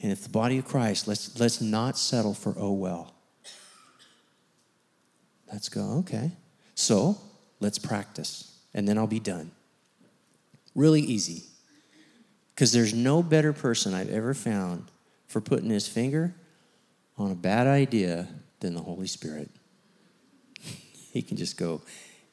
And 0.00 0.10
if 0.10 0.22
the 0.22 0.30
body 0.30 0.56
of 0.56 0.64
Christ, 0.64 1.06
let's, 1.06 1.38
let's 1.38 1.60
not 1.60 1.98
settle 1.98 2.32
for, 2.32 2.54
oh, 2.56 2.72
well. 2.72 3.12
Let's 5.52 5.68
go, 5.68 5.98
okay. 5.98 6.32
So 6.74 7.18
let's 7.60 7.78
practice, 7.78 8.58
and 8.72 8.88
then 8.88 8.96
I'll 8.96 9.06
be 9.06 9.20
done. 9.20 9.50
Really 10.74 11.02
easy. 11.02 11.44
Because 12.54 12.72
there's 12.72 12.94
no 12.94 13.22
better 13.22 13.52
person 13.52 13.92
I've 13.92 14.10
ever 14.10 14.32
found 14.32 14.86
for 15.26 15.42
putting 15.42 15.68
his 15.68 15.86
finger 15.86 16.34
on 17.18 17.30
a 17.30 17.34
bad 17.34 17.66
idea 17.66 18.26
than 18.60 18.72
the 18.72 18.80
Holy 18.80 19.06
Spirit. 19.06 19.50
he 21.12 21.20
can 21.20 21.36
just 21.36 21.58
go, 21.58 21.82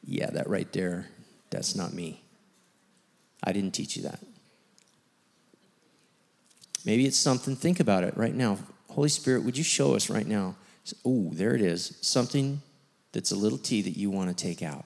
yeah, 0.06 0.30
that 0.30 0.50
right 0.50 0.72
there, 0.72 1.10
that's 1.50 1.76
not 1.76 1.94
me. 1.94 2.24
I 3.44 3.52
didn't 3.52 3.72
teach 3.72 3.96
you 3.96 4.04
that. 4.04 4.20
Maybe 6.86 7.06
it's 7.06 7.18
something, 7.18 7.56
think 7.56 7.80
about 7.80 8.04
it 8.04 8.16
right 8.16 8.34
now. 8.34 8.58
Holy 8.90 9.10
Spirit, 9.10 9.44
would 9.44 9.58
you 9.58 9.64
show 9.64 9.96
us 9.96 10.10
right 10.10 10.26
now? 10.26 10.56
Oh, 11.06 11.30
there 11.34 11.54
it 11.54 11.62
is. 11.62 11.98
Something 12.02 12.62
that's 13.12 13.32
a 13.32 13.36
little 13.36 13.58
T 13.58 13.82
that 13.82 13.98
you 13.98 14.10
want 14.10 14.30
to 14.30 14.36
take 14.36 14.64
out. 14.64 14.86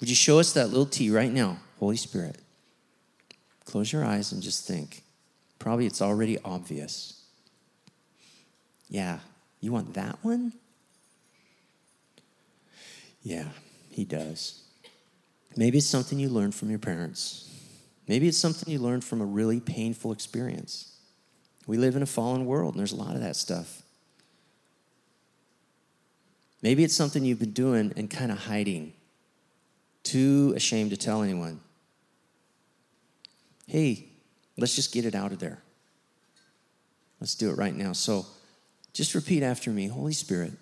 Would 0.00 0.08
you 0.08 0.14
show 0.14 0.38
us 0.38 0.52
that 0.52 0.68
little 0.68 0.86
T 0.86 1.10
right 1.10 1.32
now, 1.32 1.58
Holy 1.78 1.96
Spirit? 1.96 2.38
Close 3.64 3.92
your 3.92 4.04
eyes 4.04 4.32
and 4.32 4.42
just 4.42 4.66
think. 4.66 5.02
Probably 5.58 5.86
it's 5.86 6.02
already 6.02 6.38
obvious. 6.44 7.24
Yeah, 8.88 9.18
you 9.60 9.72
want 9.72 9.94
that 9.94 10.18
one? 10.22 10.52
Yeah, 13.22 13.48
he 13.90 14.04
does. 14.04 14.62
Maybe 15.56 15.78
it's 15.78 15.86
something 15.86 16.18
you 16.18 16.28
learned 16.28 16.54
from 16.54 16.70
your 16.70 16.78
parents. 16.78 17.50
Maybe 18.06 18.28
it's 18.28 18.38
something 18.38 18.72
you 18.72 18.78
learned 18.78 19.04
from 19.04 19.20
a 19.20 19.24
really 19.24 19.58
painful 19.58 20.12
experience. 20.12 20.96
We 21.66 21.78
live 21.78 21.96
in 21.96 22.02
a 22.02 22.06
fallen 22.06 22.46
world, 22.46 22.74
and 22.74 22.78
there's 22.78 22.92
a 22.92 22.96
lot 22.96 23.14
of 23.14 23.22
that 23.22 23.36
stuff. 23.36 23.82
Maybe 26.62 26.84
it's 26.84 26.94
something 26.94 27.24
you've 27.24 27.38
been 27.38 27.52
doing 27.52 27.92
and 27.96 28.10
kind 28.10 28.30
of 28.30 28.38
hiding 28.38 28.92
too 30.02 30.52
ashamed 30.56 30.90
to 30.90 30.96
tell 30.96 31.22
anyone. 31.22 31.60
Hey, 33.66 34.06
let's 34.56 34.76
just 34.76 34.92
get 34.92 35.04
it 35.04 35.14
out 35.14 35.32
of 35.32 35.40
there. 35.40 35.60
Let's 37.20 37.34
do 37.34 37.50
it 37.50 37.54
right 37.54 37.74
now. 37.74 37.92
So 37.92 38.26
just 38.92 39.14
repeat 39.14 39.42
after 39.42 39.70
me 39.70 39.88
Holy 39.88 40.12
Spirit, 40.12 40.52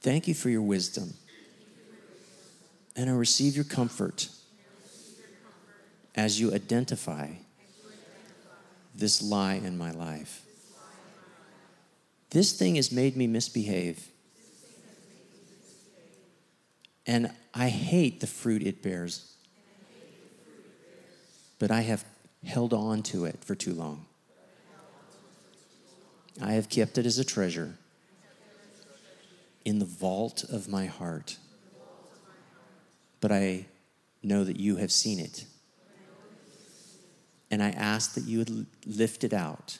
thank 0.00 0.26
you 0.26 0.34
for 0.34 0.48
your 0.48 0.62
wisdom. 0.62 1.12
And 2.96 3.10
I 3.10 3.12
receive 3.12 3.54
your 3.54 3.64
comfort 3.66 4.28
as 6.14 6.40
you 6.40 6.54
identify 6.54 7.28
this 8.94 9.22
lie 9.22 9.54
in 9.54 9.76
my 9.76 9.90
life. 9.90 10.42
This 12.30 12.52
thing 12.52 12.76
has 12.76 12.90
made 12.90 13.16
me 13.16 13.26
misbehave. 13.26 14.08
And 17.06 17.30
I 17.54 17.68
hate 17.68 18.20
the 18.20 18.26
fruit 18.26 18.62
it 18.66 18.82
bears. 18.82 19.34
But 21.58 21.70
I 21.70 21.82
have 21.82 22.04
held 22.44 22.72
on 22.72 23.02
to 23.04 23.26
it 23.26 23.44
for 23.44 23.54
too 23.54 23.74
long. 23.74 24.06
I 26.40 26.52
have 26.52 26.68
kept 26.68 26.98
it 26.98 27.06
as 27.06 27.18
a 27.18 27.24
treasure 27.24 27.76
in 29.64 29.78
the 29.78 29.84
vault 29.84 30.44
of 30.44 30.68
my 30.68 30.86
heart. 30.86 31.38
But 33.20 33.32
I 33.32 33.66
know 34.22 34.44
that 34.44 34.58
you 34.58 34.76
have 34.76 34.92
seen 34.92 35.18
it. 35.18 35.46
And 37.50 37.62
I 37.62 37.70
ask 37.70 38.14
that 38.14 38.24
you 38.24 38.38
would 38.38 38.66
lift 38.84 39.24
it 39.24 39.32
out. 39.32 39.78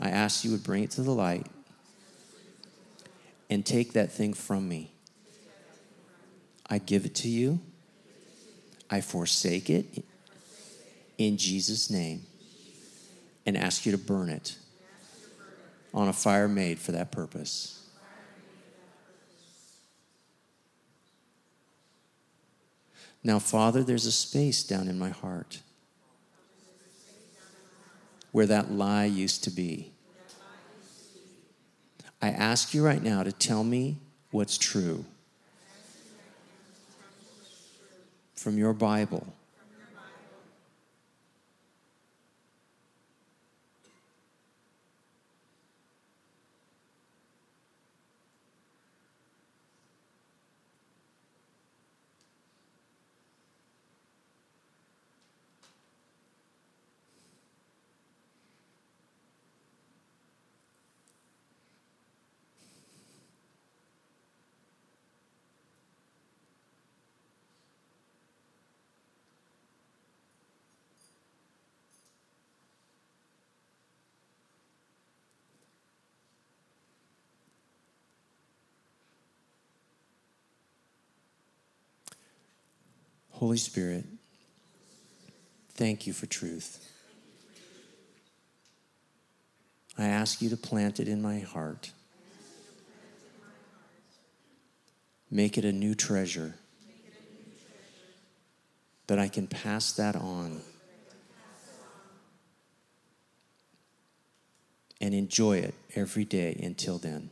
I 0.00 0.10
ask 0.10 0.44
you 0.44 0.52
would 0.52 0.62
bring 0.62 0.84
it 0.84 0.90
to 0.92 1.02
the 1.02 1.10
light 1.10 1.46
and 3.48 3.64
take 3.64 3.92
that 3.94 4.12
thing 4.12 4.32
from 4.32 4.68
me. 4.68 4.92
I 6.68 6.78
give 6.78 7.04
it 7.04 7.14
to 7.16 7.28
you. 7.28 7.60
I 8.90 9.00
forsake 9.00 9.70
it 9.70 10.04
in 11.18 11.36
Jesus' 11.36 11.90
name 11.90 12.22
and 13.44 13.56
ask 13.56 13.86
you 13.86 13.92
to 13.92 13.98
burn 13.98 14.28
it 14.28 14.56
on 15.94 16.08
a 16.08 16.12
fire 16.12 16.48
made 16.48 16.78
for 16.78 16.92
that 16.92 17.10
purpose. 17.10 17.85
Now, 23.26 23.40
Father, 23.40 23.82
there's 23.82 24.06
a 24.06 24.12
space 24.12 24.62
down 24.62 24.86
in 24.86 25.00
my 25.00 25.08
heart 25.08 25.58
where 28.30 28.46
that 28.46 28.70
lie 28.70 29.06
used 29.06 29.42
to 29.42 29.50
be. 29.50 29.90
I 32.22 32.28
ask 32.28 32.72
you 32.72 32.84
right 32.84 33.02
now 33.02 33.24
to 33.24 33.32
tell 33.32 33.64
me 33.64 33.96
what's 34.30 34.56
true 34.56 35.04
from 38.36 38.58
your 38.58 38.72
Bible. 38.72 39.26
Holy 83.36 83.58
Spirit, 83.58 84.06
thank 85.74 86.06
you 86.06 86.14
for 86.14 86.24
truth. 86.24 86.90
I 89.98 90.06
ask 90.06 90.40
you 90.40 90.48
to 90.48 90.56
plant 90.56 91.00
it 91.00 91.06
in 91.06 91.20
my 91.20 91.40
heart. 91.40 91.90
Make 95.30 95.58
it 95.58 95.66
a 95.66 95.72
new 95.72 95.94
treasure 95.94 96.54
that 99.06 99.18
I 99.18 99.28
can 99.28 99.46
pass 99.46 99.92
that 99.92 100.16
on 100.16 100.62
and 104.98 105.12
enjoy 105.12 105.58
it 105.58 105.74
every 105.94 106.24
day 106.24 106.58
until 106.62 106.96
then. 106.96 107.28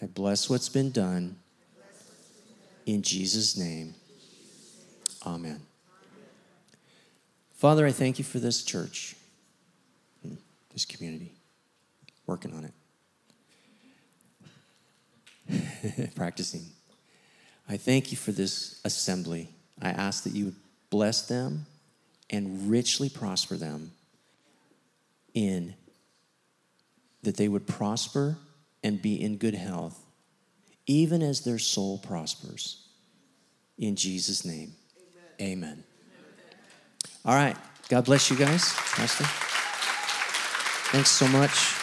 I 0.00 0.06
bless 0.06 0.50
what's 0.50 0.68
been 0.68 0.90
done 0.90 1.36
in 2.86 3.02
Jesus' 3.02 3.56
name, 3.56 3.94
amen. 5.26 5.60
Father, 7.54 7.86
I 7.86 7.92
thank 7.92 8.18
you 8.18 8.24
for 8.24 8.38
this 8.38 8.64
church, 8.64 9.14
hmm, 10.22 10.34
this 10.72 10.84
community, 10.84 11.32
working 12.26 12.52
on 12.54 12.72
it, 15.48 16.14
practicing. 16.16 16.62
I 17.68 17.76
thank 17.76 18.10
you 18.10 18.16
for 18.16 18.32
this 18.32 18.80
assembly. 18.84 19.48
I 19.80 19.90
ask 19.90 20.24
that 20.24 20.34
you 20.34 20.46
would 20.46 20.56
bless 20.90 21.22
them 21.28 21.66
and 22.30 22.68
richly 22.70 23.08
prosper 23.08 23.56
them 23.56 23.92
in 25.34 25.74
that 27.22 27.36
they 27.36 27.48
would 27.48 27.66
prosper 27.66 28.36
and 28.82 29.00
be 29.00 29.22
in 29.22 29.36
good 29.36 29.54
health 29.54 30.01
even 30.86 31.22
as 31.22 31.42
their 31.42 31.58
soul 31.58 31.98
prospers. 31.98 32.88
In 33.78 33.96
Jesus' 33.96 34.44
name, 34.44 34.72
amen. 35.40 35.62
amen. 35.62 35.84
All 37.24 37.34
right. 37.34 37.56
God 37.88 38.04
bless 38.04 38.30
you 38.30 38.36
guys. 38.36 38.72
Pastor. 38.74 39.24
Thanks 40.92 41.10
so 41.10 41.26
much. 41.28 41.76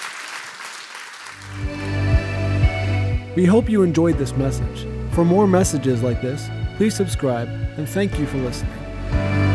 We 3.36 3.46
hope 3.46 3.70
you 3.70 3.84
enjoyed 3.84 4.18
this 4.18 4.34
message. 4.34 4.88
For 5.14 5.24
more 5.24 5.48
messages 5.48 6.04
like 6.04 6.22
this, 6.22 6.50
please 6.78 6.96
subscribe 6.96 7.48
and 7.78 7.88
thank 7.88 8.18
you 8.20 8.26
for 8.26 8.38
listening. 8.38 9.49